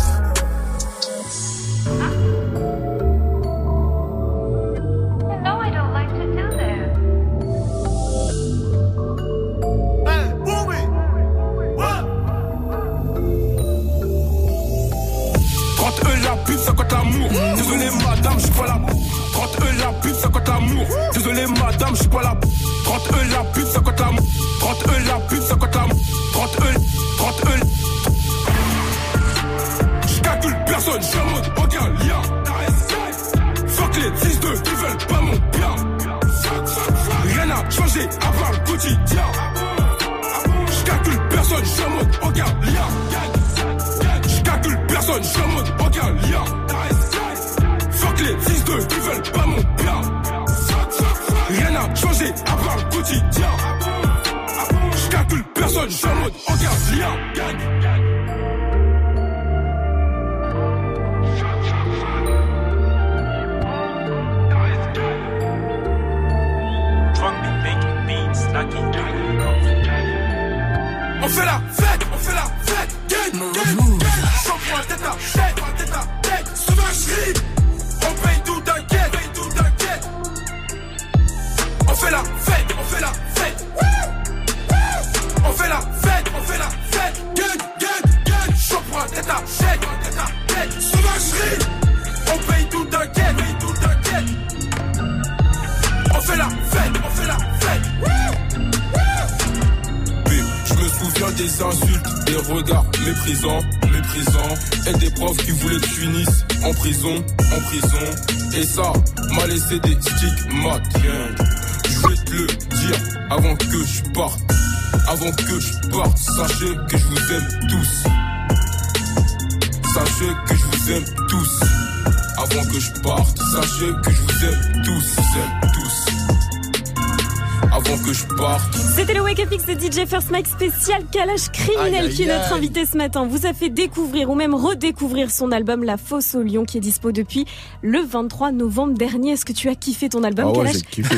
[130.05, 133.25] First Mike spécial Kalash Criminel Aïe, aïe, qui est notre invité ce matin.
[133.25, 136.81] Vous a fait découvrir ou même redécouvrir son album La Fosse au Lion qui est
[136.81, 137.45] dispo depuis
[137.81, 139.31] le 23 novembre dernier.
[139.31, 141.15] Est-ce que tu as kiffé ton album Ah ouais, Kalash j'ai kiffé.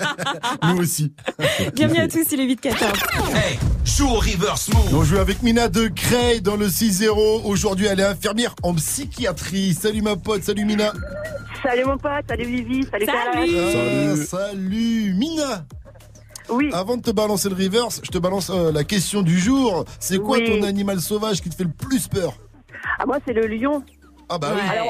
[0.62, 1.12] Nous aussi.
[1.74, 2.74] Bienvenue à tous, il est 8-14.
[3.34, 4.94] Hey, joue au river smooth.
[4.94, 7.42] On joue avec Mina de Cray dans le 6-0.
[7.44, 9.74] Aujourd'hui, elle est infirmière en psychiatrie.
[9.74, 10.92] Salut ma pote, salut Mina.
[11.62, 13.52] Salut mon pote, salut Vivi, salut Salut.
[13.52, 14.18] Kalash.
[14.20, 15.64] Ah, salut Mina.
[16.52, 16.70] Oui.
[16.72, 19.84] Avant de te balancer le reverse, je te balance euh, la question du jour.
[19.98, 20.60] C'est quoi Oui.
[20.60, 22.34] ton animal sauvage qui te fait le plus peur?
[22.98, 23.82] Ah, moi, c'est le lion.
[24.28, 24.60] Ah bah oui.
[24.70, 24.86] Alors,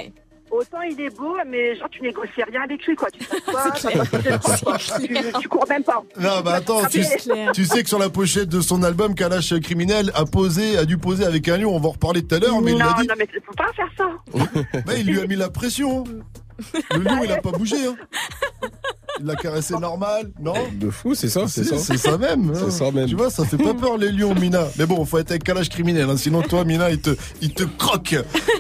[0.51, 3.09] autant il est beau, mais genre, tu négocies rien avec lui, quoi.
[3.11, 3.71] Tu sais pas,
[5.01, 6.03] tu, tu cours même pas.
[6.21, 7.03] Non, bah attends, tu,
[7.55, 10.99] tu sais que sur la pochette de son album, Kalash Criminel a posé, a dû
[10.99, 11.75] poser avec un lion.
[11.75, 13.07] On va en reparler tout à l'heure, mais il non, l'a dit.
[13.09, 14.09] non, mais faut pas faire ça.
[14.87, 16.05] Bah, il lui a mis la pression.
[16.95, 17.77] Le lion, il a pas bougé.
[17.87, 17.97] Hein.
[19.21, 21.79] Il l'a caressé normal, non De fou, c'est ça, c'est ça.
[21.79, 22.53] C'est ça même.
[22.55, 22.71] Hein.
[22.71, 23.07] Ça même.
[23.07, 24.65] Tu vois, ça fait pas peur les lions, Mina.
[24.79, 26.17] Mais bon, faut être avec calage criminel, hein.
[26.17, 27.11] sinon toi, Mina, il te,
[27.41, 28.17] il te croque.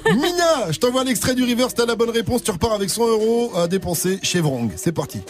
[0.06, 3.52] Mina, je t'envoie l'extrait du reverse, t'as la bonne réponse, tu repars avec 100 euros
[3.56, 4.70] à dépenser chez Vrong.
[4.76, 5.22] C'est parti.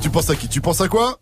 [0.00, 0.48] Tu penses à qui?
[0.48, 1.18] Tu penses à quoi?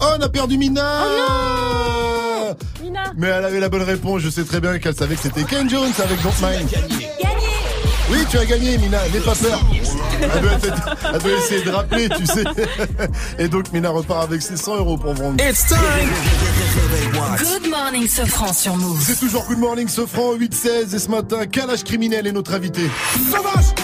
[0.00, 4.44] Oh, on a perdu Mina Oh Mina Mais elle avait la bonne réponse, je sais
[4.44, 6.68] très bien qu'elle savait que c'était Ken Jones avec Don't Mind.
[8.08, 9.60] Oui, tu as gagné, Mina, n'aie pas peur.
[10.22, 12.44] Elle doit, être- elle doit essayer de rappeler, tu sais.
[13.40, 15.42] Et donc, Mina repart avec ses 100 euros pour vendre.
[15.44, 15.78] It's time.
[17.38, 19.02] Good morning, Sofran sur Move.
[19.04, 20.94] C'est toujours Good Morning Sofran, 8-16.
[20.94, 22.88] Et ce matin, Kalash Criminel est notre invité.
[23.28, 23.74] Sauvage,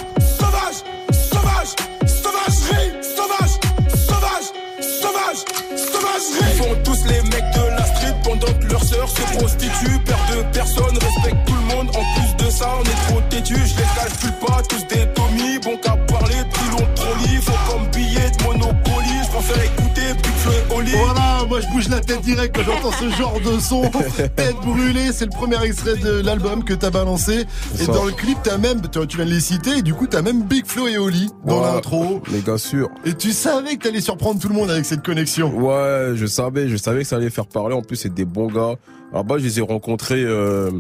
[9.15, 9.99] se prostitue.
[10.05, 11.89] Père de personne, respecte tout le monde.
[11.97, 13.55] En plus de ça, on est trop têtu.
[13.57, 15.59] Je les calcule pas, tous des Tommy.
[15.63, 17.37] Bon qu'à parler, plus long trop lit.
[17.43, 19.09] Faut comme billet de Monopoly.
[19.25, 20.93] Je préfère écouter Big Flo et Oli.
[20.93, 23.83] Voilà, moi je bouge la tête direct quand j'entends ce genre de son.
[24.37, 27.45] Tête brûlée, c'est le premier extrait de l'album que t'as balancé.
[27.81, 30.07] Et dans le clip, t'as même, tu tu viens de les citer, et du coup
[30.07, 32.23] t'as même Big Flo et Oli dans Ouais, l'intro.
[32.31, 32.89] Les gars, sûr.
[33.05, 35.51] Et tu savais que t'allais surprendre tout le monde avec cette connexion.
[35.55, 37.75] Ouais, je savais, je savais que ça allait faire parler.
[37.75, 38.75] En plus, c'est des bons gars.
[39.13, 40.71] Alors bas, je les ai rencontrés euh,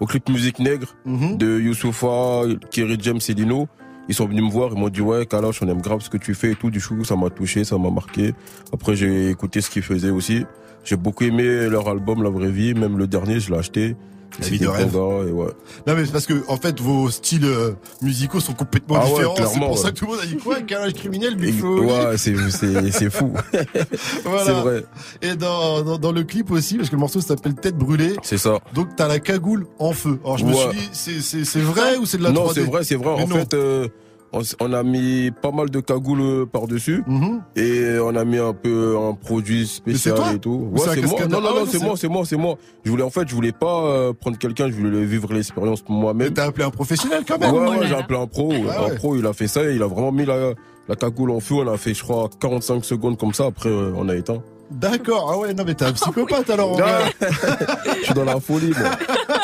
[0.00, 1.36] au clip Musique Nègre Mhm.
[1.38, 3.68] de Youssoufa, Kerry James et Lino.
[4.08, 6.16] Ils sont venus me voir, ils m'ont dit ouais Kalash on aime grave ce que
[6.16, 6.70] tu fais et tout.
[6.70, 8.34] Du coup ça m'a touché, ça m'a marqué.
[8.72, 10.44] Après j'ai écouté ce qu'ils faisaient aussi.
[10.84, 13.96] J'ai beaucoup aimé leur album La Vraie Vie, même le dernier je l'ai acheté.
[14.38, 14.94] La C'est vie de rêve.
[14.94, 15.46] et ouais.
[15.86, 19.10] Non mais c'est parce que en fait vos styles euh, musicaux sont complètement Ah ouais,
[19.12, 19.34] différents.
[19.36, 19.92] c'est clairement, pour ça ouais.
[19.92, 23.10] que tout le monde a dit quoi Carrage criminel, et Oli ouais, c'est c'est c'est
[23.10, 23.32] fou.
[24.24, 24.44] Voilà.
[24.44, 24.84] C'est vrai.
[25.22, 28.14] Et dans, dans, dans le clip aussi, parce que le morceau s'appelle Tête brûlée.
[28.22, 28.60] C'est ça.
[28.74, 30.18] Donc t'as la cagoule en feu.
[30.24, 30.56] Alors je me Ouais.
[30.70, 32.94] suis dit, c'est- c'est c'est vrai ou c'est de la non, 3D c'est vrai, c'est
[32.96, 33.14] vrai.
[33.18, 33.36] Mais en non.
[33.36, 33.88] fait, euh,
[34.32, 37.42] on, a mis pas mal de cagoules par dessus Mhm.
[37.56, 40.70] et on a mis un peu un produit spécial toi et tout.
[40.72, 41.18] Ou c'est moi.
[41.28, 42.54] Non, non, Ah ouais, non, non, c'est moi, c'est moi, c'est moi.
[42.84, 46.32] Je voulais en fait, je voulais pas euh, prendre quelqu'un, je voulais vivre l'expérience moi-même.
[46.32, 47.78] T'as appelé un professionnel quand Ouais, même.
[47.80, 48.52] ouais, j'ai appelé un pro.
[48.52, 48.92] Ah ouais.
[48.92, 50.52] Un pro, il a fait ça, et il a vraiment mis la,
[50.88, 51.54] la cagoule en feu.
[51.56, 53.46] On a fait, je crois, 45 secondes comme ça.
[53.46, 54.42] Après, euh, on a éteint.
[54.70, 55.28] D'accord.
[55.34, 56.74] Ah ouais, non mais t'es un psychopathe alors.
[56.74, 56.86] vrai.
[58.00, 58.90] je suis dans la folie, moi.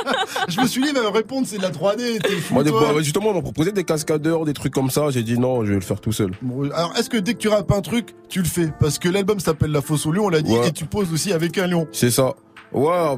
[0.48, 2.18] je me suis dit, mais répondre c'est de la 3D.
[2.22, 2.92] T'es fou Moi, des- toi.
[2.94, 5.10] bah, justement, on m'a proposé des cascadeurs, des trucs comme ça.
[5.10, 6.30] J'ai dit non, je vais le faire tout seul.
[6.42, 8.70] Bon, Alors, est-ce que dès que tu rappes un truc, tu le fais?
[8.80, 10.68] Parce que l'album s'appelle La Fosse au Lion, on l'a dit, Ouais.
[10.68, 11.86] et tu poses aussi avec un lion.
[11.92, 12.34] C'est ça.
[12.72, 13.16] Ouais,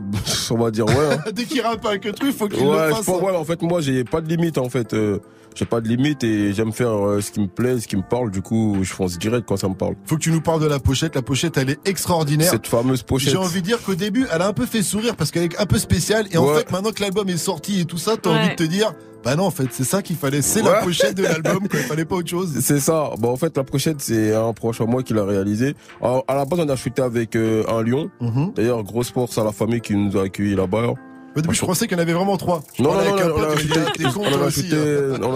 [0.50, 0.94] on va dire ouais.
[1.12, 1.18] hein.
[1.32, 3.08] dès qu'il rappe avec un truc, faut qu'il Ouais, le fasse.
[3.08, 4.92] ouais, en fait, moi, j'ai pas de limite, en fait.
[4.94, 5.18] Euh,
[5.54, 8.02] j'ai pas de limite et j'aime faire euh, ce qui me plaît, ce qui me
[8.02, 8.30] parle.
[8.30, 9.94] Du coup, je fonce direct quand ça me parle.
[10.04, 11.14] Faut que tu nous parles de la pochette.
[11.16, 12.50] La pochette, elle est extraordinaire.
[12.50, 13.30] Cette fameuse pochette.
[13.32, 15.60] J'ai envie de dire qu'au début, elle a un peu fait sourire parce qu'elle est
[15.60, 16.26] un peu spéciale.
[16.30, 18.38] Et en fait, maintenant que l'album est sorti et tout ça, t'as Ouais.
[18.38, 18.92] envie de te dire,
[19.24, 20.42] bah non, en fait, c'est ça qu'il fallait.
[20.42, 21.80] C'est la pochette de l'album, quoi.
[21.80, 22.56] Il fallait pas autre chose.
[22.60, 23.10] C'est ça.
[23.18, 25.74] Bon, en fait, la pochette, c'est un proche à moi qui l'a réalisé.
[26.00, 28.10] Alors, à la base, on a shooté avec euh, un lion.
[28.20, 28.52] Mhm.
[28.54, 30.94] D'ailleurs, grosse force à la famille qui nous a accueillis là-bas.
[31.38, 32.64] Au début, je pensais qu'il y en avait vraiment trois.
[32.80, 33.42] Non, non, non, on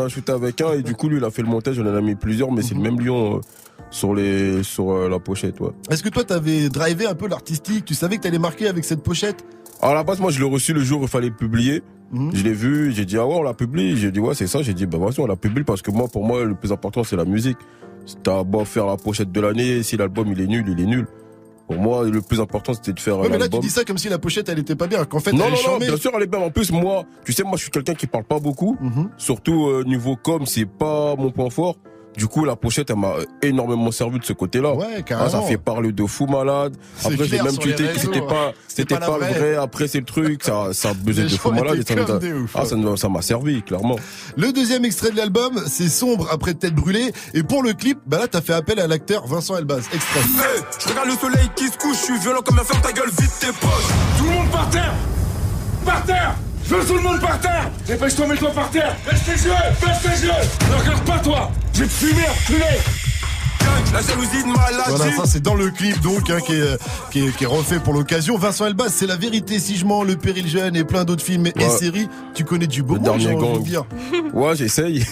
[0.01, 1.95] a shooté, avec un et du coup, lui, il a fait le montage, on en
[1.95, 3.41] a mis plusieurs, mais c'est le même lion euh,
[3.91, 5.71] sur les, sur euh, la pochette, ouais.
[5.91, 7.85] Est-ce que toi, t'avais drivé un peu l'artistique?
[7.85, 9.45] Tu savais que t'allais marquer avec cette pochette?
[9.81, 11.83] Alors à la base, moi, je l'ai reçu le jour où il fallait publier.
[12.11, 12.31] Mhm.
[12.35, 13.95] Je l'ai vu, j'ai dit, ah ouais, on l'a publié.
[13.97, 14.63] J'ai dit, ouais, c'est ça.
[14.63, 17.05] J'ai dit, bah, vas-y, on l'a publié parce que moi, pour moi, le plus important,
[17.05, 17.59] c'est la musique.
[18.25, 21.07] T'as beau faire la pochette de l'année, si l'album, il est nul, il est nul.
[21.73, 23.85] Pour moi, le plus important, c'était de faire Ouais, un mais là, tu dis ça
[23.85, 25.05] comme si la pochette, elle était pas bien.
[25.05, 25.87] Qu'en fait, non, elle non, est non, charmée.
[25.87, 26.41] bien sûr, elle est bien.
[26.41, 28.77] En plus, moi, tu sais, moi, je suis quelqu'un qui parle pas beaucoup.
[28.81, 29.11] Mhm.
[29.17, 31.77] Surtout, euh, niveau com, c'est pas mon point fort.
[32.17, 34.75] Du coup, la pochette, elle m'a énormément servi de ce côté-là.
[34.75, 35.31] Ouais, Ah, carrément.
[35.31, 36.77] ça fait parler de fou malade.
[37.05, 39.53] Après, j'ai même tweeté que c'était pas, C'est c'était pas pas, la le vraie.
[39.53, 39.57] vrai.
[39.57, 40.43] Après, c'est le truc.
[40.45, 41.79] Ça, ça buzzait de fou malade.
[41.79, 42.97] et ça a- ouf, ah, ouais.
[42.97, 43.97] ça m'a servi, clairement.
[44.37, 47.13] Le deuxième extrait de l'album, c'est Sombre après Tête brûlée.
[47.35, 49.85] Et pour le clip, bah là, t'as fait appel à l'acteur Vincent Elbaz.
[49.93, 50.21] Extrait.
[50.21, 52.93] Hey, je regarde le soleil qui se couche, je suis violent comme un fer, ta
[52.93, 53.71] gueule, vite tes poches.
[54.19, 54.93] Tout le monde par terre
[55.87, 56.35] Par terre
[56.69, 57.71] Je veux tout le monde par terre.
[57.87, 58.95] Dépêche-toi, mets-toi par terre.
[59.09, 59.53] Baisse tes yeux.
[59.81, 60.33] Baisse tes yeux.
[60.71, 61.51] Ne regarde pas, toi.
[61.75, 63.12] Je vais te fumer, reculé
[63.93, 64.89] La jalousie de maladie.
[64.97, 66.79] Voilà, ça c'est dans le clip donc hein, qui, est,
[67.11, 68.39] qui, est, qui est refait pour l'occasion.
[68.39, 71.47] Vincent Elbaz, c'est la vérité si je mens, le péril jeune et plein d'autres films
[71.47, 71.69] et Ouais.
[71.69, 72.09] séries.
[72.35, 73.85] Tu connais du beau Le monde, j'ai dernier envie de dire.
[74.33, 75.05] Ouais, j'essaye.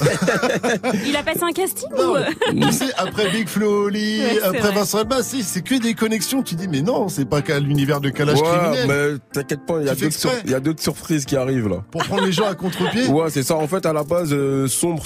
[1.07, 4.59] Il a passé un casting ou euh tu sais, après Big Flo Oli, Ouais, après
[4.61, 4.73] vrai.
[4.73, 6.43] Vincent Elbaz, si, c'est que des connexions.
[6.43, 8.87] Tu dis mais non, c'est pas qu'à l'univers de Kalash ouais, criminel.
[8.89, 10.43] mais t'inquiète pas, il y a d'autres sur- exprès.
[10.47, 11.83] il y a d'autres surprises qui arrivent, là.
[11.91, 13.07] Pour prendre les gens à contre-pied.
[13.09, 13.57] Ouais, c'est ça.
[13.57, 15.03] En fait, à la base, euh, Sombre,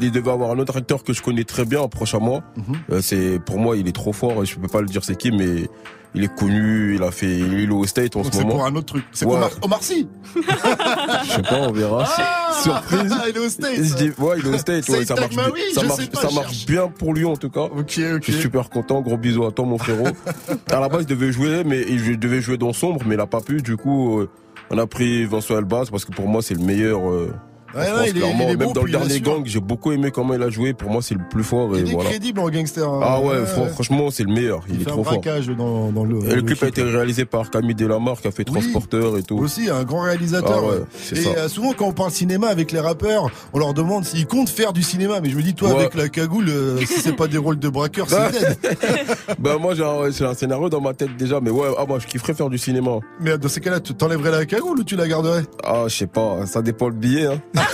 [0.00, 2.42] il devait avoir un autre acteur que je connais très bien, proche à moi.
[2.56, 2.76] Mhm.
[3.00, 4.42] C'est pour moi, il est trop fort.
[4.42, 5.68] et Je peux pas le dire c'est qui, mais
[6.14, 6.94] il est connu.
[6.94, 8.56] Il a fait, il est au State en Donc ce c'est moment.
[8.56, 9.04] pour un autre truc.
[9.12, 9.34] C'est Ouais.
[9.34, 10.08] Omar, Omar Sy.
[10.34, 12.04] Je sais pas, on verra.
[12.06, 13.14] Ah Surprise.
[13.28, 14.88] Il est au je dis, ouais, il est au State.
[14.88, 15.34] Ouais, Saïd ça marche,
[15.74, 16.28] ça pas, ça
[16.66, 17.62] bien pour lui en tout cas.
[17.64, 17.98] Ok, ok.
[17.98, 19.02] Je suis super content.
[19.02, 20.08] Gros bisous à toi, mon frérot.
[20.70, 23.26] à la base, il devait jouer, mais il devait jouer dans Sombre, mais il a
[23.26, 23.60] pas pu.
[23.62, 24.28] Du coup, euh,
[24.70, 27.08] on a pris Vincent Elbaz parce que pour moi, c'est le meilleur.
[27.10, 27.32] euh,
[27.76, 28.44] Ouais, France, non, il est- clairement.
[28.48, 30.72] il est Même dans le dernier gang, j'ai beaucoup aimé comment il a joué.
[30.74, 31.76] Pour moi, c'est le plus fort.
[31.76, 32.10] Et Il est voilà.
[32.10, 32.88] crédible en gangster.
[32.88, 33.00] hein.
[33.02, 33.68] Ah ouais, Ouais, fran- ouais.
[33.68, 34.62] franchement, c'est le meilleur.
[34.68, 35.12] Il, Il est fait un trop fort.
[35.14, 36.18] braquage dans, dans le.
[36.30, 39.36] Et le clip a été réalisé par Camille Delamarre qui a fait Transporteur et tout.
[39.38, 40.58] Aussi, un grand réalisateur.
[40.58, 40.84] Ah ouais, ouais.
[41.02, 41.30] c'est Et ça.
[41.36, 44.72] euh, souvent, quand on parle cinéma avec les rappeurs, on leur demande s'ils comptent faire
[44.72, 45.20] du cinéma.
[45.20, 45.80] Mais je me dis, toi, Ouais.
[45.80, 48.56] avec la cagoule, euh, si c'est pas des rôles de braqueur, c'est dead.
[49.38, 52.06] bah moi j'ai un, un scénario dans ma tête déjà, mais ouais, ah moi je
[52.06, 52.92] kifferais faire du cinéma.
[53.20, 55.42] Mais dans ces cas-là, tu t'enlèverais la cagoule ou tu la garderais?
[55.64, 57.26] Ah je sais pas, ça dépend le billet.
[57.26, 57.40] Hein.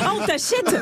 [0.00, 0.74] Ah, on t'achète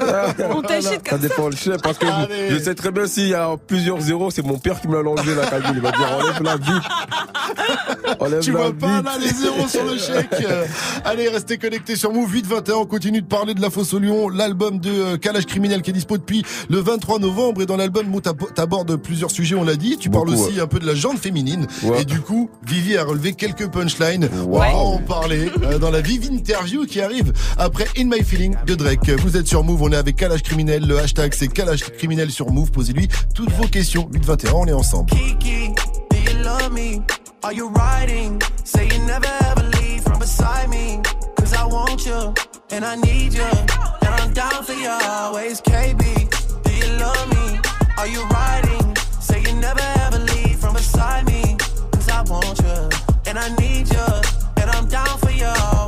[0.50, 2.50] On t'achète Ça comme ça dépend le chef parce que Allez.
[2.50, 5.08] je sais très bien s'il y a plusieurs zéros, c'est mon père qui me l'a
[5.08, 5.76] enlevé la cagoule.
[5.76, 8.18] Il va dire enlève la vite.
[8.20, 9.04] Enlève Tu la vois pas vite.
[9.04, 10.44] là les zéros sur le chèque.
[10.48, 10.64] Euh,
[11.04, 12.74] Allez, restez connectés sur Move 821.
[12.76, 15.90] On continue de parler de la fosse au lion, l'album de euh, Kalash Criminel qui
[15.90, 17.62] est dispo depuis le 23 novembre.
[17.62, 18.06] Et dans l'album,
[18.54, 19.96] t'abordes plusieurs sujets, on l'a dit.
[19.98, 20.60] Tu parles aussi ouais.
[20.60, 21.66] un peu de la jante féminine.
[21.82, 22.02] Ouais.
[22.02, 24.28] Et du coup, Vivi a relevé quelques punchlines.
[24.46, 28.56] On va en parler euh, dans la Vivi Interview qui arrive après In My Feeling
[28.66, 29.08] de Drake.
[29.10, 30.86] Vous êtes sur Move, on est avec Kalash Criminel.
[30.86, 32.70] Le hashtag c'est Kalash Criminel sur Move.
[32.70, 34.08] Posez-lui toutes vos questions.
[34.12, 35.10] 821, on est ensemble.
[35.10, 35.68] Kiki,
[36.10, 37.02] do you love me?
[37.42, 38.40] Are you riding?
[38.64, 41.00] Say you never ever leave from beside me.
[41.36, 42.34] Cause I want you,
[42.70, 45.60] and I need you, and I'm down for you always.
[45.60, 45.98] KB,
[46.64, 47.60] do you love me?
[47.96, 48.96] Are you riding?
[49.20, 51.56] Say you never ever leave from beside me.
[51.92, 52.88] Cause I want you,
[53.26, 54.06] and I need you,
[54.60, 55.87] and I'm down for you.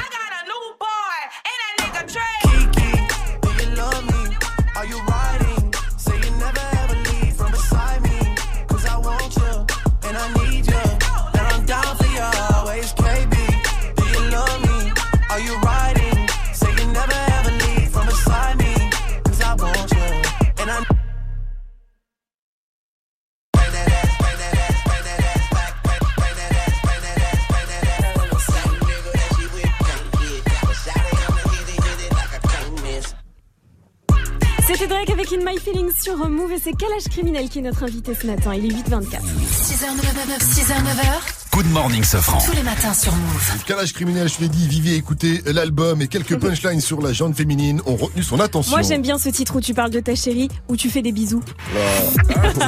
[35.09, 38.27] Avec In My Feelings sur Move et c'est Kalash Criminel qui est notre invité ce
[38.27, 38.53] matin.
[38.53, 39.03] Il est 8h24.
[39.03, 41.53] 6h, 9h, 6h, 9h.
[41.53, 42.37] Good morning, Sofran.
[42.45, 43.63] Tous les matins sur Move.
[43.65, 47.81] Calage criminel, je l'ai dit, vivez, écoutez l'album et quelques punchlines sur la jante féminine
[47.87, 48.77] ont retenu son attention.
[48.77, 51.11] Moi j'aime bien ce titre où tu parles de ta chérie, où tu fais des
[51.11, 51.41] bisous.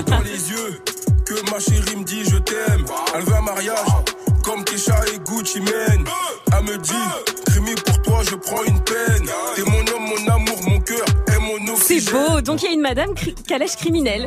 [0.08, 0.82] dans les yeux
[1.26, 2.84] que ma chérie me dit je t'aime.
[3.16, 3.78] Elle veut un mariage
[4.44, 6.06] comme Kesha et Gucci Mane.
[6.52, 6.94] Elle me dit,
[7.46, 9.13] Crémy pour toi je prends une peine.
[12.00, 14.26] C'est beau, donc il y a une madame cri- Kalash Criminel.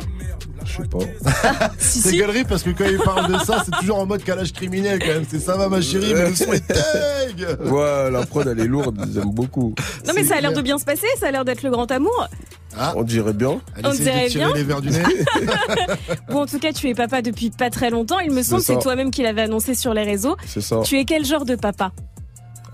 [0.65, 1.69] Je sais pas.
[1.79, 4.99] C'est galerie parce que quand il parle de ça, c'est toujours en mode calage criminel
[4.99, 5.23] quand même.
[5.29, 8.67] C'est ça va ma chérie, mais le son est tag Ouais, la prod elle est
[8.67, 9.73] lourde, j'aime beaucoup.
[10.05, 11.89] Non mais ça a l'air de bien se passer, ça a l'air d'être le grand
[11.89, 12.27] amour.
[12.95, 13.61] On dirait bien.
[13.83, 14.51] On dirait bien.
[14.53, 14.99] les verres du nez.
[16.29, 18.73] Bon en tout cas tu es papa depuis pas très longtemps, il me semble C'est
[18.73, 20.35] c'est toi-même qui l'avais annoncé sur les réseaux.
[20.45, 20.81] C'est ça.
[20.83, 21.91] Tu es quel genre de papa?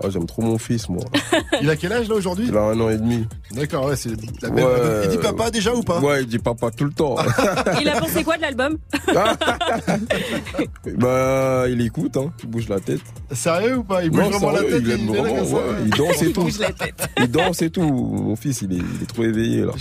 [0.02, 1.04] Ah, j'aime trop mon fils, moi.
[1.62, 3.26] Il a quel âge là aujourd'hui Il a un an et demi.
[3.52, 4.10] D'accord, ouais, c'est
[4.42, 4.64] la même.
[4.64, 4.70] Ouais.
[5.04, 7.14] Il dit papa déjà ou pas Ouais, il dit papa tout le temps.
[7.80, 8.76] Il a pensé quoi de l'album
[10.98, 12.32] bah, il écoute, hein.
[12.42, 13.00] Il bouge la tête.
[13.32, 16.22] Sérieux ou pas Il bouge Non, vraiment la tête il il vraiment, ouais, il danse
[16.22, 16.42] et Il tout.
[16.42, 17.08] bouge la tête.
[17.18, 17.82] Il danse et tout.
[17.82, 19.72] Mon fils, il est, il est trop éveillé, là.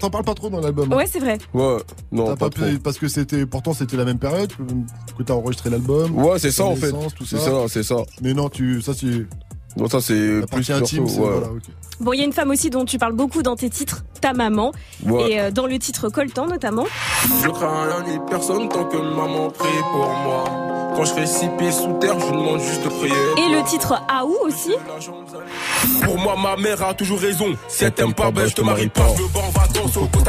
[0.00, 0.92] T'en parles pas trop dans l'album.
[0.92, 1.38] hein Ouais c'est vrai.
[1.54, 1.76] Ouais,
[2.12, 2.64] non, T'as pas pas trop.
[2.66, 4.52] pu- parce que c'était pourtant c'était la même période
[5.16, 6.16] que, t'as enregistré l'album.
[6.16, 6.92] Ouais, c'est ça, en fait.
[7.24, 7.96] C'est ça, c'est ça.
[8.22, 11.04] Mais non, tu ça c'est Non, ça, c'est plus partie intime.
[11.04, 11.10] ouais.
[11.16, 11.46] voilà.
[12.00, 14.32] Bon il y a une femme aussi dont tu parles beaucoup dans tes titres, ta
[14.32, 14.72] maman.
[15.04, 15.30] Ouais.
[15.32, 16.86] Et euh, dans le titre Coltan notamment.
[17.42, 20.44] Je crains rien ni personne tant que maman prie pour moi.
[20.96, 23.14] Quand je fais six pieds sous terre, je demande juste de prier.
[23.38, 24.72] Et le titre Aou aussi.
[26.02, 27.46] Pour moi, ma mère a toujours raison.
[27.68, 29.06] Si elle t'aime pas, ben je te marie pas.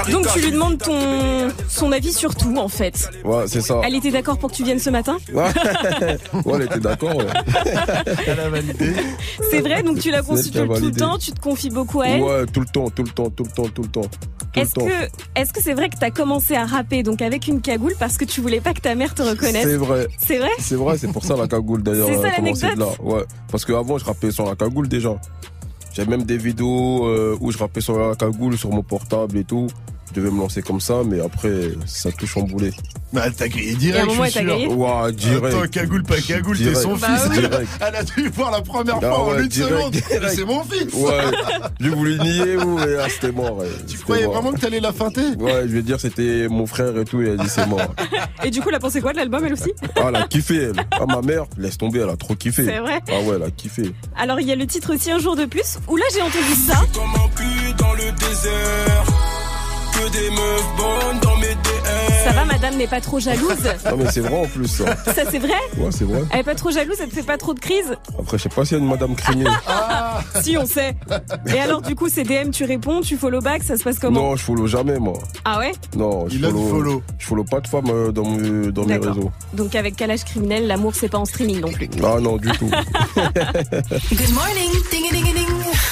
[0.09, 3.09] Donc tu lui demandes ton son avis sur tout en fait.
[3.25, 3.81] Ouais, c'est ça.
[3.83, 5.43] Elle était d'accord pour que tu viennes ce matin Ouais,
[6.45, 7.15] Ouais, elle était d'accord.
[7.15, 7.25] Ouais.
[8.27, 8.93] Elle a validé.
[9.49, 12.21] C'est vrai, donc tu la consultes tout le temps, tu te confies beaucoup à elle.
[12.21, 13.80] Ouais, tout le temps, tout le temps, tout le temps, tout le temps.
[13.89, 14.01] Tout
[14.55, 14.85] le Est-ce temps.
[14.85, 18.17] que est-ce que c'est vrai que t'as commencé à rapper donc avec une cagoule parce
[18.17, 20.07] que tu voulais pas que ta mère te reconnaisse C'est vrai.
[20.17, 22.07] C'est vrai C'est vrai, c'est pour ça la cagoule d'ailleurs.
[22.07, 22.33] C'est ça, de là.
[22.37, 23.23] l'anecdote Ouais.
[23.49, 25.15] Parce qu'avant, je rappais sur la cagoule déjà.
[25.93, 29.43] J'avais même des vidéos euh, où je rappais sur la cagoule, sur mon portable et
[29.43, 29.67] tout.
[30.13, 32.71] Je devais me lancer comme ça, mais après, ça a tout chamboulé.
[33.13, 35.11] Mais elle t'a grillé Et direct, je suis elle sûr.
[35.13, 35.45] direct.
[35.55, 37.39] Attends, cagoule, pas cagoule, t'es son Bah fils.
[37.39, 37.67] Direct.
[37.87, 39.91] Elle a dû voir la première Ah fois en une direct, seconde.
[39.91, 40.33] direct.
[40.35, 40.93] C'est mon fils.
[40.93, 41.11] Ouais.
[41.79, 43.57] J'ai voulu nier ou et là, c'était mort.
[43.57, 43.67] ouais.
[43.87, 44.33] Tu C'était croyais mort.
[44.35, 47.29] vraiment que t'allais la feinter Ouais, je vais dire c'était mon frère et tout, il
[47.29, 47.81] a dit c'est mort.
[48.43, 49.71] Et du coup, elle a pensé quoi de l'album elle aussi?
[49.95, 50.85] Ah, elle a kiffé, elle.
[50.91, 52.65] Ah, ma mère, laisse tomber, elle a trop kiffé.
[52.65, 53.93] C'est vrai Ah ouais, elle a kiffé.
[54.17, 56.53] Alors il y a le titre aussi Un jour de plus où là j'ai entendu
[56.67, 56.81] ça.
[56.93, 59.20] Comme un cul dans le désert.
[59.93, 62.23] Que des meufs bonnes dans mes DM.
[62.23, 63.51] Ça va, madame n'est pas trop jalouse.
[63.89, 64.95] Non, mais c'est vrai en plus, ça.
[65.05, 66.21] Ça c'est vrai Ouais, c'est vrai.
[66.31, 68.49] Elle est pas trop jalouse, elle te fait pas trop de crise Après, je sais
[68.49, 69.45] pas s'il y a une madame craignée.
[70.41, 70.95] Si on sait.
[71.53, 74.21] Et alors du coup c'est DM, tu réponds, tu follow back, ça se passe comment
[74.21, 75.13] Non, je follow jamais, moi.
[75.45, 77.03] Ah ouais Non, je Il follow, follow.
[77.17, 79.15] Je follow pas de femmes euh, dans, mes- dans mes D'accord.
[79.15, 79.31] réseaux.
[79.53, 81.89] Donc avec calage criminel, l'amour c'est pas en streaming non plus.
[82.03, 82.69] Ah non, du tout.
[83.15, 85.40] Good morning, ding ding ding.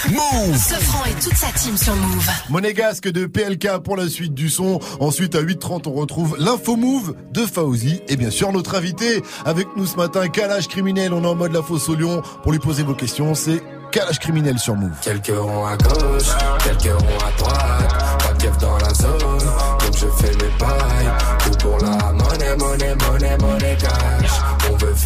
[0.07, 2.29] Move Sofran et toute sa team sur Move.
[2.49, 4.79] Monégasque de PLK pour la suite du son.
[4.99, 8.01] Ensuite, à 8h30, on retrouve l'info move de Fauzi.
[8.07, 11.13] Et bien sûr, notre invité avec nous ce matin, Calage Criminel.
[11.13, 12.21] On est en mode la fosse au lion.
[12.43, 13.61] Pour lui poser vos questions, c'est
[13.91, 14.91] Calage Criminel sur Move.
[15.01, 16.29] Quelques ronds à gauche,
[16.63, 18.19] quelques ronds à droite.
[18.19, 21.11] Pas de keuf dans la zone, donc je fais mes pailles.
[21.43, 24.18] Tout pour la monnaie, monnaie, monnaie, monnaie cash.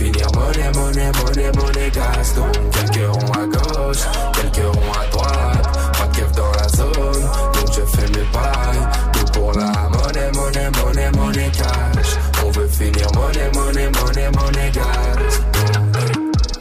[0.04, 2.34] Finir monnaie, monnaie, monnaie, monnaie gas.
[2.36, 5.80] Donc quelques ronds à gauche, quelques ronds à droite.
[5.94, 7.22] Pas de dans la zone,
[7.54, 8.86] donc je fais mes pailles.
[9.14, 11.93] Tout pour la monnaie, monnaie, monnaie, monnaie cash.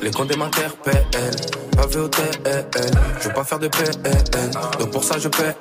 [0.03, 1.07] Les comptes m'interpellent,
[1.77, 2.67] pas vu au TL.
[3.21, 3.93] Je veux pas faire de PL,
[4.81, 5.55] donc pour ça je paie.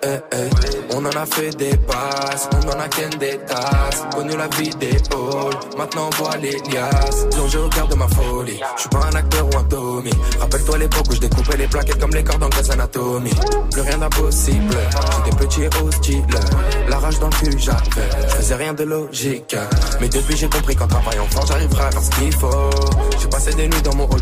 [0.93, 4.03] On en a fait des passes, on en a qu'un des tasses.
[4.15, 7.27] Connu la vie des halls, maintenant on voit les liasses.
[7.31, 10.11] Plongé au cœur de ma folie, je suis pas un acteur ou un Tommy.
[10.39, 13.31] Rappelle-toi l'époque où je découpais les plaquettes comme les cordes dans Grey's Anatomy.
[13.71, 14.75] Plus rien d'impossible,
[15.23, 16.25] j'étais petit et hostile.
[16.89, 19.55] La rage dans le cul j'avais, je faisais rien de logique.
[19.99, 22.69] Mais depuis j'ai compris qu'en travaillant fort j'arriverai à faire ce qu'il faut.
[23.19, 24.21] J'ai passé des nuits dans mon hall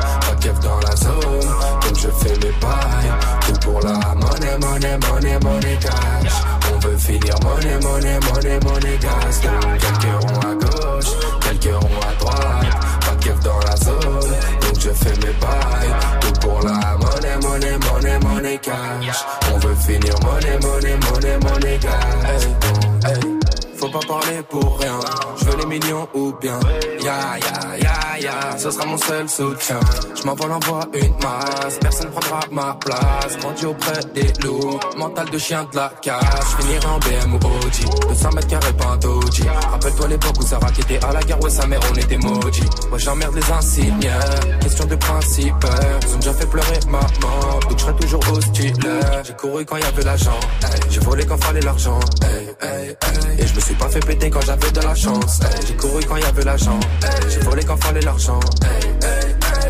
[0.41, 1.39] Keuf dans la zone,
[1.81, 3.13] donc je fais mes bails.
[3.45, 6.33] Tout pour la monnaie, monnaie, monnaie, monnaie cash.
[6.73, 9.41] On veut finir monnaie, monnaie, monnaie, monnaie gas.
[9.79, 11.11] Quelques ronds à gauche,
[11.41, 12.65] quelques ronds à droite.
[13.01, 15.95] Pas de dans la zone, donc je fais mes bails.
[16.21, 19.23] Tout pour la monnaie, monnaie, monnaie, monnaie cash.
[19.53, 22.47] On veut finir monnaie, monnaie, monnaie, monnaie gas.
[23.77, 24.99] Faut pas parler pour rien.
[25.37, 26.59] Je veux les millions ou bien.
[27.03, 28.00] Ya ya ya
[28.57, 29.79] ce sera mon seul soutien.
[30.15, 33.37] Je m'envole envoie une masse, personne prendra ma place.
[33.39, 36.55] Grandi auprès des loups, mental de chien de la casse.
[36.59, 39.71] Finirai en BM ou Audi, 200 mètres carrés pas un.
[39.71, 42.69] Rappelle-toi l'époque où Sarah qui était à la guerre, ouais sa mère on était maudits.
[42.91, 44.11] Ouais j'emmerde les insignes,
[44.61, 45.65] question de principe.
[46.07, 48.73] Ils ont déjà fait pleurer maman, donc je serai toujours hostile.
[49.23, 50.39] J'ai couru quand y avait l'argent,
[50.89, 51.99] j'ai volé quand fallait l'argent.
[53.37, 55.39] Et je me suis pas fait péter quand j'avais de la chance.
[55.67, 56.79] J'ai couru quand y avait l'argent,
[57.27, 58.10] j'ai volé quand fallait l'argent.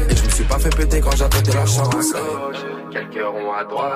[0.10, 2.14] Et je me suis pas fait péter quand j'avais de la chance.
[2.92, 3.92] Quelques ronds à droite,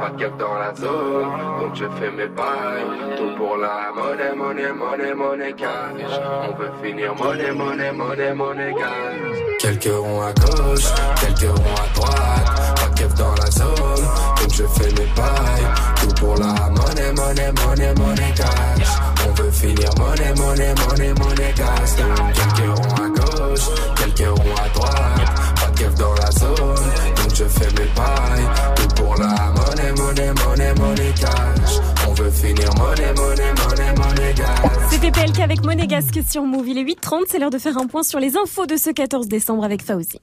[0.00, 1.28] pas de keuf dans la zone,
[1.60, 3.16] donc je fais mes bails.
[3.16, 6.20] Tout pour la monnaie, monnaie, monnaie, monnaie cash.
[6.48, 9.38] On veut finir monnaie, monnaie, monnaie, monnaie cash.
[9.60, 14.04] Quelques ronds à gauche, quelques ronds à droite, pas de keuf dans la zone,
[14.40, 15.68] donc je fais mes bails.
[16.00, 21.54] Tout pour la monnaie, monnaie, monnaie, monnaie cash veut finir monnaie, monnaie, monnaie, monnaie,
[25.54, 26.32] Pas de keuf monnaie,
[29.52, 31.14] monnaie, monnaie, monnaie,
[32.76, 34.34] monnaie, monnaie, monnaie, monnaie.
[34.90, 36.68] C'était PLK avec Monégasque sur Move.
[36.68, 39.28] Il est 8h30, c'est l'heure de faire un point sur les infos de ce 14
[39.28, 40.20] décembre avec Fauzi.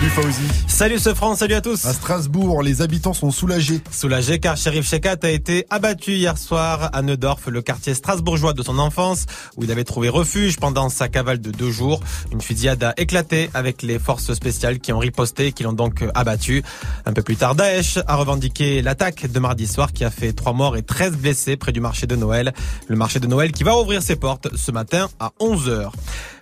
[0.00, 0.48] Salut Fauzi.
[0.66, 1.84] Salut ce France, salut à tous.
[1.84, 3.82] À Strasbourg, les habitants sont soulagés.
[3.90, 8.62] Soulagés car Sheriff Shekat a été abattu hier soir à Neudorf, le quartier strasbourgeois de
[8.62, 9.26] son enfance,
[9.58, 12.00] où il avait trouvé refuge pendant sa cavale de deux jours.
[12.32, 16.02] Une fusillade a éclaté avec les forces spéciales qui ont riposté et qui l'ont donc
[16.14, 16.62] abattu.
[17.04, 20.54] Un peu plus tard, Daesh a revendiqué l'attaque de mardi soir qui a fait trois
[20.54, 22.54] morts et 13 blessés près du marché de Noël.
[22.88, 25.90] Le marché de Noël qui va ouvrir ses portes ce matin à 11h.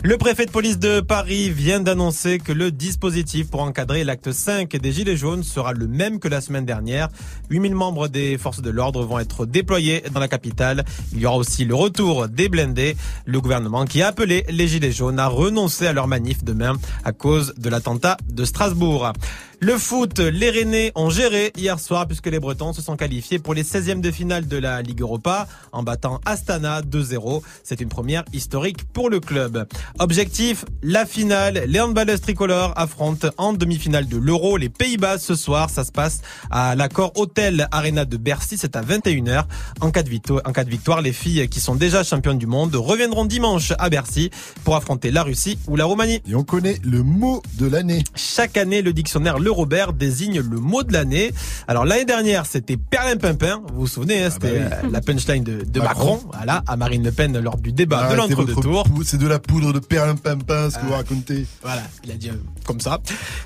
[0.05, 4.77] Le préfet de police de Paris vient d'annoncer que le dispositif pour encadrer l'acte 5
[4.77, 7.09] des Gilets jaunes sera le même que la semaine dernière.
[7.51, 10.85] 8000 membres des forces de l'ordre vont être déployés dans la capitale.
[11.13, 12.97] Il y aura aussi le retour des blindés.
[13.25, 17.11] Le gouvernement qui a appelé les Gilets jaunes à renoncer à leur manif demain à
[17.11, 19.13] cause de l'attentat de Strasbourg.
[19.61, 23.55] Le foot, les Rennais ont géré hier soir puisque les Bretons se sont qualifiés pour
[23.55, 27.43] les 16e de finale de la Ligue Europa en battant Astana 2-0.
[27.65, 29.67] C'est une première historique pour le club.
[29.99, 31.65] Objectif, la finale.
[31.67, 35.71] Les handballeuses tricolores affrontent en demi-finale de l'Euro les Pays-Bas ce soir.
[35.71, 36.21] Ça se passe
[36.53, 38.59] à l'accord Hôtel Arena de Bercy.
[38.59, 39.43] C'est à 21h.
[39.81, 42.47] En cas, de victoire, en cas de victoire, les filles qui sont déjà championnes du
[42.47, 44.31] monde reviendront dimanche à Bercy
[44.63, 46.23] pour affronter la Russie ou la Roumanie.
[46.29, 48.05] Et on connaît le mot de l'année.
[48.15, 51.33] Chaque année, le dictionnaire Le Robert désigne le mot de l'année.
[51.67, 53.63] Alors l'année dernière, c'était perlimpinpin.
[53.73, 54.91] Vous vous souvenez, hein, c'était bah oui.
[54.93, 56.15] la punchline de, de Macron.
[56.15, 56.31] Macron.
[56.33, 58.87] Voilà, à Marine Le Pen lors du débat de Arrêtez l'entre-deux tours.
[59.05, 61.47] C'est de la poudre de perlimpinpin, ce que vous racontez.
[61.63, 62.99] Voilà, il a dit euh, comme ça.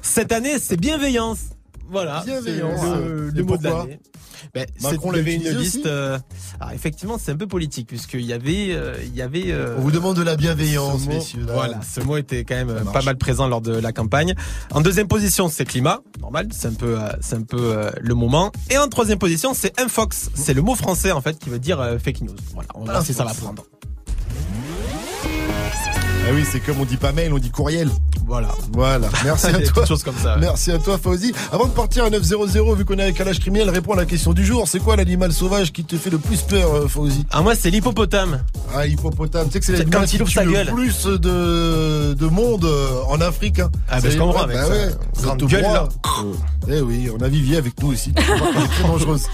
[0.02, 1.38] Cette année, c'est bienveillance.
[1.92, 2.80] Voilà, Bienveillance.
[2.82, 4.00] le, le Et mot de l'année.
[4.54, 5.86] Ben, Macron avait une liste.
[5.86, 6.18] euh,
[6.58, 9.52] alors effectivement, c'est un peu politique puisqu'il y avait, euh, il y avait.
[9.52, 11.46] euh, On vous demande de la bienveillance, mot- messieurs.
[11.46, 14.34] Voilà, ce mot était quand même pas mal présent lors de la campagne.
[14.72, 18.50] En deuxième position, c'est climat, normal, c'est un peu, c'est un peu le moment.
[18.70, 21.78] Et en troisième position, c'est infox, c'est le mot français en fait qui veut dire
[22.02, 22.34] fake news.
[22.54, 23.64] Voilà, on va voir si ça va prendre.
[26.24, 27.90] Ah oui, c'est comme on dit pas mail, on dit courriel.
[28.26, 28.48] Voilà.
[28.72, 29.08] Voilà.
[29.24, 29.84] Merci à toi.
[29.84, 30.40] choses comme ça, ouais.
[30.40, 31.32] Merci à toi, Fauzi.
[31.50, 34.32] Avant de partir à 900, vu qu'on est avec Calage Criminel, réponds à la question
[34.32, 34.68] du jour.
[34.68, 37.26] C'est quoi l'animal sauvage qui te fait le plus peur, euh, Fauzi?
[37.30, 38.40] Ah, moi, c'est l'hippopotame.
[38.74, 39.46] Ah, l'hippopotame.
[39.46, 43.20] Tu sais que c'est C'est l'animal qui tue le plus de, de monde euh, en
[43.20, 43.58] Afrique.
[43.58, 43.70] hein.
[43.88, 44.70] Ah, C'est- je comprends, ouais, avec bah ça.
[44.72, 44.88] ouais.
[45.14, 45.88] Cette gueule, là.
[46.68, 48.12] Eh oui, on a Vivier avec nous aussi.
[48.14, 49.24] Tu vois qu'elle est très dangereuse.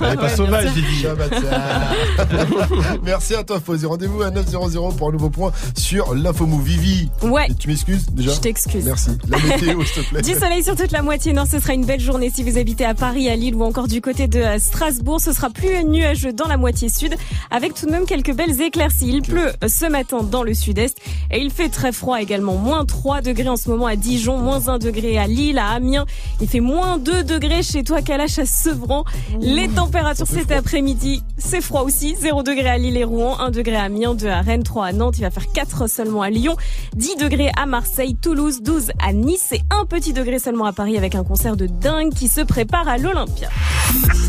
[0.00, 1.06] Elle est pas sauvage, j'ai dit.
[3.02, 3.86] Merci à toi, Fauzi.
[3.86, 5.45] Rendez-vous à 900 pour un nouveau point
[5.76, 6.56] sur l'Infomou.
[6.60, 7.10] Vivi.
[7.22, 7.48] Ouais.
[7.58, 8.84] Tu m'excuses déjà Je t'excuse.
[8.84, 9.10] Merci.
[9.28, 10.22] La météo, s'il te plaît.
[10.26, 12.84] Du soleil sur toute la moitié nord, ce sera une belle journée si vous habitez
[12.84, 15.20] à Paris, à Lille ou encore du côté de euh, Strasbourg.
[15.20, 17.14] Ce sera plus nuageux dans la moitié sud,
[17.50, 19.08] avec tout de même quelques belles éclaircies.
[19.08, 20.98] Il pleut euh, ce matin dans le sud-est
[21.30, 22.56] et il fait très froid également.
[22.56, 26.06] Moins 3 degrés en ce moment à Dijon, moins 1 degré à Lille, à Amiens.
[26.40, 29.04] Il fait moins 2 degrés chez toi, Kalash, à Sevran.
[29.40, 32.16] Les températures cet après-midi, c'est froid aussi.
[32.20, 34.92] 0 degré à Lille et Rouen, 1 degré à Amiens, 2 à Rennes, 3 à
[34.92, 35.18] Nantes.
[35.18, 36.56] Il va faire 4 seulement à Lyon,
[36.94, 40.96] 10 degrés à Marseille, Toulouse, 12 à Nice et un petit degré seulement à Paris
[40.96, 43.50] avec un concert de dingue qui se prépare à l'Olympia.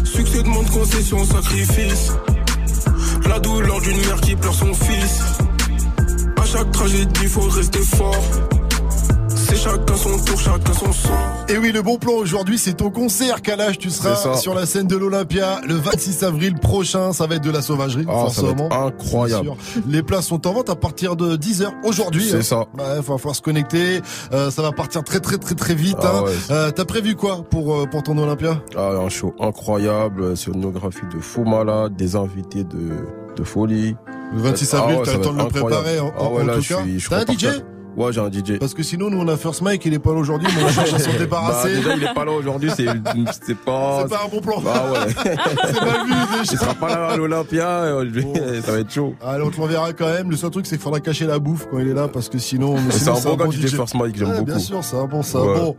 [0.04, 2.12] Succès demande concession, sacrifice.
[3.28, 5.22] La douleur d'une mère qui pleure son fils.
[6.42, 8.57] À chaque tragédie, faut rester fort.
[9.58, 11.14] C'est chacun son tour, chacun son sort.
[11.50, 13.80] Et oui, le bon plan aujourd'hui, c'est ton concert, Kalash.
[13.80, 17.12] Tu seras C'est sur la scène de l'Olympia le 26 avril prochain.
[17.12, 18.66] Ça va être de la sauvagerie, Ah, ça va forcément.
[18.68, 19.52] être incroyable.
[19.88, 22.28] Les places sont en vente à partir de 10h aujourd'hui.
[22.30, 22.42] C'est hein.
[22.44, 22.60] ça.
[22.78, 24.02] Ouais, va falloir se connecter.
[24.32, 25.98] Euh, ça va partir très très très très vite.
[26.02, 26.24] Ah hein.
[26.24, 26.32] ouais.
[26.52, 28.62] Euh, T'as prévu quoi pour, euh, pour ton Olympia?
[28.78, 32.92] Ah, un show incroyable, scénographie de fou malade, des invités de,
[33.36, 33.96] de folie.
[34.36, 36.00] Le 26 Ah avril, ouais, t'as le temps de le préparer.
[36.00, 36.70] En, Ah ouais, en là, tout je
[37.10, 37.48] cas, t'as un DJ.
[37.98, 38.60] Ouais, j'ai un DJ.
[38.60, 40.70] Parce que sinon, nous, on a First Mike, il est pas là aujourd'hui, mais on
[40.70, 41.76] cherche à s'en Bah, débarrasser.
[41.76, 42.86] déjà, il est pas là aujourd'hui, c'est,
[43.46, 44.04] c'est pas.
[44.04, 44.62] C'est pas un bon plan.
[44.68, 45.00] Ah ouais.
[45.66, 46.52] c'est mal vu, déjà.
[46.54, 49.16] Il sera pas là à l'Olympia, euh, ça va être chaud.
[49.26, 50.30] Allez, on te l'enverra quand même.
[50.30, 52.38] Le seul truc, c'est qu'il faudra cacher la bouffe quand il est là, parce que
[52.38, 52.76] sinon.
[52.92, 54.46] Sinon, c'est un bon gars, DJ First Mike, j'aime Ouais, beaucoup.
[54.46, 55.60] Bien sûr, c'est un bon, c'est un Ouais.
[55.60, 55.76] bon.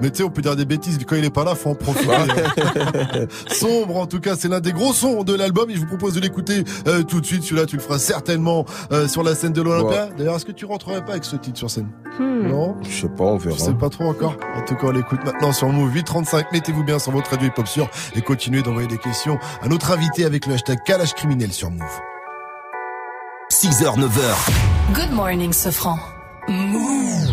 [0.00, 1.70] Mais tu sais, on peut dire des bêtises, mais quand il est pas là, faut
[1.70, 2.08] en profiter.
[3.48, 5.68] Sombre, en tout cas, c'est l'un des gros sons de l'album.
[5.70, 7.42] Et je vous propose de l'écouter euh, tout de suite.
[7.42, 10.06] Celui-là, tu le feras certainement euh, sur la scène de l'Olympia.
[10.06, 10.12] Ouais.
[10.16, 11.88] D'ailleurs, est-ce que tu rentrerais pas avec ce titre sur scène?
[12.18, 12.48] Hmm.
[12.48, 12.76] Non?
[12.82, 13.56] Je sais pas, on verra.
[13.56, 14.36] Je sais pas trop encore.
[14.56, 16.52] En tout cas, on l'écoute maintenant sur Move 835.
[16.52, 20.24] Mettez-vous bien sur votre radio hip-hop sûr et continuez d'envoyer des questions à notre invité
[20.24, 21.82] avec le hashtag Kalash criminel sur Move.
[23.50, 24.94] 6h, 9h.
[24.94, 25.98] Good morning, Sofran.
[26.48, 27.32] Move.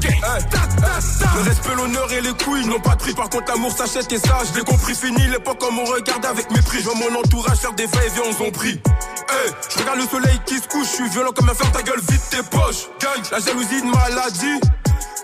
[0.00, 3.14] Le respect, l'honneur et les couilles n'ont pas de prix.
[3.14, 4.94] Par contre, l'amour s'achète et ça, je l'ai compris.
[4.94, 6.78] Fini l'époque comme on regarde avec mépris.
[6.78, 8.80] Je vois mon entourage faire des va-et-vient, on s'en prie.
[9.28, 11.82] Hey, je regarde le soleil qui se couche, je suis violent comme un fer, ta
[11.82, 12.88] gueule, vite tes poches.
[13.00, 14.60] Gang, la jalousie de maladie.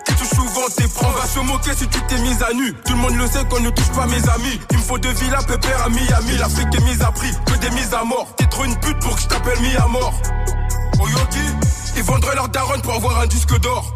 [0.05, 1.07] Qui touche souvent tes proches.
[1.07, 2.73] On va se moquer si tu t'es mise à nu.
[2.85, 4.59] Tout le monde le sait qu'on ne touche pas mes amis.
[4.71, 6.37] Il me faut de villas, pépère à Miami.
[6.37, 8.27] L'Afrique est mise à prix, que des mises à mort.
[8.37, 10.13] T'es trop une pute pour que je t'appelle mis à mort.
[10.99, 11.39] Oyoki,
[11.97, 13.95] ils vendraient leur daronne pour avoir un disque d'or.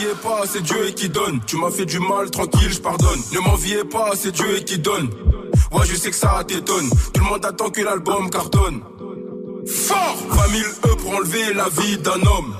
[0.00, 1.40] m'enviez pas, c'est Dieu qui donne.
[1.46, 3.20] Tu m'as fait du mal, tranquille, je pardonne.
[3.32, 5.10] Ne m'enviez pas, c'est Dieu qui donne.
[5.72, 6.88] Ouais, je sais que ça t'étonne.
[7.12, 8.80] Tout le monde attend que l'album cartonne.
[9.66, 12.56] Fort 20 000 E pour enlever la vie d'un homme.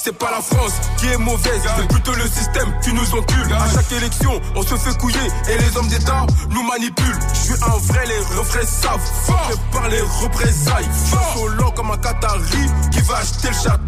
[0.00, 3.52] C'est pas la France qui est mauvaise, c'est plutôt le système qui nous encule.
[3.52, 5.18] À chaque élection, on se fait couiller
[5.50, 7.18] et les hommes d'État nous manipulent.
[7.34, 9.00] Je suis un vrai, les refrains savent.
[9.26, 10.88] Fort par les représailles.
[11.10, 13.87] Fort lent comme un Qatari qui va acheter le château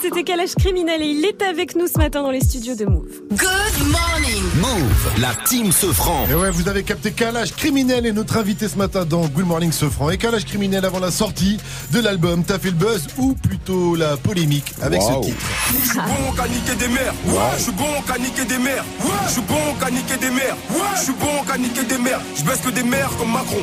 [0.00, 3.22] c'était Kalash Criminel et il est avec nous ce matin dans les studios de Move.
[3.30, 4.23] Good morning.
[4.44, 6.26] Move, la team se franc.
[6.30, 9.72] Et ouais, vous avez capté Kalash Criminel et notre invité ce matin dans Good Morning
[9.72, 10.10] Sofran.
[10.10, 11.56] Et Kalash Criminel avant la sortie
[11.92, 15.22] de l'album, t'as fait le buzz ou plutôt la polémique avec Wow.
[15.22, 15.46] ce titre
[15.82, 17.14] Je suis bon qu'à niquer des mères.
[17.56, 18.84] Je suis bon qu'à niquer des mères.
[19.26, 20.56] Je suis bon qu'à niquer des mères.
[20.96, 22.20] Je suis bon qu'à niquer des mères.
[22.36, 23.56] Je baisse que des mères comme Macron.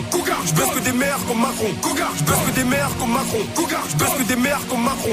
[0.46, 1.68] Je baisse que des mères comme Macron.
[2.18, 3.38] Je baisse que des mères comme Macron.
[3.56, 5.12] Je baisse que des mères comme Macron.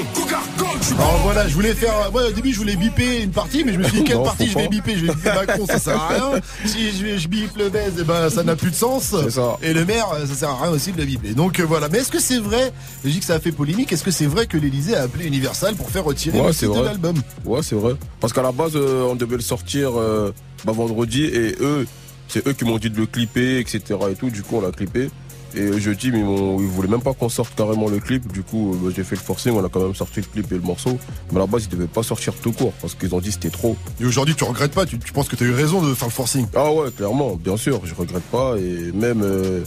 [0.80, 1.92] Je suis Alors voilà, je voulais faire.
[2.10, 4.24] Moi au début, je voulais biper une partie, mais je me suis dit quelle Non,
[4.24, 4.96] partie je vais biper?
[4.96, 6.40] Je vais biper Macron, ça sert à rien.
[6.64, 7.28] Si je, je
[7.58, 9.14] le baise, eh ben ça n'a plus de sens.
[9.62, 11.34] Et le maire, ça sert à rien aussi de le biper.
[11.34, 11.88] Donc euh, voilà.
[11.88, 12.72] Mais est-ce que c'est vrai
[13.04, 13.92] Je dis que ça a fait polémique.
[13.92, 16.84] Est-ce que c'est vrai que l'Elysée a appelé Universal pour faire retirer Ouais, le de
[16.84, 17.16] l'album?
[17.44, 17.94] Ouais, c'est vrai.
[18.20, 20.32] Parce qu'à la base, euh, on devait le sortir euh,
[20.64, 21.86] bah, vendredi et eux,
[22.28, 23.82] c'est eux qui m'ont dit de le clipper, etc.
[24.10, 24.30] et tout.
[24.30, 25.10] Du coup, on l'a clippé.
[25.54, 28.30] Et mais ils, ils voulaient même pas qu'on sorte carrément le clip.
[28.32, 29.52] Du coup, euh, bah, j'ai fait le forcing.
[29.52, 30.98] On a quand même sorti le clip et le morceau.
[31.30, 33.50] Mais à la base, ils devaient pas sortir tout court parce qu'ils ont dit c'était
[33.50, 33.76] trop.
[34.00, 34.86] Et aujourd'hui, tu regrettes pas?
[34.86, 36.46] Tu, tu penses que tu as eu raison de faire le forcing?
[36.54, 39.62] Ah ouais, clairement, bien sûr, je regrette pas et même euh,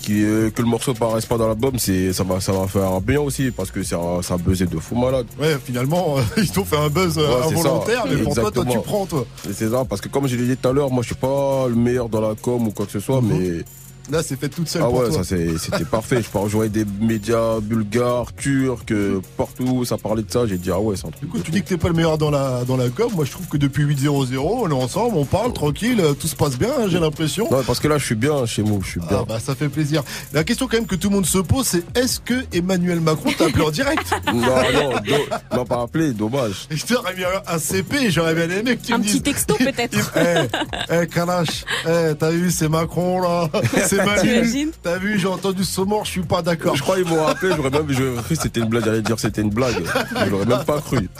[0.00, 2.84] qui, euh, que le morceau paraisse pas dans l'album, c'est ça va ça va faire
[2.92, 5.26] un bien aussi parce que ça ça a buzzé de fou malade.
[5.40, 8.08] Ouais, finalement, ils t'ont fait un buzz euh, Ouais, involontaire, ça.
[8.10, 9.24] mais pour toi, toi, tu prends, toi.
[9.50, 11.66] C'est ça parce que comme je l'ai dit tout à l'heure, moi je suis pas
[11.68, 13.64] le meilleur dans la com ou quoi que ce soit, mais
[14.10, 15.18] Là, c'est fait toute seule ah pour ouais, toi.
[15.18, 16.22] ça c'est- c'était parfait.
[16.22, 20.46] Je parle jouer des médias bulgares, turcs, euh, partout, ça parlait de ça.
[20.46, 21.24] J'ai dit ah ouais, c'est un truc.
[21.28, 23.10] Écoute, tu dis que t'es pas le meilleur dans la, dans la com.
[23.14, 26.36] Moi, je trouve que depuis 8-0-0, on est ensemble, on parle tranquille, euh, tout se
[26.36, 27.48] passe bien, hein, j'ai l'impression.
[27.50, 29.08] Non, parce que là je suis bien chez moi, je suis bien.
[29.20, 30.02] Ah bah ça fait plaisir.
[30.32, 33.30] La question quand même que tout le monde se pose, c'est est-ce que Emmanuel Macron
[33.36, 34.06] t'a appelé en direct?
[34.34, 36.66] Non, non, do- m'a pas appelé, dommage.
[36.70, 39.22] Je t'aurais mis un, CP, j'aurais bien aimé que tu Un me petit dises.
[39.22, 40.12] texto peut-être.
[40.16, 43.48] Eh, eh, Kalash, eh, t'as vu, c'est Macron là.
[43.96, 44.20] C'est Manu.
[44.30, 46.76] T'imagines T'as vu, j'ai entendu ce mort, je suis pas d'accord.
[46.76, 49.14] Je crois qu'ils m'ont rappelé, j'aurais même j'aurais cru que c'était une blague, j'allais dire
[49.16, 49.82] que c'était une blague.
[50.24, 51.08] Je l'aurais même pas cru.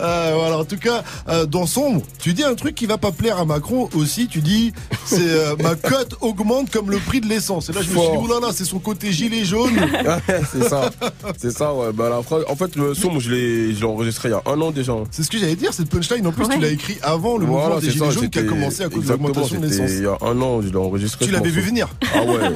[0.00, 3.12] Euh, voilà, en tout cas, euh, dans Sombre, tu dis un truc qui va pas
[3.12, 4.28] plaire à Macron aussi.
[4.28, 4.72] Tu dis,
[5.04, 7.68] c'est euh, ma cote augmente comme le prix de l'essence.
[7.68, 9.74] Et là, je me suis dit, oulala, c'est son côté gilet jaune.
[10.00, 10.90] Ouais, c'est ça.
[11.36, 11.92] C'est ça, ouais.
[11.92, 14.70] Bah, la phrase, en fait, le son, je l'ai, enregistré il y a un an
[14.70, 14.94] déjà.
[15.10, 16.26] C'est ce que j'allais dire, cette punchline.
[16.26, 16.54] En plus, Ouais.
[16.54, 18.88] tu l'as écrit avant le Voilà, mouvement des gilets ça, jaunes qui a commencé à
[18.88, 19.90] cause de l'augmentation de l'essence.
[19.90, 21.26] Il y a un an, je l'ai enregistré.
[21.26, 21.88] Tu l'avais vu venir.
[22.14, 22.50] Ah ouais.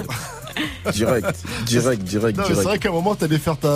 [0.92, 1.34] direct,
[1.66, 2.83] direct, direct, Non, mais c'est vrai direct.
[2.84, 3.68] qu'à un moment, t'allais faire ta...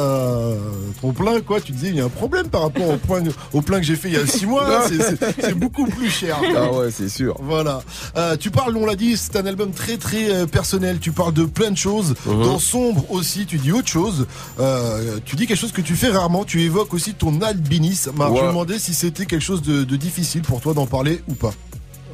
[1.01, 1.61] ton plein, quoi.
[1.61, 3.21] Tu disais, il y a un problème par rapport au, point...
[3.53, 4.87] au plein que j'ai fait il y a six mois.
[4.87, 6.39] C'est- C'est c'est beaucoup plus cher.
[6.57, 7.37] Ah ouais, c'est sûr.
[7.43, 7.83] Voilà.
[8.17, 10.99] Euh, tu parles, on l'a dit, c'est un album très très euh, personnel.
[11.01, 12.15] Tu parles de plein de choses.
[12.27, 12.43] Mhm.
[12.45, 14.27] Dans Sombre aussi, tu dis autre chose.
[14.61, 16.45] Euh, tu dis quelque chose que tu fais rarement.
[16.45, 18.13] Tu évoques aussi ton albinisme.
[18.21, 18.43] Alors, Je Ouais.
[18.45, 21.51] me demandais si c'était quelque chose de, de difficile pour toi d'en parler ou pas.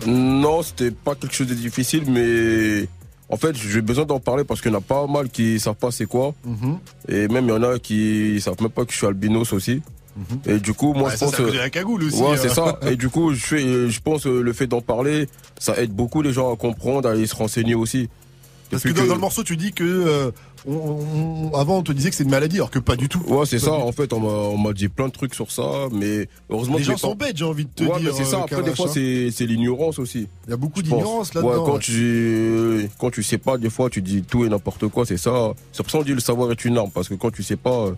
[0.07, 2.89] Non, c'était pas quelque chose de difficile, mais
[3.29, 5.75] en fait, j'ai besoin d'en parler parce qu'il y en a pas mal qui savent
[5.75, 6.35] pas c'est quoi.
[6.45, 6.79] Mhm.
[7.09, 9.83] Et même il y en a qui savent même pas que je suis albinos aussi.
[10.47, 11.39] Et du coup, moi, Ouais, je ça, pense.
[11.55, 12.37] la cagoule aussi, Ouais, euh.
[12.41, 12.79] c'est ça.
[12.89, 15.29] Et du coup, je, fais, je pense euh, le fait d'en parler,
[15.59, 18.09] ça aide beaucoup les gens à comprendre, à aller se renseigner aussi.
[18.71, 20.31] Parce que dans le morceau, tu dis que euh,
[20.67, 23.21] on- on- avant on te disait que c'est une maladie, alors que pas du tout.
[23.27, 23.73] Ouais, c'est ça.
[23.73, 27.15] En fait, on m'a, dit plein de trucs sur ça, mais heureusement Les gens sont
[27.15, 28.15] bêtes, j'ai envie de te ouais, dire.
[28.15, 28.39] c'est ça.
[28.39, 29.31] euh, Après, des fois, hein.
[29.33, 30.27] c'est, l'ignorance aussi.
[30.47, 31.51] Il y a beaucoup d'ignorance là-dedans.
[31.53, 35.07] Ouais, quand tu, quand tu sais pas, des fois, tu dis tout et n'importe quoi.
[35.07, 35.53] C'est ça.
[35.73, 37.57] C'est pour ça qu'on dit le savoir est une arme, parce que quand tu sais
[37.57, 37.93] pas,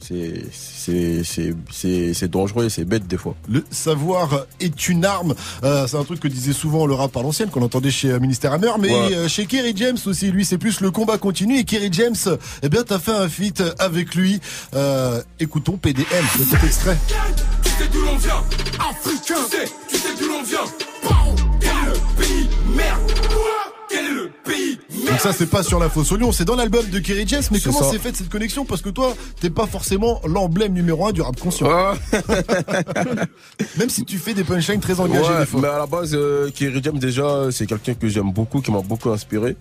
[0.00, 3.34] c'est, c'est, c'est, c'est, c'est dangereux et c'est bête des fois.
[3.48, 5.34] Le savoir est une arme.
[5.64, 8.20] Euh, c'est un truc que disait souvent le rap à l'ancienne, qu'on entendait chez euh,
[8.20, 8.70] Ministère Hammer.
[8.78, 9.14] Mais Ouais.
[9.14, 11.58] euh, chez Kerry James aussi, lui, c'est plus le combat continu.
[11.58, 12.14] Et Kerry James,
[12.62, 14.40] eh bien, t'as fait un feat avec lui.
[14.74, 16.04] Euh, écoutons PDM,
[16.36, 16.96] petit extrait.
[17.62, 18.42] Tu sais d'où l'on vient
[18.78, 20.64] Africain Tu sais, tu sais d'où l'on vient
[21.86, 22.98] le pays Merde
[25.08, 27.42] Donc ça, c'est pas sur la fausse oignon, c'est dans l'album de Kerry James.
[27.50, 27.90] Mais comment ça.
[27.90, 28.64] c'est fait cette connexion?
[28.64, 31.68] Parce que toi, t'es pas forcément l'emblème numéro un du rap conscient.
[33.78, 35.60] Même si tu fais des punchlines très engagées Ouais, des fois.
[35.62, 38.82] mais à la base, euh, Kerry James, déjà, c'est quelqu'un que j'aime beaucoup, qui m'a
[38.82, 39.56] beaucoup inspiré.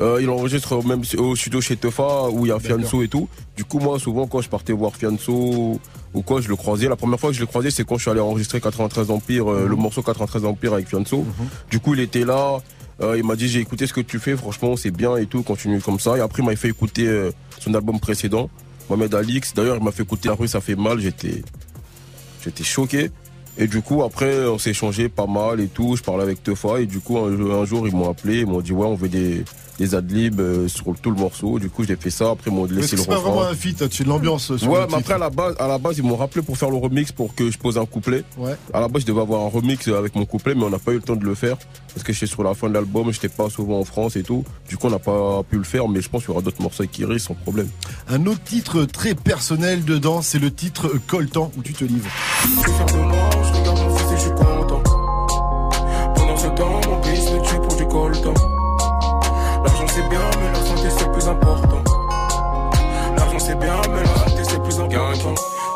[0.00, 3.28] Euh, il enregistre même au studio chez Tefa où il y a Fianso et tout.
[3.56, 5.78] Du coup, moi, souvent, quand je partais voir Fianso
[6.14, 6.88] ou quoi, je le croisais.
[6.88, 9.50] La première fois que je le croisais, c'est quand je suis allé enregistrer 93 Empire,
[9.50, 11.24] euh, le morceau 93 Empire avec Fianso.
[11.70, 12.58] Du coup, il était là.
[13.00, 15.42] Euh, il m'a dit, j'ai écouté ce que tu fais, franchement, c'est bien et tout,
[15.42, 16.16] continue comme ça.
[16.16, 18.50] Et après, il m'a fait écouter euh, son album précédent,
[18.88, 19.54] Mohamed Alix.
[19.54, 21.00] D'ailleurs, il m'a fait écouter rue, ça fait mal.
[21.00, 21.42] J'étais,
[22.42, 23.10] j'étais choqué.
[23.56, 25.96] Et du coup, après, on s'est échangé pas mal et tout.
[25.96, 28.60] Je parlais avec Tefa et du coup, un, un jour, ils m'ont appelé, ils m'ont
[28.60, 29.44] dit, ouais, on veut des,
[29.78, 31.58] des adlibs euh, sur tout le morceau.
[31.58, 32.30] Du coup, j'ai fait ça.
[32.30, 33.50] Après, ils m'ont laissé le c'est pas vraiment refrain.
[33.52, 34.98] un feat, tu de l'ambiance sur Ouais, le mais titre.
[34.98, 37.34] après, à la base, à la base, ils m'ont rappelé pour faire le remix pour
[37.34, 38.22] que je pose un couplet.
[38.38, 38.56] Ouais.
[38.72, 40.92] À la base, je devais avoir un remix avec mon couplet, mais on n'a pas
[40.92, 41.56] eu le temps de le faire.
[41.94, 44.44] Parce que j'étais sur la fin de l'album, j'étais pas souvent en France et tout.
[44.68, 46.62] Du coup, on n'a pas pu le faire, mais je pense qu'il y aura d'autres
[46.62, 47.68] morceaux qui risent sans problème.
[48.08, 52.10] Un autre titre très personnel dedans, c'est le titre Coltan où tu te livres.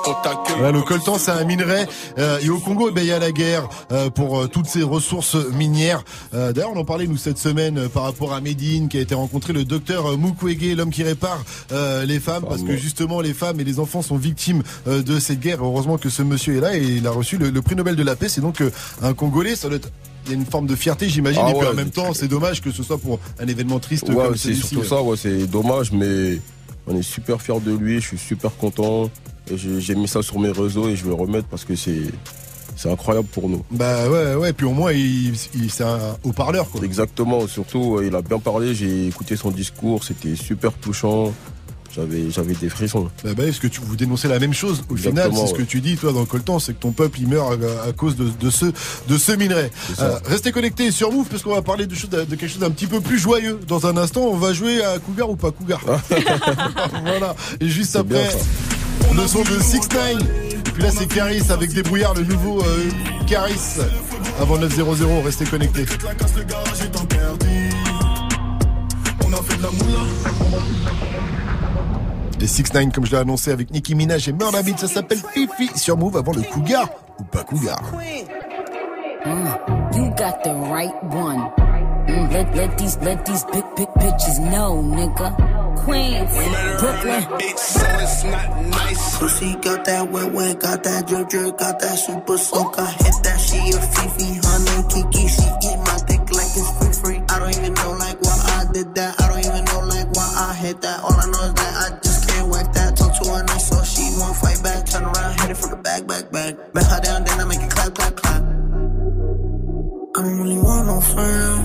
[0.09, 0.63] On t'accueille.
[0.63, 1.87] Ouais, le coltan, c'est un minerai.
[2.19, 4.67] Euh, et au Congo, eh ben, il y a la guerre euh, pour euh, toutes
[4.67, 6.03] ces ressources minières.
[6.35, 9.01] Euh, D'ailleurs, on en parlait, nous, cette semaine, euh, par rapport à Médine, qui a
[9.01, 13.35] été rencontré le docteur Mukwege, l'homme qui répare euh, les femmes, parce que justement, les
[13.35, 15.59] femmes et les enfants sont victimes euh, de cette guerre.
[15.63, 18.03] Heureusement que ce monsieur est là et il a reçu le, le prix Nobel de
[18.03, 18.29] la paix.
[18.29, 18.71] C'est donc euh,
[19.03, 19.91] un Congolais, ça doit être...
[20.27, 22.13] Il y a une forme de fierté, j'imagine, Ah et puis ouais, en même temps,
[22.13, 24.67] c'est dommage que ce soit pour un événement triste Ouais, comme c'est celui-ci.
[24.69, 26.39] surtout ça, ouais, c'est dommage, mais
[26.87, 29.09] on est super fiers de lui, je suis super content.
[29.57, 32.03] J'ai mis ça sur mes réseaux et je vais le remettre parce que c'est
[32.77, 33.65] c'est incroyable pour nous.
[33.73, 36.81] Bah ouais, ouais, puis au moins, il, il- c'est un haut-parleur, quoi.
[36.85, 41.33] Exactement, surtout, euh, il a bien parlé, j'ai écouté son discours, c'était super touchant.
[41.95, 43.09] J'avais j'avais des frissons.
[43.25, 45.63] Bah, bah, est-ce que tu vous dénoncez la même chose au final C'est ce que
[45.63, 47.53] tu dis toi dans le coltan, c'est que ton peuple il meurt
[47.85, 48.67] à, à cause de, de ce
[49.09, 49.71] de ce minerai.
[50.01, 52.71] Euh, restez connectés sur Move parce qu'on va parler de, choses- de quelque chose d'un
[52.71, 54.21] petit peu plus joyeux dans un instant.
[54.23, 55.81] On va jouer à Cougar ou pas Cougar.
[57.05, 57.35] voilà.
[57.61, 58.29] Et juste après
[59.17, 62.61] le son de 6 9 Et puis là c'est Caris avec des brouillards, le nouveau
[62.63, 62.91] euh,
[63.27, 63.55] Caris
[64.41, 64.85] avant 900.
[65.25, 65.87] Restez connectés.
[69.27, 69.99] On a fait de la moula.
[72.41, 75.19] Les 6 9 comme je l'ai annoncé avec Nicki Minaj et Murda Beat, ça s'appelle
[75.33, 77.83] Fifi sur Move avant le Cougar ou pas Cougar.
[79.27, 81.51] Mm, you got the right one.
[82.07, 85.35] Mm, let, let these let these big big bitches know, nigga.
[85.85, 86.31] Queens,
[86.81, 87.23] Brooklyn.
[87.57, 89.19] So it's not nice.
[89.19, 92.79] Pussy got that wet wet, got that drip drip, got that super soak.
[92.79, 95.29] I hit that she a Fifi, honey Kiki.
[95.29, 97.23] She eat my dick like it's free free.
[97.29, 98.85] I don't even know like what I did.
[98.87, 99.21] did that.
[99.21, 101.01] I don't even know like why I hit that.
[101.03, 101.38] All I know
[105.89, 106.73] back, back, back.
[106.75, 108.43] Bet her down, then I make it clap, clap, clap.
[110.17, 111.65] I don't really want no friends.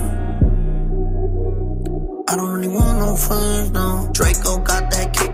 [2.30, 4.10] I don't really want no friends, no.
[4.12, 5.33] Draco got that kickback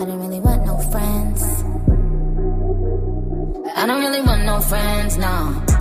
[0.00, 1.42] I don't really want no friends.
[3.76, 5.77] I don't really want no friends, no.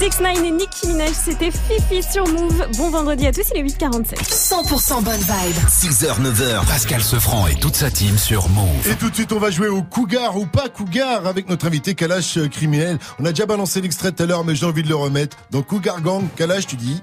[0.00, 2.66] 6 9 et Nicki Minaj, c'était Fifi sur Move.
[2.78, 4.14] Bon vendredi à tous, il est 8h47.
[4.14, 5.56] 100% bonne vibe.
[5.68, 8.88] 6h, 9h, Pascal Sefranc et toute sa team sur Move.
[8.90, 11.94] Et tout de suite, on va jouer au Cougar ou pas Cougar avec notre invité
[11.94, 12.98] Kalash euh, criminel.
[13.18, 15.36] On a déjà balancé l'extrait tout à l'heure, mais j'ai envie de le remettre.
[15.50, 17.02] Donc Cougar Gang, Kalash, tu dis?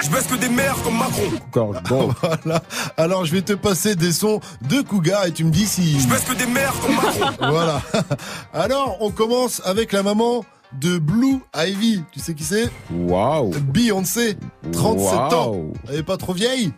[0.00, 1.28] Je baisse que des mères comme Macron.
[1.50, 2.12] Cougar Gang.
[2.22, 2.62] voilà.
[2.98, 5.98] Alors je vais te passer des sons de Cougar et tu me dis si.
[5.98, 7.32] Je baisse que des mères comme Macron.
[7.50, 7.82] voilà.
[8.54, 10.44] Alors on commence avec la maman
[10.80, 12.02] de Blue Ivy.
[12.12, 12.70] Tu sais qui c'est?
[12.92, 14.36] Waouh Beyoncé,
[14.72, 15.56] 37 ans.
[15.88, 16.72] Elle est pas trop vieille?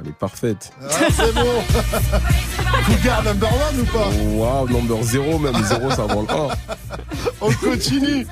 [0.00, 0.72] Elle est parfaite.
[0.82, 1.40] Ah, c'est bon.
[2.86, 4.08] Cougar number one ou pas?
[4.36, 5.64] Waouh, number 0 même.
[5.64, 6.48] 0 ça vend le pas.
[7.40, 8.26] On continue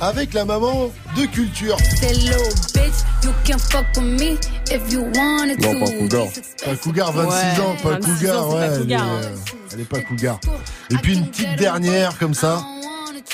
[0.00, 1.76] avec la maman de culture.
[2.00, 2.38] That little
[2.74, 4.38] bitch, you can fuck with me
[4.72, 5.72] if you wanted to.
[5.72, 6.26] Non, pas Cougar.
[6.64, 8.54] Pas Cougar, 26 Ouais, ans, pas 26 Cougar, ouais.
[8.54, 9.06] pas elle, est, hein.
[9.22, 9.36] euh,
[9.72, 10.40] elle est pas Cougar.
[10.90, 12.64] Et puis une petite dernière comme ça.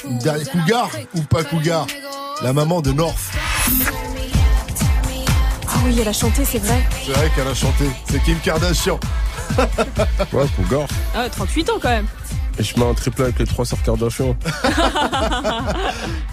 [0.05, 1.87] Une dernière Cougar ou pas Cougar
[2.43, 3.31] La maman de North.
[5.69, 6.83] Ah oui, elle a chanté, c'est vrai.
[7.05, 7.85] C'est vrai qu'elle a chanté.
[8.11, 8.99] C'est Kim Kardashian.
[10.33, 10.87] Ouais, Cougar.
[11.15, 12.07] Ah, 38 ans quand même.
[12.59, 14.37] Et je mets un triple avec les trois sœurs Kardashian.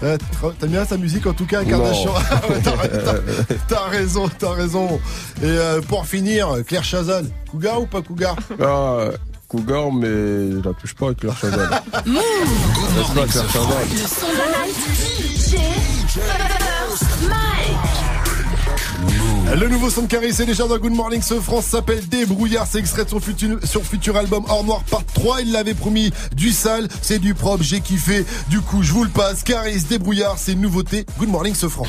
[0.00, 2.12] T'aimes bien sa musique en tout cas, Kardashian?
[2.30, 2.40] Ah
[3.66, 5.00] T'as raison, t'as raison.
[5.42, 7.26] Et euh, pour finir, Claire Chazal.
[7.50, 8.36] Cougar ou pas Cougar?
[8.62, 9.08] Ah,
[9.48, 11.82] Cougar, mais je la touche pas avec leur pas Claire
[13.50, 13.88] Chazal.
[13.90, 14.76] Le son de la night.
[15.38, 15.56] DJ
[16.18, 17.98] First Mike.
[19.58, 22.78] Le nouveau son de Caris est déjà dans Good Morning ce France s'appelle Débrouillard, c'est
[22.78, 26.50] extrait de son futur, sur futur album Hors Noir part 3, il l'avait promis du
[26.50, 30.52] sale, c'est du propre, j'ai kiffé, du coup je vous le passe, Caris, Débrouillard, c'est
[30.52, 31.88] une nouveauté, Good Morning ce France.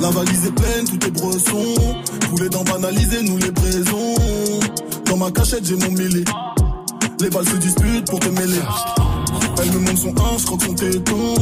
[0.00, 1.74] La valise est pleine, tout est bresson.
[2.30, 4.14] Poulet dans banaliser, nous les braisons.
[5.06, 6.24] Dans ma cachette, j'ai mon mêlé.
[7.20, 8.60] Les balles se disputent pour te mêler.
[9.60, 11.34] Elle me montre son 1, je croque son téton.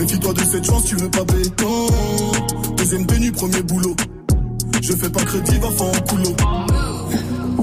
[0.00, 1.86] Méfie-toi de cette chance, tu veux pas béton.
[2.76, 3.94] Deuxième tenue, premier boulot.
[4.82, 6.34] Je fais pas crédit, va faire en coulo.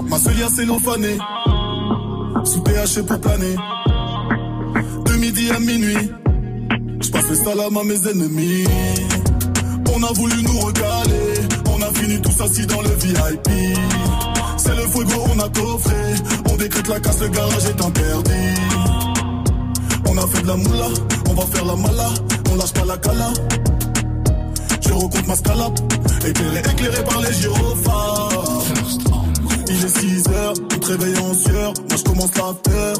[0.09, 1.17] Ma seule c'est cellophane.
[2.45, 3.55] Sous PHP pour planer.
[5.05, 6.11] De midi à minuit.
[7.01, 8.65] Je passe le salam à mes ennemis.
[9.99, 11.33] On a voulu nous recaler,
[11.73, 13.49] on a fini tous assis dans le VIP.
[14.57, 15.95] C'est le fuego, on a coffré,
[16.51, 18.61] on décrète la casse, le garage est interdit.
[20.07, 20.89] On a fait de la moula,
[21.27, 22.09] on va faire la mala,
[22.51, 23.33] on lâche pas la cala.
[24.81, 25.79] Je recompte ma scalap,
[26.27, 28.63] éclairé, éclairé par les gyrophares.
[29.67, 32.93] Il est 6 heures, on te réveille en sueur, moi je commence l'after.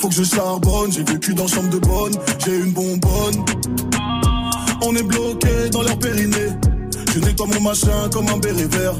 [0.00, 3.44] Faut que je charbonne, j'ai vécu dans chambre de bonne, j'ai une bonbonne.
[4.86, 6.50] On est bloqué dans leur périnée,
[7.14, 8.94] je nettoie mon machin comme un béret vert.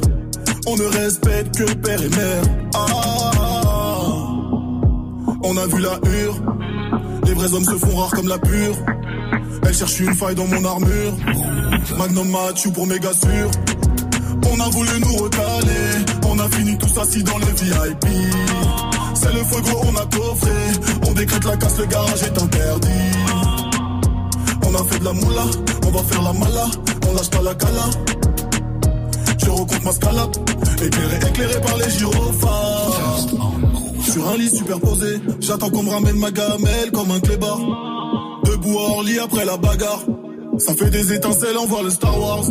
[0.67, 2.43] On ne respecte que père et mère.
[2.75, 4.11] Ah,
[5.43, 6.37] on a vu la hure,
[7.27, 8.77] les vrais hommes se font rares comme la pure.
[9.67, 11.13] Elle cherche une faille dans mon armure.
[11.99, 13.51] Magnum Mathieu pour méga sûr.
[14.51, 16.05] On a voulu nous recaler.
[16.27, 18.07] On a fini tous assis dans le VIP.
[19.15, 20.51] C'est le feu gros, on a coffré.
[21.09, 23.14] On décrète la casse, le garage est interdit.
[24.67, 25.45] On a fait de la moula,
[25.87, 26.67] on va faire la mala.
[27.09, 27.91] On lâche pas la cala.
[29.39, 30.37] Je recompte ma scalap.
[30.83, 33.19] Éclairé, éclairé par les gyrophares.
[34.03, 37.61] Sur un lit superposé, j'attends qu'on me ramène ma gamelle comme un clébard.
[38.45, 40.05] Debout à Orly après la bagarre.
[40.59, 42.45] Ça fait des étincelles, on voit le Star Wars.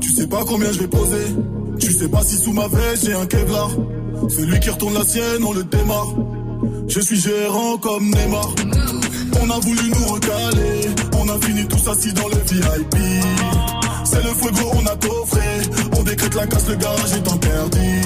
[0.00, 1.26] Tu sais pas combien je vais poser.
[1.78, 3.70] Tu sais pas si sous ma veste j'ai un Kevlar.
[4.28, 6.14] Celui qui retourne la sienne, on le démarre.
[6.88, 8.54] Je suis gérant comme Neymar.
[9.42, 10.83] On a voulu nous recaler.
[11.24, 12.96] On a fini tous assis dans le VIP.
[14.04, 15.40] C'est le feu on a coffré.
[15.98, 18.00] On décrète la casse, le garage est interdit.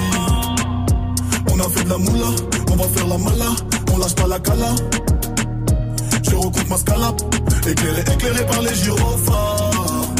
[1.51, 2.27] On a fait de la moula,
[2.71, 3.51] on va faire la mala.
[3.93, 4.73] On lâche pas la cala.
[6.23, 7.21] Je recompte ma scalap,
[7.67, 10.13] éclairé, éclairé par les gyrophares.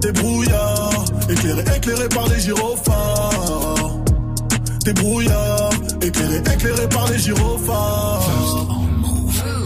[0.00, 3.98] Des brouillards, éclairé, éclairé par les gyrophares.
[4.84, 5.70] Des brouillards,
[6.02, 8.30] éclairé, éclairé par les gyrophares.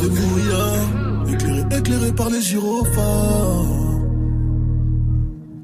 [0.01, 3.83] Des brouillards, éclairé, éclairé par les gyrophares.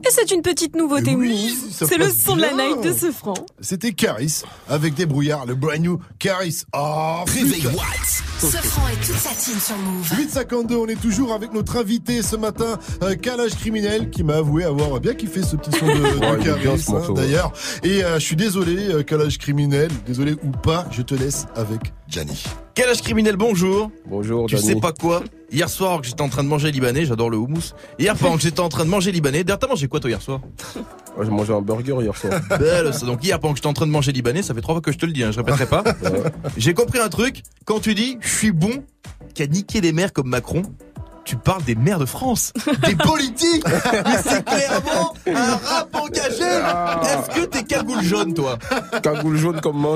[0.08, 1.14] Et c'est une petite nouveauté
[1.70, 3.34] ça C'est le son de la night de ce franc.
[3.60, 6.62] C'était Caris avec des brouillards, le brand new Caris.
[6.74, 7.66] Oh, Réveil.
[7.66, 8.22] Watts.
[8.38, 10.10] Sofran et toute sa team sur Move.
[10.16, 14.64] 852, on est toujours avec notre invité ce matin, euh, Calage Criminel, qui m'a avoué
[14.64, 17.52] avoir bien kiffé ce petit son de, de Caris, ce hein, d'ailleurs.
[17.82, 21.92] Et euh, je suis désolé, euh, Calage Criminel, désolé ou pas, je te laisse avec
[22.08, 22.42] Gianni.
[22.74, 23.90] Quel âge criminel, bonjour.
[24.06, 27.28] Bonjour, Tu sais pas quoi Hier soir, que j'étais en train de manger libanais, j'adore
[27.28, 27.74] le houmous.
[27.98, 30.22] Hier, pendant que j'étais en train de manger libanais, d'ailleurs, t'as mangé quoi toi hier
[30.22, 30.40] soir
[31.16, 32.40] Ouais, J'ai mangé un burger hier soir.
[32.58, 33.04] Belle, ça.
[33.04, 34.92] Donc hier, pendant que j'étais en train de manger libanais, ça fait trois fois que
[34.92, 35.84] je te le dis, hein, je répéterai pas.
[36.56, 38.84] J'ai compris un truc, quand tu dis je suis bon,
[39.34, 40.62] qu'à niquer les maires comme Macron,
[41.28, 42.54] tu parles des maires de France,
[42.86, 43.62] des politiques.
[43.66, 46.42] Mais c'est clairement un rap engagé.
[46.42, 48.56] Est-ce que t'es cagoule jaune, toi?
[49.02, 49.78] Cagoule jaune comme.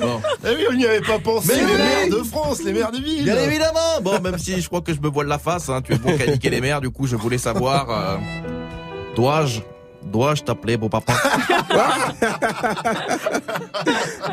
[0.00, 0.20] Bon.
[0.44, 1.78] Eh oui, on n'y avait pas pensé, Mais les oui.
[1.78, 3.24] maires de France, les maires des villes.
[3.24, 4.00] Bien évidemment.
[4.02, 6.16] Bon, même si je crois que je me voile la face, hein, tu es bon
[6.18, 8.16] qu'à niquer les mères, du coup, je voulais savoir, euh,
[9.16, 9.60] dois-je,
[10.14, 11.12] dois-je t'appeler beau papa?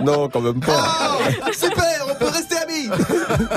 [0.03, 0.83] Non, quand même pas.
[1.43, 2.89] Ah, Super, on peut rester amis.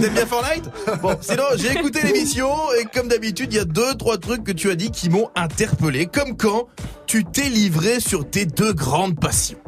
[0.00, 0.70] T'aimes bien Fortnite?
[1.02, 4.52] Bon, sinon j'ai écouté l'émission et comme d'habitude, il y a deux trois trucs que
[4.52, 6.68] tu as dit qui m'ont interpellé, comme quand
[7.07, 9.58] tu t'es livré sur tes deux grandes passions.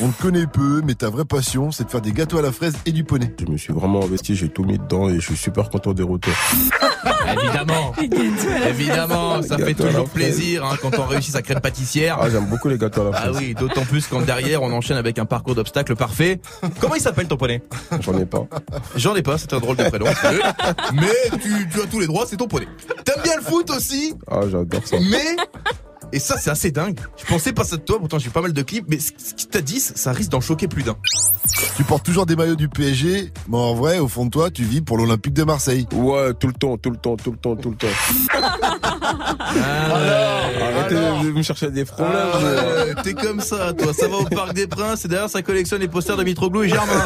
[0.00, 2.52] On te connaît peu, mais ta vraie passion, c'est de faire des gâteaux à la
[2.52, 3.34] fraise et du poney.
[3.38, 6.02] Je me suis vraiment investi, j'ai tout mis dedans et je suis super content des
[6.02, 6.32] retours.
[7.36, 7.92] Évidemment.
[8.68, 12.18] Évidemment, ça fait toujours plaisir hein, quand on réussit sa crème pâtissière.
[12.20, 13.36] Ah, j'aime beaucoup les gâteaux à la Ah fraise.
[13.38, 16.40] oui, d'autant plus quand derrière on enchaîne avec un parcours d'obstacles parfait.
[16.80, 17.62] Comment il s'appelle ton poney?
[18.00, 18.46] J'en ai pas.
[18.96, 20.06] J'en ai pas, c'est un drôle de prénom.
[20.94, 22.66] Mais tu, tu as tous les droits, c'est ton poney.
[23.04, 24.14] T'aimes bien le foot aussi?
[24.30, 24.96] Ah, j'adore ça.
[25.00, 25.36] Mais
[26.12, 26.98] et ça c'est assez dingue.
[27.16, 29.48] Je pensais pas ça de toi, pourtant j'ai pas mal de clips, mais ce qu'il
[29.48, 30.96] t'a dit, ça risque d'en choquer plus d'un.
[31.76, 34.64] Tu portes toujours des maillots du PSG, mais en vrai, au fond de toi, tu
[34.64, 35.86] vis pour l'Olympique de Marseille.
[35.92, 37.86] Ouais, tout le temps, tout le temps, tout le temps, tout le temps.
[38.32, 42.16] Ah, Arrêtez de me chercher des problèmes.
[42.34, 43.92] Ah T'es comme ça, toi.
[43.92, 46.68] Ça va au Parc des Princes et derrière ça collectionne les posters de Mitroglou et
[46.68, 46.92] Germain.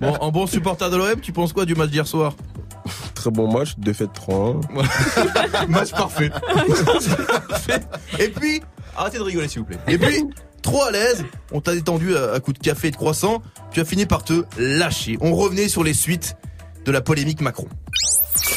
[0.00, 2.34] Bon, en bon supporter de l'OM, tu penses quoi du match d'hier soir?
[3.14, 4.60] Très bon match, défaite 3-1.
[5.68, 6.30] Match parfait.
[8.18, 8.62] Et puis,
[8.96, 9.78] arrêtez de rigoler s'il vous plaît.
[9.88, 10.24] Et puis,
[10.62, 13.80] trop à l'aise, on t'a détendu à, à coups de café et de croissant, tu
[13.80, 15.18] as fini par te lâcher.
[15.20, 16.36] On revenait sur les suites
[16.84, 17.68] de la polémique Macron.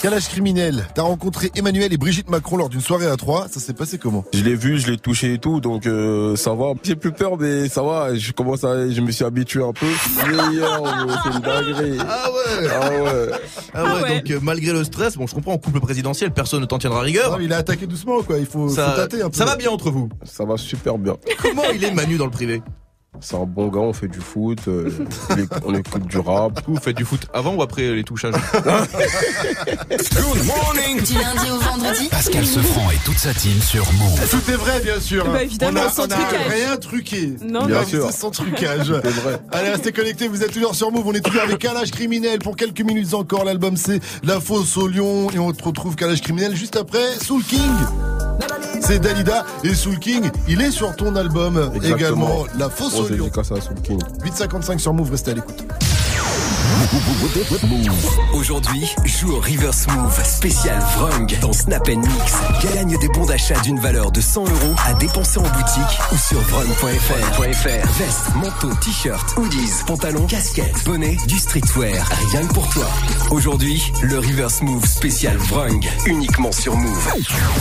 [0.01, 3.73] Calage criminel, t'as rencontré Emmanuel et Brigitte Macron lors d'une soirée à trois, ça s'est
[3.73, 6.73] passé comment Je l'ai vu, je l'ai touché et tout, donc euh, ça va.
[6.83, 8.15] J'ai plus peur, mais ça va.
[8.15, 9.85] Je commence à, je me suis habitué un peu.
[10.15, 11.97] C'est une dinguerie.
[11.99, 13.29] Ah ouais Ah ouais.
[13.73, 16.65] Ah ouais, donc euh, malgré le stress, bon je comprends, en couple présidentiel, personne ne
[16.65, 17.31] t'en tiendra rigueur.
[17.31, 19.37] Non, Il a attaqué doucement, quoi, il faut, faut Ça, tâter un peu.
[19.37, 21.15] ça va bien entre vous Ça va super bien.
[21.41, 22.61] Comment il est Manu dans le privé?
[23.21, 24.89] C'est un bon gars, on fait du foot, euh,
[25.29, 26.61] on éc- on écoute du rap.
[26.67, 31.01] Vous faites du foot avant ou après les touchages Good morning.
[31.01, 34.29] Du lundi au vendredi Pascal Sefranc et toute sa team sur Move.
[34.29, 35.25] Tout est vrai, bien sûr.
[35.31, 36.47] Bah, évidemment, on a, sans on a trucage.
[36.49, 37.33] rien truqué.
[37.43, 37.85] Non, Bien non.
[37.87, 38.05] sûr.
[38.11, 38.91] C'est sans trucage.
[39.03, 39.39] C'est vrai.
[39.51, 42.55] Allez, restez connectés, vous êtes toujours sur Move, on est toujours avec Calage Criminel pour
[42.55, 43.43] quelques minutes encore.
[43.45, 47.61] L'album c'est La Fosse au Lion et on retrouve Calage Criminel juste après Soul King.
[48.81, 51.95] C'est Dalida et Soul King, il est sur ton album Exactement.
[51.97, 53.23] également La Fosse Grosse au Lion.
[53.25, 53.99] dédicace à Soul King.
[54.23, 55.63] 855 sur Move, restez à l'écoute.
[58.33, 62.33] Aujourd'hui, joue au River Smooth spécial Vrung dans Snap Mix.
[62.63, 66.39] Gagne des bons d'achat d'une valeur de 100 euros à dépenser en boutique ou sur
[66.41, 67.87] vrung.fr.
[67.97, 72.87] Veste, manteau, t-shirt, hoodies, pantalons, casquettes, bonnet, du streetwear, rien que pour toi.
[73.31, 77.13] Aujourd'hui, le River Smooth spécial Vrung, uniquement sur Move.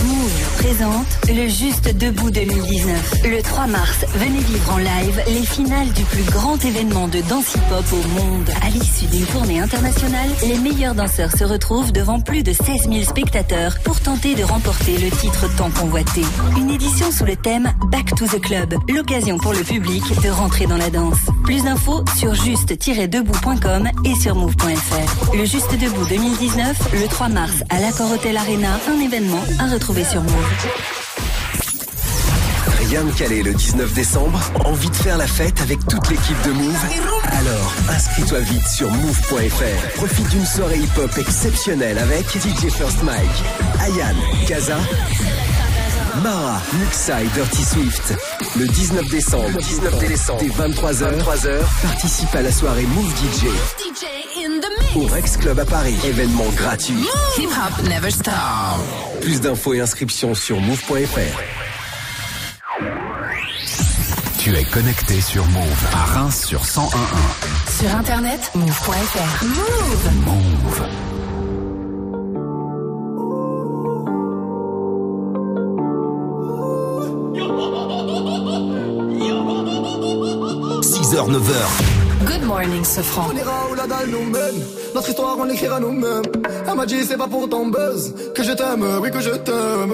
[0.05, 3.21] Move présente le Juste Debout 2019.
[3.23, 7.55] Le 3 mars, venez vivre en live les finales du plus grand événement de danse
[7.55, 8.49] hip-hop au monde.
[8.61, 13.03] À l'issue d'une tournée internationale, les meilleurs danseurs se retrouvent devant plus de 16 000
[13.03, 16.21] spectateurs pour tenter de remporter le titre tant convoité.
[16.57, 20.65] Une édition sous le thème Back to the Club, l'occasion pour le public de rentrer
[20.65, 21.19] dans la danse.
[21.43, 25.35] Plus d'infos sur juste-debout.com et sur move.fr.
[25.35, 30.03] Le Juste Debout 2019, le 3 mars à l'Accor Hotel Arena, un événement à retrouver
[30.03, 31.14] sur Move.
[32.79, 36.51] Rien de calé le 19 décembre Envie de faire la fête avec toute l'équipe de
[36.51, 36.77] Move?
[37.31, 39.95] Alors, inscris-toi vite sur move.fr.
[39.95, 43.43] Profite d'une soirée hip-hop exceptionnelle avec DJ First Mike,
[43.81, 44.15] Ayan,
[44.47, 44.77] Kaza,
[46.23, 48.13] Mara, Muxa et Dirty Swift.
[48.57, 53.47] Le 19 décembre, 19 décembre, dès 23h, 23h, participe à la soirée Move DJ
[54.95, 55.95] au Rex Club à Paris.
[56.05, 57.05] Événement gratuit.
[57.37, 58.33] Hip hop never stop.
[59.21, 61.64] Plus d'infos et inscriptions sur move.fr.
[64.37, 66.89] Tu es connecté sur Move à Reims sur 101.1.
[67.79, 69.45] Sur internet, move.fr.
[69.45, 70.11] Move.
[70.25, 70.35] Move.
[70.63, 70.81] Move.
[80.81, 82.25] 6h, 9h.
[82.25, 83.29] Good morning, Sofran.
[83.31, 84.65] On ira où la dalle nous mène.
[84.93, 86.23] Notre histoire, on l'écrira nous-mêmes.
[86.67, 89.93] Elle m'a dit, c'est pas pour ton buzz que je t'aime, oui, que je t'aime.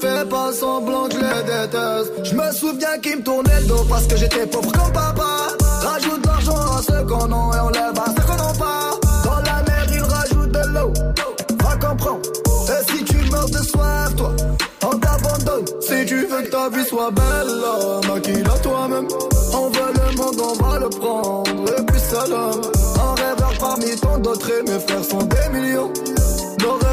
[0.00, 2.12] Je fais pas semblant que je les déteste.
[2.24, 5.48] Je me souviens qu'ils me tournaient le dos parce que j'étais pauvre comme papa.
[5.82, 8.90] Rajoute l'argent à ceux qu'on a et on lève à ceux qu'on n'a pas.
[9.24, 10.92] Dans la mer ils rajoutent de l'eau.
[11.62, 12.20] Va comprendre.
[12.68, 14.32] Et si tu meurs de soif, toi,
[14.84, 15.66] on t'abandonne.
[15.80, 19.08] Si tu veux que ta vie soit belle, maquille-la toi-même.
[19.52, 21.78] On veut le monde, on va le prendre.
[21.78, 22.60] Et puis salam.
[23.00, 25.92] Un rêveur parmi tant d'autres et mes frères sont des millions.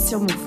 [0.00, 0.38] Soul King